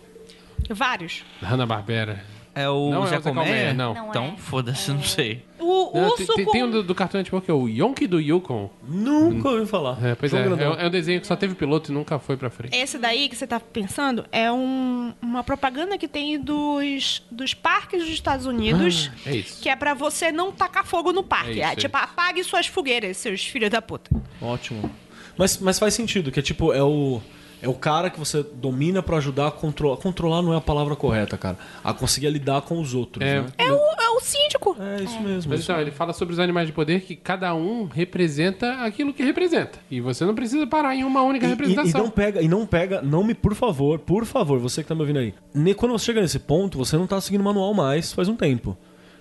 [0.71, 1.25] Vários.
[1.41, 2.25] Da Hanna-Barbera.
[2.61, 3.75] É o Não é o Zé Zé Colmeia, Colmeia?
[3.75, 3.95] não.
[3.95, 4.37] Não Então, é.
[4.39, 5.45] foda-se, não sei.
[5.61, 6.53] O Não, urso tem, com...
[6.53, 8.71] tem um do, do Cartoon Network que é o Yonk do Yukon.
[8.89, 9.99] Nunca ouvi falar.
[10.05, 12.49] É, pois é, é, é um desenho que só teve piloto e nunca foi pra
[12.49, 12.77] frente.
[12.77, 18.01] Esse daí que você tá pensando é um- uma propaganda que tem dos, dos parques
[18.03, 19.11] dos Estados Unidos.
[19.27, 19.61] É isso.
[19.63, 21.51] Que é pra você não tacar fogo no parque.
[21.51, 24.11] É isso, É, é tipo, apague suas fogueiras, seus filhos da puta.
[24.41, 24.91] Ótimo.
[25.37, 27.21] Mas, mas faz sentido, que é tipo, é o.
[27.61, 29.97] É o cara que você domina pra ajudar a controlar.
[29.97, 31.59] Controlar não é a palavra correta, cara.
[31.83, 33.41] A conseguir lidar com os outros, É.
[33.43, 33.47] né?
[33.59, 34.77] É o, é o síndico.
[34.79, 35.51] É isso mesmo.
[35.51, 39.13] Mas isso então, ele fala sobre os animais de poder que cada um representa aquilo
[39.13, 39.79] que representa.
[39.91, 42.03] E você não precisa parar em uma única E- E, e representação.
[42.05, 45.01] não pega, e não pega, não me, por favor, por favor, você que tá me
[45.01, 45.35] ouvindo aí.
[45.75, 48.77] Quando você chega nesse ponto, você não tá seguindo o manual mais faz um tempo.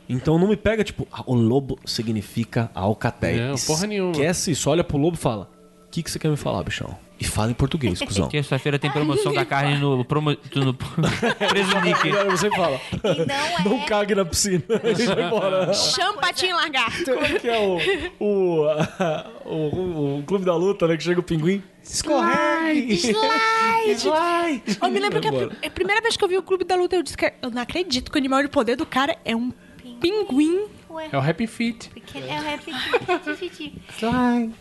[0.09, 3.49] Então não me pega, tipo, ah, o lobo significa alcatéia.
[3.49, 4.11] Não, porra nenhuma.
[4.11, 5.49] Esquece isso, olha pro lobo e fala:
[5.85, 6.95] O que, que você quer me falar, bichão?
[7.19, 8.27] E fala em português, cuzão.
[8.29, 10.73] Terça-feira tem promoção da carne no, promo, no
[11.49, 12.09] Preso Nick.
[12.09, 12.79] Agora você fala.
[13.03, 13.63] E não é.
[13.79, 14.63] Não cague na piscina.
[14.69, 15.73] e vai embora.
[15.73, 17.05] Chama patinho lagarto.
[17.11, 17.77] Como é que é o,
[18.19, 18.65] o,
[19.45, 20.95] o, o, o Clube da Luta, né?
[20.97, 21.63] Que chega o pinguim.
[21.83, 22.93] Escorregue!
[22.97, 23.95] Slide!
[23.95, 24.77] Slide!
[24.81, 26.95] Eu me lembro que pri- a primeira vez que eu vi o Clube da Luta,
[26.97, 29.51] eu disse que eu não acredito que o animal de poder do cara é um
[30.01, 30.65] pinguim.
[30.97, 31.47] Ué, É o Happy
[31.93, 32.73] porque é o Happy
[33.37, 33.73] Feet.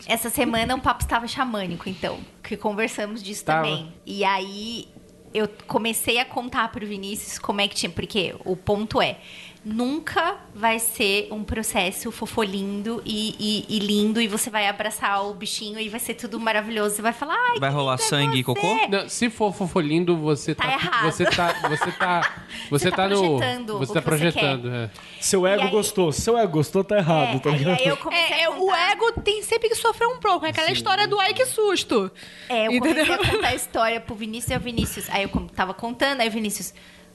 [0.06, 3.62] Essa semana o papo estava xamânico, então, que conversamos disso Tava.
[3.66, 3.92] também.
[4.04, 4.88] E aí
[5.32, 9.18] eu comecei a contar pro Vinícius como é que tinha, porque o ponto é,
[9.68, 13.34] nunca vai ser um processo fofolindo e,
[13.68, 16.94] e, e lindo e você vai abraçar o bichinho e vai ser tudo maravilhoso.
[16.94, 18.88] Você vai falar, ai, Vai que rolar sangue e você." cocô?
[18.88, 20.72] Não, se for fofolindo, você Tá tá.
[20.72, 21.02] errado.
[21.10, 21.52] Você tá.
[21.68, 22.42] Você tá.
[22.70, 23.16] Você, tá tá, no.
[23.20, 24.90] projetando Você tá que você projetando, é.
[25.20, 26.10] Seu ego aí- gostou.
[26.12, 27.80] Se seu ego gostou, tá errado, É, tá aí, ligado?
[28.12, 30.46] É, é, o ego tem sempre que sofrer um pouco.
[30.46, 32.10] É aquela história do ai que susto.
[32.48, 33.14] É, eu comecei Entendeu?
[33.14, 35.10] a contar a história pro Vinícius e o Vinícius.
[35.10, 36.72] Aí eu tava contando, aí o Vinícius,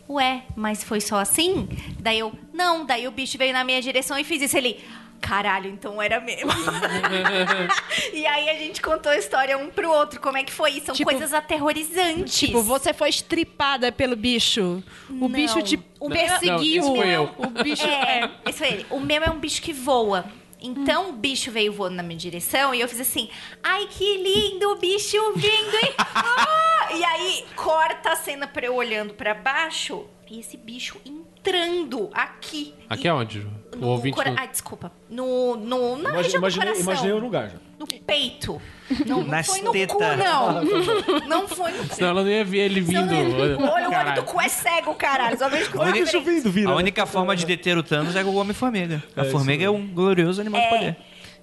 [0.09, 1.67] ué, mas foi só assim?
[1.99, 4.57] Daí eu, não, daí o bicho veio na minha direção e fiz isso.
[4.57, 4.79] Ele,
[5.21, 6.49] caralho, então era mesmo.
[8.13, 10.79] e aí a gente contou a história um pro outro, como é que foi.
[10.81, 12.37] São Tipo- coisas aterrorizantes.
[12.39, 14.83] Tipo, você foi estripada pelo bicho.
[15.09, 15.29] O Não.
[15.29, 16.83] bicho te O perseguiu.
[16.83, 17.29] Não, esse foi eu.
[17.37, 18.29] O bicho É, é.
[18.49, 18.85] esse foi ele.
[18.89, 20.25] O meu é um bicho que voa.
[20.61, 23.29] Então o bicho veio voando na minha direção e eu fiz assim:
[23.63, 25.93] ai que lindo o bicho vindo, hein?
[26.13, 26.93] Ah!
[26.93, 32.73] E aí corta a cena pra eu olhando pra baixo e esse bicho entrando aqui.
[32.89, 33.39] Aqui é onde?
[33.73, 34.15] O No ouvinte.
[34.15, 34.33] cora...
[34.37, 34.91] Ah, desculpa.
[35.09, 36.83] No, no, na Imagi- região imaginei, do coração.
[36.93, 37.57] imaginei o lugar já.
[37.77, 38.61] No peito.
[39.05, 40.17] Não, não Nas foi no cu, tetas.
[40.17, 40.63] não.
[41.27, 41.95] Não foi no cu.
[41.95, 43.05] Senão ela não ia ver ele vindo.
[43.05, 45.37] não é- Olha, o olho do cu é cego, caralho.
[45.37, 46.69] Só vejo o bicho vindo, vira.
[46.71, 49.03] A única forma de deter o Thanos é com o Homem-Formiga.
[49.17, 50.97] A formiga é um glorioso animal de poder.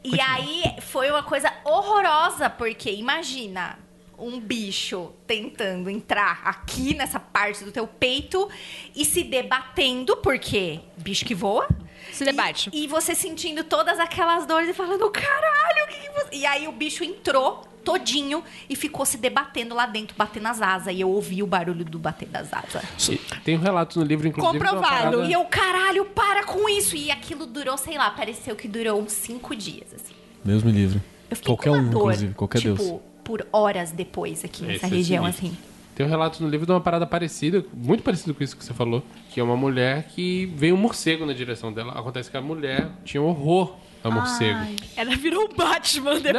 [0.05, 3.78] E aí foi uma coisa horrorosa, porque imagina
[4.19, 8.49] um bicho tentando entrar aqui nessa parte do teu peito
[8.95, 11.69] e se debatendo, porque bicho que voa.
[12.12, 12.70] Se debate.
[12.73, 16.36] E, e você sentindo todas aquelas dores e falando, caralho, o que, que você.
[16.36, 20.95] E aí o bicho entrou todinho e ficou se debatendo lá dentro, batendo as asas.
[20.95, 22.82] E eu ouvi o barulho do bater das asas.
[23.09, 24.59] E Tem um relato no livro, inclusive.
[24.59, 24.86] Comprovado.
[24.89, 26.97] parada- E eu, caralho, para com isso.
[26.97, 30.15] E aquilo durou, sei lá, pareceu que durou uns cinco dias, assim.
[30.45, 31.01] Deus me livre.
[31.31, 33.01] Eu fiquei Qualquer com uma um, dor, inclusive, qualquer tipo, Deus.
[33.29, 35.49] Por horas depois aqui Esse nessa é região, sinistro.
[35.49, 35.59] assim.
[35.95, 38.73] Tem um relato no livro de uma parada parecida, muito parecido com isso que você
[38.73, 41.93] falou, que é uma mulher que veio um morcego na direção dela.
[41.93, 44.61] Acontece que a mulher tinha horror a morcego.
[44.97, 46.35] Ela virou o Batman depois.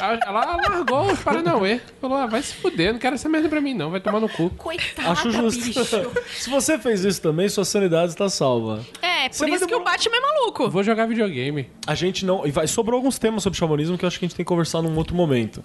[0.00, 1.80] Não, é- é- ela largou os Paranauê.
[2.00, 4.28] Falou, ah, vai se fuder, não quero essa merda pra mim não, vai tomar no
[4.28, 4.50] cu.
[4.50, 5.62] Coitada, Acho justo.
[5.64, 5.84] bicho.
[6.34, 8.84] Se você fez isso também, sua sanidade está salva.
[9.02, 10.68] É, por Você isso que o Batman é maluco.
[10.70, 11.68] Vou jogar videogame.
[11.86, 12.46] A gente não.
[12.46, 14.48] E vai, sobrou alguns temas sobre xamanismo que eu acho que a gente tem que
[14.48, 15.62] conversar num outro momento.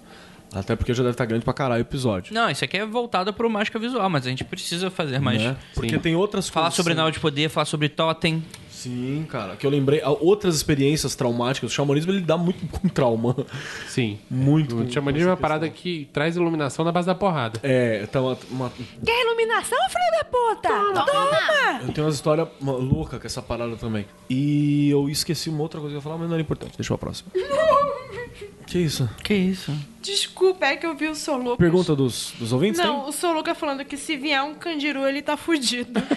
[0.53, 2.33] Até porque já deve estar grande pra caralho o episódio.
[2.33, 5.39] Não, isso aqui é voltado pro mágica visual, mas a gente precisa fazer mais.
[5.39, 5.55] né?
[5.75, 5.99] Porque Sim.
[5.99, 6.75] tem outras Falar coisas.
[6.77, 7.01] sobre assim.
[7.01, 8.43] Nau de Poder, falar sobre Totem.
[8.79, 9.57] Sim, cara.
[9.57, 10.01] Que eu lembrei.
[10.21, 11.69] Outras experiências traumáticas.
[11.69, 13.35] O xamanismo ele dá muito com trauma.
[13.87, 14.17] Sim.
[14.29, 14.77] Muito.
[14.77, 17.59] O xamanismo é uma parada que traz iluminação na base da porrada.
[17.61, 18.71] É, então uma, uma-
[19.05, 20.69] Quer iluminação, filho da puta?
[21.11, 21.81] Toma!
[21.85, 24.05] eu tenho uma história louca com essa parada também.
[24.29, 26.77] E eu esqueci uma outra coisa que eu ia falar, mas não era importante.
[26.77, 27.31] Deixa pra próxima.
[28.65, 29.09] que isso?
[29.23, 29.73] Que isso?
[30.01, 31.57] Desculpa, é que eu vi o seu Lucas.
[31.57, 32.79] Pergunta dos, dos ouvintes?
[32.79, 35.99] Não, o seu Lucas falando que se vier um candiru, ele tá fudido.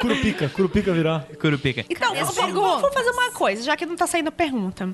[0.00, 1.24] Curupica, Curupica virar.
[1.40, 1.84] Curupica.
[1.88, 2.80] Então, perguntas?
[2.80, 4.88] vamos fazer uma coisa, já que não tá saindo pergunta.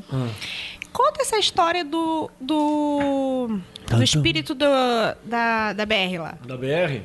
[0.92, 2.30] Conta essa história do.
[2.40, 3.58] do.
[3.90, 4.66] do espírito do,
[5.24, 6.34] da, da BR lá.
[6.46, 7.00] Da BR?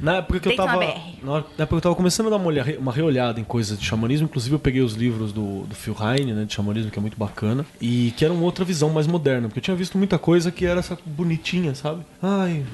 [0.00, 0.84] Na época que eu Deita na tava.
[0.86, 1.24] BR.
[1.24, 3.84] Na época que eu tava começando a dar uma, olha- uma reolhada em coisas de
[3.84, 7.02] xamanismo, inclusive eu peguei os livros do, do Phil Heine, né, de xamanismo, que é
[7.02, 10.16] muito bacana, e que era uma outra visão mais moderna, porque eu tinha visto muita
[10.18, 12.04] coisa que era essa bonitinha, sabe?
[12.22, 12.64] Ai,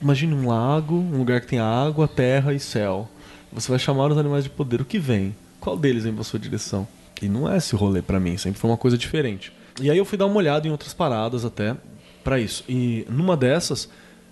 [0.00, 3.08] imagine um lago, um lugar que tem água, terra e céu.
[3.52, 4.80] Você vai chamar os animais de poder.
[4.80, 5.34] O que vem?
[5.60, 6.86] Qual deles vem pra sua direção?
[7.20, 9.52] E não é esse rolê pra mim, sempre foi uma coisa diferente.
[9.80, 11.76] E aí eu fui dar uma olhada em outras paradas até
[12.24, 12.64] pra isso.
[12.68, 13.88] E numa dessas,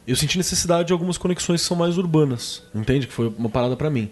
[0.06, 3.06] eu senti necessidade de algumas conexões que são mais urbanas, entende?
[3.06, 4.10] Que foi uma parada pra mim.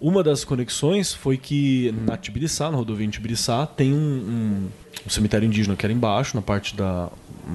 [0.00, 4.68] Uma das conexões foi que na Tibiriçá, na rodovia em Tibiriçá, tem um, um-
[5.06, 7.08] um cemitério indígena que era embaixo, na parte da,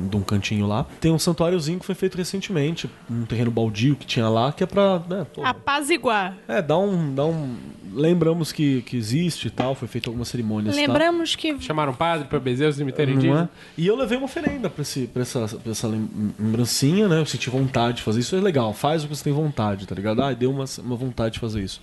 [0.09, 0.85] de um cantinho lá.
[0.99, 4.67] Tem um santuáriozinho que foi feito recentemente, um terreno baldio que tinha lá, que é
[4.67, 4.99] pra.
[5.09, 6.35] Né, pô, Apaziguar.
[6.47, 7.55] é, dá um, dá um.
[7.95, 10.75] Lembramos que, que existe e tal, foi feita algumas cerimônias.
[10.75, 10.85] tal.
[10.87, 11.59] Lembramos que.
[11.61, 13.49] Chamaram um padre pra bezer o cemitério Não é?
[13.77, 16.09] E eu levei uma oferenda pra, esse, pra, essa, pra essa lem-
[16.39, 17.19] lembrancinha, né?
[17.19, 18.35] Eu senti vontade de fazer isso.
[18.35, 20.21] É legal, faz o que você tem vontade, tá ligado?
[20.23, 21.81] Ah, deu uma, uma vontade de fazer isso.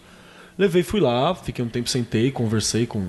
[0.59, 3.07] Levei, fui lá, fiquei um tempo, sentei, conversei com,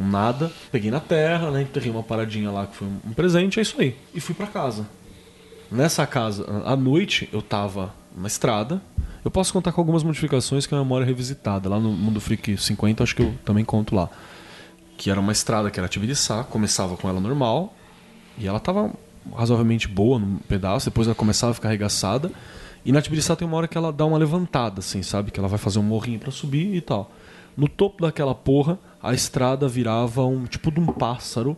[0.00, 0.50] com nada.
[0.72, 1.60] Peguei na terra, né?
[1.60, 3.94] Enterrei uma paradinha lá que foi um, presente, é isso aí.
[4.14, 4.88] E fui pra casa.
[5.70, 8.80] Nessa casa, à noite, eu tava na estrada.
[9.22, 11.68] Eu posso contar com algumas modificações que é uma memória revisitada.
[11.68, 14.08] Lá no Mundo Freak 50, acho que eu também conto lá.
[14.96, 17.74] Que era uma estrada que era Tibiriçá, começava com ela normal,
[18.38, 18.90] e ela tava
[19.34, 22.30] razoavelmente boa num pedaço, depois ela começava a ficar arregaçada.
[22.84, 25.30] E na Tibiriçá tem uma hora que ela dá uma levantada, assim, sabe?
[25.30, 27.12] Que ela vai fazer um morrinho pra subir e tal.
[27.60, 31.54] No topo daquela porra, a estrada virava um tipo de um pássaro,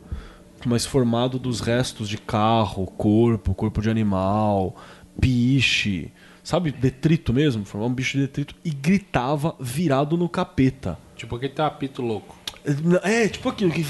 [0.66, 4.74] mas formado dos restos de carro, corpo, corpo de animal,
[5.20, 6.10] piche,
[6.42, 6.72] sabe?
[6.72, 10.98] Detrito mesmo, formava um bicho de detrito e gritava virado no capeta.
[11.14, 12.34] Tipo aquele tapito louco.
[13.04, 13.86] É, tipo aquilo que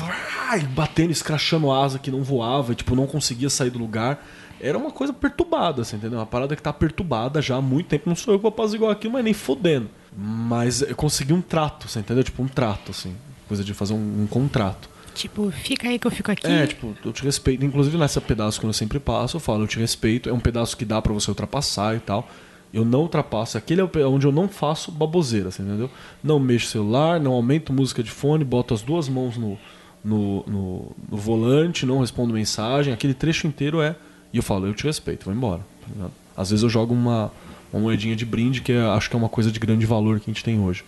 [0.75, 4.23] batendo, escrachando asa que não voava, tipo, não conseguia sair do lugar.
[4.61, 6.19] Era uma coisa perturbada, assim, entendeu?
[6.19, 8.07] Uma parada que tá perturbada já há muito tempo.
[8.07, 9.89] Não sou eu que vou apaziguar aquilo, mas nem fodendo.
[10.17, 12.23] Mas eu consegui um trato, você entendeu?
[12.23, 13.15] Tipo, um trato, assim.
[13.49, 14.89] Coisa de fazer um, um contrato.
[15.15, 16.47] Tipo, fica aí que eu fico aqui.
[16.47, 17.65] É, tipo, eu te respeito.
[17.65, 20.29] Inclusive nessa pedaço que eu sempre passo, eu falo, eu te respeito.
[20.29, 22.29] É um pedaço que dá pra você ultrapassar e tal.
[22.73, 23.59] Eu não ultrapasso.
[23.59, 25.91] Aquele é onde eu não faço baboseira, você entendeu?
[26.23, 29.59] Não mexo celular, não aumento música de fone, boto as duas mãos no,
[30.03, 32.93] no, no, no volante, não respondo mensagem.
[32.93, 33.95] Aquele trecho inteiro é.
[34.33, 35.61] E eu falo, eu te respeito, vou embora.
[35.99, 36.09] tá?
[36.35, 37.31] Às vezes eu jogo uma,
[37.73, 40.31] uma moedinha de brinde, que é- acho que é uma coisa de grande valor que
[40.31, 40.85] a gente tem hoje.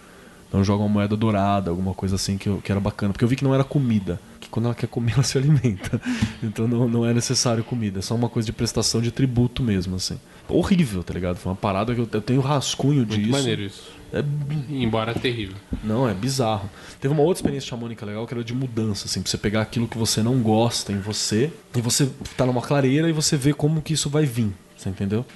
[0.48, 3.12] Então eu jogo uma moeda dourada, alguma coisa assim que, eu- que era bacana.
[3.12, 4.20] Porque eu vi que não era comida.
[4.38, 6.00] Que quando ela quer comer, ela se alimenta.
[6.42, 7.98] Então não, não é necessário comida.
[7.98, 10.18] É só uma coisa de prestação de tributo mesmo, assim.
[10.48, 11.36] Horrível, tá ligado?
[11.38, 13.30] Foi uma parada que eu, eu tenho rascunho Muito disso.
[13.32, 13.82] maneiro isso.
[14.12, 14.22] É,
[14.70, 15.56] Embora terrível.
[15.82, 16.70] não, é bizarro.
[17.00, 19.88] Teve uma outra experiência xamânica legal que era de mudança, assim, pra você pegar aquilo
[19.88, 23.82] que você não gosta em você, e você tá numa clareira e você vê como
[23.82, 24.52] que isso vai vir.
[24.76, 25.26] Você entendeu?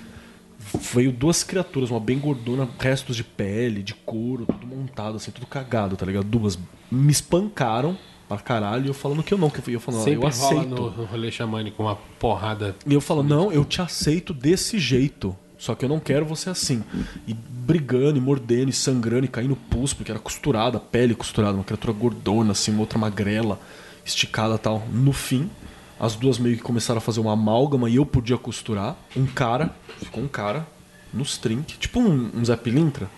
[0.92, 5.46] Veio duas criaturas, uma bem gordona, restos de pele, de couro, tudo montado, assim, tudo
[5.46, 6.24] cagado, tá ligado?
[6.24, 6.58] Duas
[6.90, 7.96] me espancaram
[8.28, 10.68] pra caralho, e eu falando que eu não, que eu falando, Sempre eu rola aceito.
[10.68, 12.76] no, no rolê xamânico uma porrada.
[12.86, 15.34] E eu falo, não, eu te aceito desse jeito.
[15.56, 16.84] Só que eu não quero você assim.
[17.26, 21.64] E brigando, e mordendo, e sangrando, e caindo pus, porque era costurada, pele costurada, uma
[21.64, 23.58] criatura gordona, assim, uma outra magrela,
[24.04, 24.86] esticada e tal.
[24.92, 25.50] No fim,
[25.98, 28.96] as duas meio que começaram a fazer uma amálgama e eu podia costurar.
[29.16, 30.66] Um cara, ficou um cara,
[31.12, 33.10] nos trinques, tipo um, um Zé Pilintra,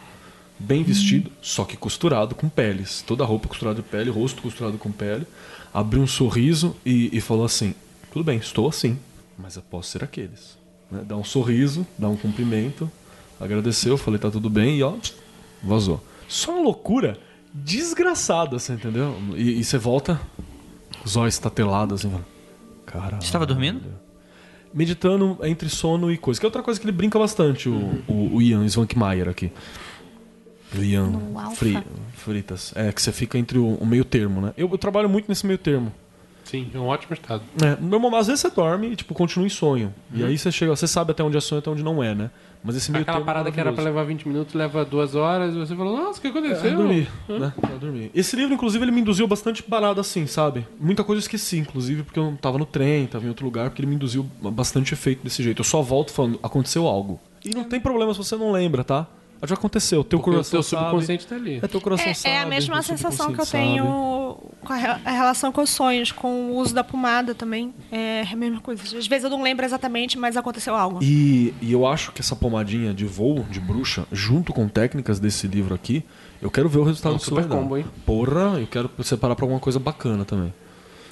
[0.59, 3.03] bem vestido, só que costurado com peles.
[3.07, 5.27] Toda a roupa costurada de pele, rosto costurado com pele.
[5.73, 7.75] Abriu um sorriso e, e falou assim:
[8.13, 8.99] Tudo bem, estou assim,
[9.39, 10.59] mas eu posso ser aqueles.
[10.91, 11.03] Né?
[11.07, 12.91] Dá um sorriso, dá um cumprimento,
[13.41, 14.95] agradeceu, falei: Tá tudo bem, e ó,
[15.63, 16.03] vazou.
[16.29, 17.19] Só uma loucura
[17.53, 19.17] desgraçada, você entendeu?
[19.37, 20.21] E, você volta,
[21.05, 22.25] os olhos estatelados, assim, fala,
[22.91, 23.23] Caralho.
[23.23, 23.81] Você tava dormindo?
[24.73, 26.39] Meditando entre sono e coisa.
[26.39, 29.51] Que é outra coisa que ele brinca bastante, o, o, o Ian Svankmajer aqui.
[30.77, 31.13] O Ian.
[31.57, 31.83] Fri-
[32.15, 32.73] Fritas.
[32.77, 34.53] É, que você fica entre o, o meio termo, né?
[34.57, 35.93] Eu, eu trabalho muito nesse meio termo.
[36.45, 37.43] Sim, é um ótimo estado.
[37.63, 39.93] É, normal, às vezes você dorme e tipo, continua em sonho.
[40.13, 40.21] Uhum.
[40.21, 42.15] E aí você chega, você sabe até onde é sonho e até onde não é,
[42.15, 42.31] né?
[42.63, 44.07] Mas esse meio Aquela é parada que era pra maravilhoso.
[44.07, 46.71] levar 20 minutos leva duas horas e você falou, nossa, o que É, aconteceu?
[46.73, 47.53] eu dormi, né?
[47.73, 48.11] Eu dormi.
[48.15, 50.67] Esse livro, inclusive, ele me induziu bastante parada assim, sabe?
[50.79, 53.71] Muita coisa eu esqueci, inclusive, porque eu não tava no trem, tava em outro lugar,
[53.71, 55.61] porque ele me induziu bastante efeito desse jeito.
[55.61, 57.19] Eu só volto falando, aconteceu algo.
[57.45, 59.07] E não tem problema se você não lembra, tá?
[59.47, 60.85] Já aconteceu, teu Porque o coração seu sabe.
[60.91, 61.61] subconsciente tá ali.
[61.63, 62.35] É, teu coração É, sabe.
[62.35, 64.57] é a mesma teu sensação que eu tenho sabe.
[64.67, 67.73] com a, re- a relação com os sonhos, com o uso da pomada também.
[67.91, 68.83] É a mesma coisa.
[68.99, 70.99] Às vezes eu não lembro exatamente, mas aconteceu algo.
[71.03, 75.47] E, e eu acho que essa pomadinha de voo, de bruxa, junto com técnicas desse
[75.47, 76.05] livro aqui,
[76.43, 77.87] eu quero ver o resultado É um isso super combo, hein?
[78.05, 80.53] Porra, eu quero separar pra alguma coisa bacana também.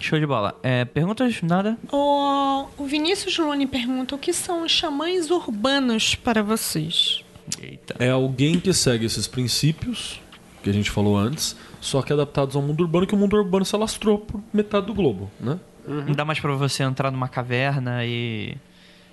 [0.01, 0.55] Show de bola.
[0.63, 1.41] É, perguntas?
[1.43, 1.77] Nada?
[1.91, 7.25] O, o Vinícius Lune pergunta o que são os xamãs urbanos para vocês?
[7.63, 7.97] Eita.
[7.99, 10.21] É alguém que segue esses princípios
[10.63, 13.65] que a gente falou antes, só que adaptados ao mundo urbano, que o mundo urbano
[13.65, 15.59] se alastrou por metade do globo, né?
[15.87, 18.57] Não dá mais pra você entrar numa caverna e.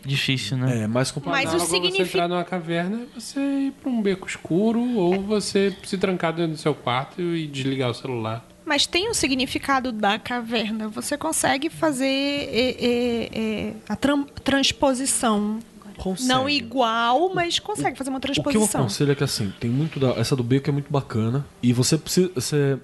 [0.03, 0.83] Difícil, né?
[0.83, 1.33] É mais complicado.
[1.35, 4.27] Mas o Análogo a você significa- entrar numa caverna é você ir pra um beco
[4.27, 8.45] escuro ou você se trancar dentro do seu quarto e desligar o celular.
[8.63, 10.87] Mas tem o significado da caverna.
[10.89, 15.59] Você consegue fazer é, é, é, a tran- transposição.
[15.97, 16.27] Consegue.
[16.29, 18.81] Não igual, mas consegue fazer uma O que eu transposição.
[18.81, 21.97] aconselho é que assim, tem muito da, essa do beco é muito bacana e você
[21.97, 22.77] precisa você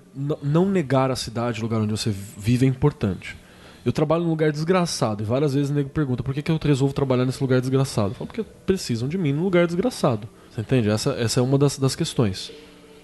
[0.44, 3.38] não negar a cidade, o lugar onde você vive é importante.
[3.84, 6.60] Eu trabalho num lugar desgraçado e várias vezes o nego pergunta por que, que eu
[6.64, 8.10] resolvo trabalhar nesse lugar desgraçado.
[8.10, 10.28] Eu falo porque precisam de mim num lugar desgraçado.
[10.52, 10.90] Você entende?
[10.90, 12.52] Essa, essa é uma das, das questões.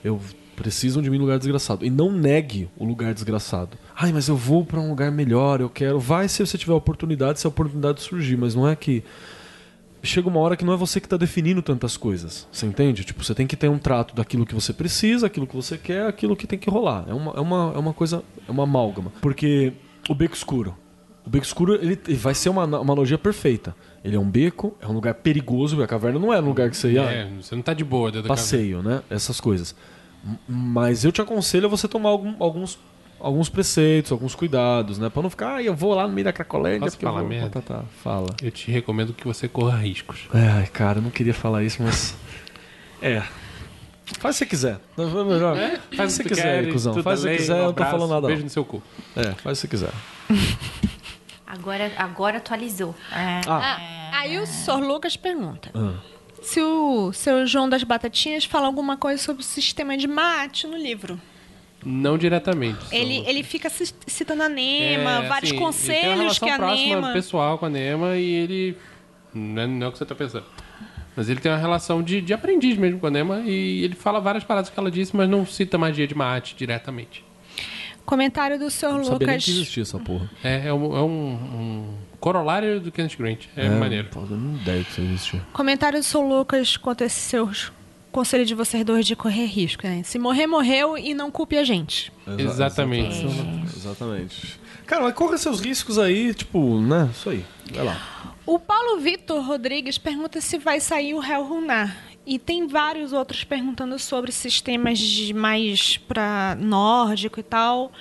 [0.03, 0.21] Eu
[0.55, 1.85] precisam de mim num lugar desgraçado.
[1.85, 3.77] E não negue o lugar desgraçado.
[3.95, 5.99] Ai, mas eu vou pra um lugar melhor, eu quero.
[5.99, 9.03] Vai se você tiver oportunidade, se a oportunidade surgir, mas não é que
[10.03, 12.47] chega uma hora que não é você que está definindo tantas coisas.
[12.51, 13.03] Você entende?
[13.03, 16.05] Tipo, você tem que ter um trato daquilo que você precisa, aquilo que você quer,
[16.07, 17.05] aquilo que tem que rolar.
[17.07, 19.11] É uma, é uma, é uma coisa, é uma amálgama.
[19.21, 19.73] Porque
[20.09, 20.75] o beco escuro.
[21.25, 23.75] O beco escuro ele ele vai ser uma, ana- uma analogia perfeita.
[24.03, 26.77] Ele é um beco, é um lugar perigoso, a caverna não é um lugar que
[26.77, 29.01] você ia É, você não tá de boa dentro passeio, né?
[29.09, 29.75] Essas coisas.
[30.47, 32.79] Mas eu te aconselho a você tomar algum- alguns,
[33.19, 35.09] alguns preceitos, alguns cuidados, né?
[35.09, 37.29] Pra não ficar, ah, eu vou lá no meio da Cracolândia Posso falar vou...
[37.29, 37.61] merda?
[37.61, 38.35] Tá, tá, fala.
[38.41, 40.27] Eu te recomendo que você corra riscos.
[40.33, 42.15] Ai, cara, eu não queria falar isso, mas.
[42.99, 43.21] É.
[44.19, 44.79] Faz se você quiser.
[44.97, 45.55] Melhor.
[45.95, 47.03] Faz se você quiser, aí, cuzão.
[47.03, 48.25] Faz se você quiser, eu não tô falando nada.
[48.25, 48.45] Beijo Não.
[48.45, 48.81] no seu cu.
[49.15, 49.91] É, faz se você quiser.
[51.45, 52.93] Agora, agora atualizou.
[53.11, 53.41] É.
[53.47, 54.79] Ah, Ah, aí o Sr.
[54.85, 55.69] Lucas pergunta.
[55.73, 55.93] ah.
[56.41, 60.77] Se o seu João das Batatinhas fala alguma coisa sobre o sistema de mate no
[60.77, 61.19] livro.
[61.89, 62.83] Não diretamente.
[62.85, 66.17] só- Ele, ele fica ci- citando a Nema, É, vários assim, ele tem uma conselhos
[66.19, 67.13] relação que a próxima Nema.
[67.13, 68.77] pessoal com a Nema e ele.
[69.33, 70.45] Não é, não é o que você tá pensando.
[71.15, 74.19] Mas ele tem uma relação de, de aprendiz mesmo com a Nema e ele fala
[74.19, 77.23] várias paradas que ela disse, mas não cita magia de mate diretamente.
[78.05, 78.87] Comentário do Sr.
[78.93, 79.45] Não sabia nem Lucas.
[79.45, 80.29] que existia essa porra.
[80.43, 83.45] É, é, um, é um- um corolário do Kenneth Grant.
[83.55, 84.07] É, maneiro.
[84.29, 85.41] Não ideia que isso existia.
[85.53, 86.19] Comentário do Sr.
[86.21, 87.49] Lucas quanto a esse seu
[88.17, 90.01] conselho de vocês dois de correr risco, né?
[90.03, 92.11] Se morrer, morreu e não culpe a gente.
[92.25, 93.25] Exa- Exatamente.
[93.25, 93.75] Exatamente.
[93.77, 94.59] Exatamente.
[94.87, 97.09] Cara, mas corra seus riscos aí, tipo, né?
[97.11, 97.45] Isso aí.
[97.73, 98.33] Vai lá.
[98.45, 101.95] O Paulo Vitor Rodrigues pergunta se vai sair o Hell Runar.
[102.25, 107.91] E tem vários outros perguntando sobre sistemas de mais pra nórdico e tal.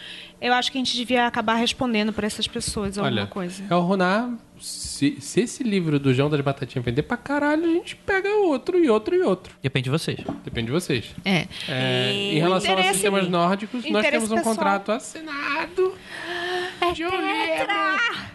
[0.40, 3.62] Eu acho que a gente devia acabar respondendo para essas pessoas alguma Olha, coisa.
[3.68, 4.30] é o Ronar.
[4.58, 8.78] Se, se esse livro do João das Batatinhas vender pra caralho, a gente pega outro
[8.78, 9.54] e outro e outro.
[9.62, 10.18] Depende de vocês.
[10.44, 11.04] Depende de vocês.
[11.24, 11.46] É.
[11.68, 14.54] É, em relação a interesse- sistemas nórdicos, nós temos um pessoal.
[14.56, 15.94] contrato assinado
[16.80, 17.72] É de um livro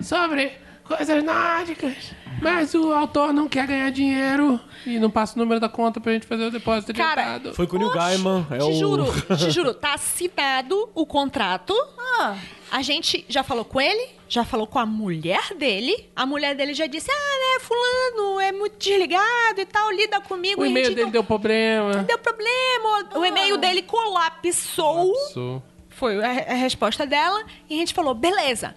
[0.01, 0.51] sobre
[0.83, 1.95] coisas nórdicas.
[2.41, 6.11] Mas o autor não quer ganhar dinheiro e não passa o número da conta pra
[6.13, 7.55] gente fazer o depósito Cara, adiantado.
[7.55, 8.47] Foi com o Neil Gaiman.
[8.49, 8.73] É te o...
[8.73, 9.05] juro,
[9.37, 11.73] te juro, tá assinado o contrato.
[12.19, 12.35] Ah,
[12.71, 16.09] A gente já falou com ele, já falou com a mulher dele.
[16.15, 20.61] A mulher dele já disse: Ah, né, fulano, é muito desligado e tal, lida comigo.
[20.61, 21.95] O e e-mail gente dele não- deu problema.
[22.03, 23.09] deu problema.
[23.15, 25.13] O e-mail dele colapsou.
[25.33, 25.63] Sou.
[25.89, 27.43] Foi a, a resposta dela.
[27.69, 28.73] E a gente falou: beleza,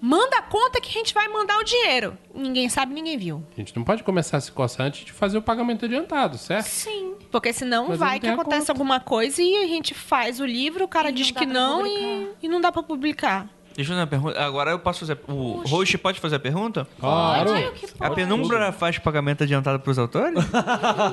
[0.00, 2.16] manda a conta que a gente vai mandar o dinheiro.
[2.34, 3.44] Ninguém sabe, ninguém viu.
[3.56, 6.66] A gente não pode começar a se coçar antes de fazer o pagamento adiantado, certo?
[6.66, 7.14] Sim.
[7.30, 8.72] Porque senão Mas vai não que acontece conta.
[8.72, 11.46] alguma coisa e a gente faz o livro, o cara E não diz dá que
[11.46, 13.48] não e, e não dá pra publicar.
[13.78, 14.40] Deixa eu fazer uma pergunta.
[14.44, 15.16] Agora eu posso fazer.
[15.28, 16.84] O host pode fazer a pergunta?
[16.98, 17.52] Claro.
[17.52, 20.42] Olha o que A penumbra faz pagamento adiantado pros autores?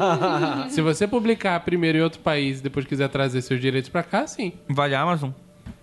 [0.74, 4.26] Se você publicar primeiro em outro país e depois quiser trazer seus direitos pra cá,
[4.26, 4.52] sim.
[4.68, 5.30] Vale a Amazon?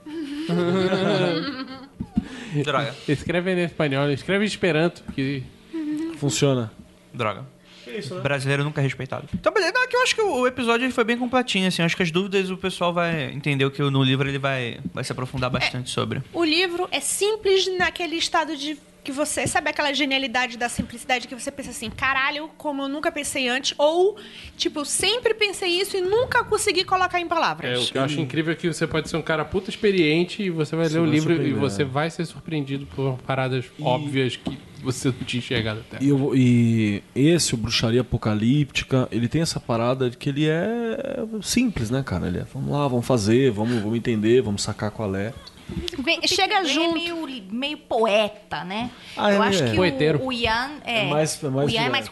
[2.64, 2.94] Droga.
[3.08, 5.42] Escreve em espanhol, escreve em esperanto, que
[6.16, 6.70] Funciona.
[7.12, 7.44] Droga.
[7.86, 8.20] isso, né?
[8.20, 9.28] Brasileiro nunca é respeitado.
[9.34, 9.72] Então, beleza.
[9.72, 11.82] Não, é que eu acho que o episódio ele foi bem completinho, assim.
[11.82, 15.02] Acho que as dúvidas o pessoal vai entender o que no livro ele vai, vai
[15.02, 16.22] se aprofundar bastante sobre.
[16.32, 21.34] O livro é simples naquele estado de que você sabe aquela genialidade da simplicidade que
[21.34, 24.16] você pensa assim, caralho, como eu nunca pensei antes, ou
[24.56, 27.88] tipo, eu sempre pensei isso e nunca consegui colocar em É, palavras.
[27.88, 30.50] o que eu acho incrível é que você pode ser um cara puta experiente e
[30.50, 31.84] você vai Você ler o livro e surpreender, você é.
[31.84, 36.04] vai ser surpreendido por paradas óbvias que você não tinha enxergado até.
[36.04, 41.24] E, eu- e esse, o Bruxaria Apocalíptica, ele tem essa parada de que ele é
[41.42, 42.26] simples, né, cara?
[42.28, 45.32] Ele é, vamos lá, vamos fazer, vamos, vamos entender, vamos sacar qual é.
[45.98, 46.90] Vem- chega junto.
[46.96, 48.90] É meio, meio poeta, né?
[49.16, 49.70] Ah, eu ele acho é.
[49.70, 51.06] que o, o Ian é.
[51.06, 52.10] É mais- é mais o Ian é mais.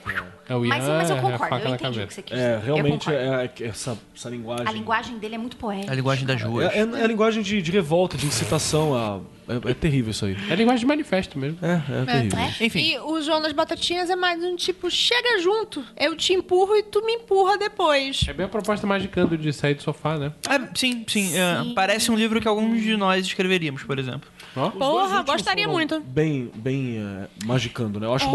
[0.51, 2.07] É, o mas, Ian mas eu é a concordo, faca eu na entendi o cabeça.
[2.09, 2.69] que você quis É, dizer.
[2.69, 4.67] Eu realmente é, é essa, essa linguagem.
[4.67, 5.93] A linguagem dele é muito poética.
[5.93, 6.73] A linguagem das ruas.
[6.75, 8.95] É, é- é a linguagem de, de revolta, de incitação.
[8.95, 10.37] A, é, é terrível isso aí.
[10.51, 11.57] É linguagem de manifesto mesmo.
[11.63, 12.37] É, é terrível.
[12.39, 12.55] né?
[12.61, 12.81] Enfim.
[12.81, 15.85] E o João das Batatinhas é mais um tipo, chega junto.
[15.97, 18.25] Eu te empurro e tu me empurra depois.
[18.27, 20.33] É bem a proposta magicando de sair do sofá, né?
[20.49, 21.37] É, sim, sim.
[21.39, 21.75] é, Sim.
[21.75, 24.29] parece um livro que alguns de nós escreveríamos, por exemplo.
[24.55, 26.01] Dois Porra, gostaria muito.
[26.01, 28.07] Bem, bem é, magicando, né?
[28.07, 28.31] Eu acho É,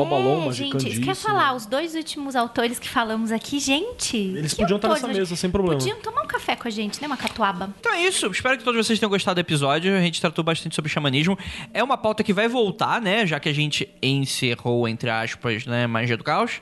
[0.46, 0.80] magicandíssimo.
[0.80, 4.18] gente, isso que eu ia falar, os dois últimos autores que falamos aqui, gente.
[4.18, 5.78] Eles podiam estar nessa mesa, sem problema.
[5.78, 7.08] Podiam tomar um café com a gente, né?
[7.08, 7.74] Uma catuaba.
[7.80, 8.28] Então é isso.
[8.28, 9.96] Espero que todos vocês tenham gostado do episódio.
[9.96, 11.38] A gente tratou bastante sobre xamanismo.
[11.74, 13.26] É uma pauta que vai voltar, né?
[13.26, 15.86] Já que a gente encerrou, entre aspas, né?
[15.88, 16.62] Magia do Caos.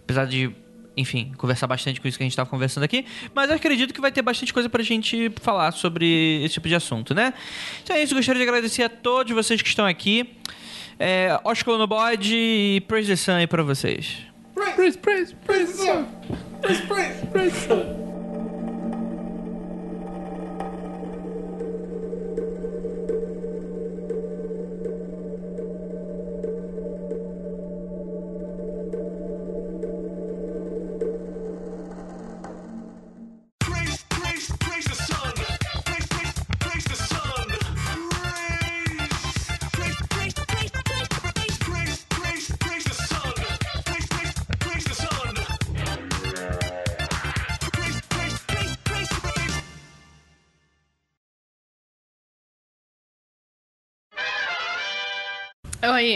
[0.00, 0.50] Apesar de,
[0.96, 3.04] enfim, conversar bastante com isso que a gente estava conversando aqui.
[3.34, 6.74] Mas eu acredito que vai ter bastante coisa pra gente falar sobre esse tipo de
[6.74, 7.32] assunto, né?
[7.82, 8.14] Então é isso.
[8.14, 10.36] Gostaria de agradecer a todos vocês que estão aqui.
[10.98, 14.18] É, Oscar no bode e Praise the Sun aí pra vocês.
[14.54, 16.04] Praise, praise, praise the sun.
[16.60, 18.09] Praise, praise, praise sun.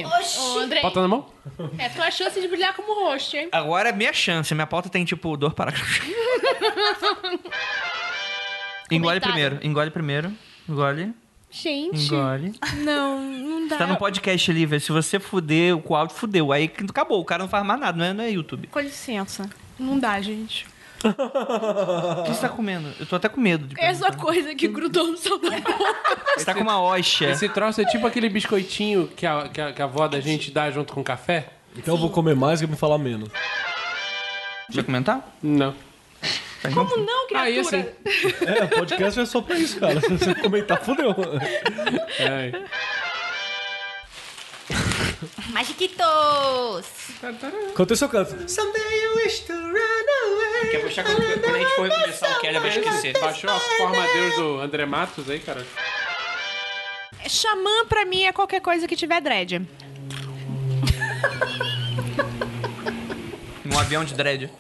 [0.03, 1.27] Aí, ô, André, Bota na mão?
[1.79, 3.49] é tua chance de brilhar como host, hein?
[3.53, 4.55] Agora é minha chance.
[4.55, 6.01] Minha pauta tem, tipo, dois parágrafos.
[8.91, 9.59] engole primeiro.
[9.63, 10.33] Engole primeiro.
[10.69, 11.13] Engole.
[11.51, 12.53] Gente, Engole.
[12.79, 13.79] não, não dá.
[13.79, 14.81] Tá no podcast ali, velho.
[14.81, 16.51] Se você fuder o áudio, fudeu.
[16.51, 17.21] Aí acabou.
[17.21, 17.97] O cara não faz mais nada.
[17.97, 18.67] Não é, não é YouTube.
[18.67, 19.49] Com licença.
[19.79, 20.67] Não dá, gente.
[22.19, 22.89] O que você tá comendo?
[22.99, 24.23] Eu tô até com medo de Essa perguntar.
[24.25, 25.57] coisa que grudou no seu boca.
[26.37, 27.31] Você tá com uma hóstia.
[27.31, 30.51] Esse troço é tipo aquele biscoitinho que a, que a, que a avó da gente
[30.51, 31.49] dá junto com o café?
[31.77, 33.29] Então eu vou comer mais e me falar menos.
[34.73, 35.37] Vai comentar?
[35.43, 35.75] Não.
[36.73, 37.61] Como não, Aí, criatura?
[37.61, 38.47] assim.
[38.47, 40.01] É, podcast é só pra isso, cara.
[40.01, 41.15] Se você comentar, fudeu.
[42.19, 42.53] É.
[45.51, 46.87] Magiquitos!
[47.75, 48.37] Quanto isso eu canto?
[50.71, 53.19] Quer puxar quando, quando a gente for recomeçar o Kelly vai esquecer.
[53.21, 55.65] Baixou a forma Deus do André Matos aí, cara?
[57.29, 59.63] Xamã pra mim é qualquer coisa que tiver dread.
[63.67, 64.51] Um avião de dread.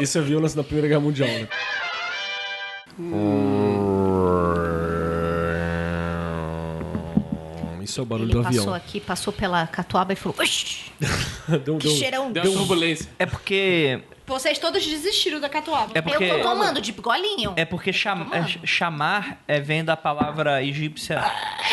[0.00, 1.46] Isso é violência da Primeira Guerra Mundial, né?
[7.88, 8.74] Isso é o barulho Ele do passou avião.
[8.74, 10.92] aqui, passou pela catuaba e falou: Oxi,
[11.64, 12.30] Deu, que deu- cheirão.
[12.32, 13.08] Deu turbulência.
[13.18, 14.00] É porque.
[14.26, 15.92] Vocês todos desistiram da catuaba.
[15.94, 16.22] É porque.
[16.24, 17.54] Eu tô tomando de golinho.
[17.56, 21.18] É porque cham, é, chamar é, vem da palavra egípcia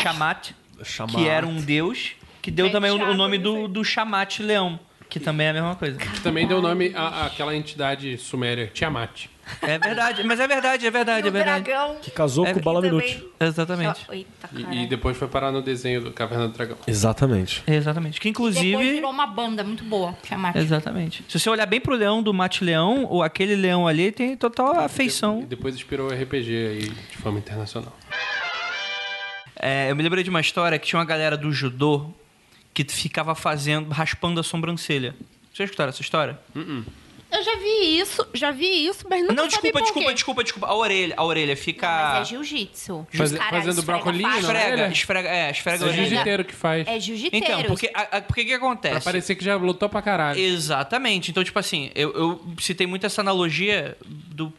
[0.02, 0.52] chamat,
[0.82, 1.12] Chamar.
[1.12, 4.80] que era um deus, que deu É também o, o nome do, do Shamat leão,
[5.10, 5.98] que também é a mesma coisa.
[5.98, 9.26] Que também deu nome à- àquela entidade suméria, Tiamat.
[9.62, 11.64] É verdade, mas é verdade, é verdade, é o verdade.
[11.64, 11.96] dragão.
[12.02, 13.28] Que casou É com o Bala também- Minute.
[13.38, 14.06] Exatamente.
[14.10, 16.76] Eita, E, e depois foi parar no desenho do Caverna do Dragão.
[16.86, 17.62] Exatamente.
[17.66, 18.20] Exatamente.
[18.20, 18.92] Que Depois inclusive.
[18.94, 20.56] virou uma banda muito boa, chamar.
[20.56, 21.24] Exatamente.
[21.28, 24.74] Se você olhar bem pro leão do Mate Leão, ou aquele leão ali tem total
[24.74, 25.44] E afeição.
[25.48, 27.96] depois inspirou o RPG aí de forma internacional.
[29.58, 32.10] É, eu me lembrei de uma história que tinha uma galera do judô
[32.74, 35.12] que ficava fazendo, raspando a sobrancelha.
[35.44, 36.38] Vocês já escutaram essa história?
[37.30, 40.14] Eu já vi isso, já vi isso, mas nunca Não, desculpa, por desculpa, quê.
[40.14, 40.66] desculpa, desculpa.
[40.68, 41.86] A orelha, a orelha fica.
[41.88, 43.06] Mas é jiu-jitsu.
[43.12, 44.42] Faz- fazendo esfrega brocolinho, faixa.
[44.46, 44.62] não é?
[44.62, 46.06] Esfrega, esfrega, é, esfrega a É o orelha.
[46.08, 46.86] jiu-jiteiro que faz.
[46.86, 47.44] É jiu-jiteiro.
[47.46, 49.04] Então, porque, a, a- porque que Pra acontece?
[49.04, 50.38] parecer que já lutou pra caralho.
[50.38, 51.30] Exatamente.
[51.30, 54.52] Então, tipo assim, eu, eu citei muito essa analogia do.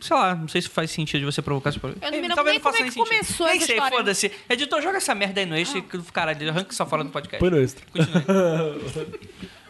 [0.00, 2.04] Sei lá, não sei se faz sentido você provocar esse problema.
[2.04, 3.04] Eu não me lembro nem não como é que sentido.
[3.08, 3.96] começou Nem essa sei, história.
[3.96, 4.32] foda-se.
[4.50, 5.82] Editor, joga essa merda aí no extra e
[6.12, 7.38] caralho, arranca só fora do podcast.
[7.38, 7.84] Põe no extra.
[7.90, 8.22] Continue.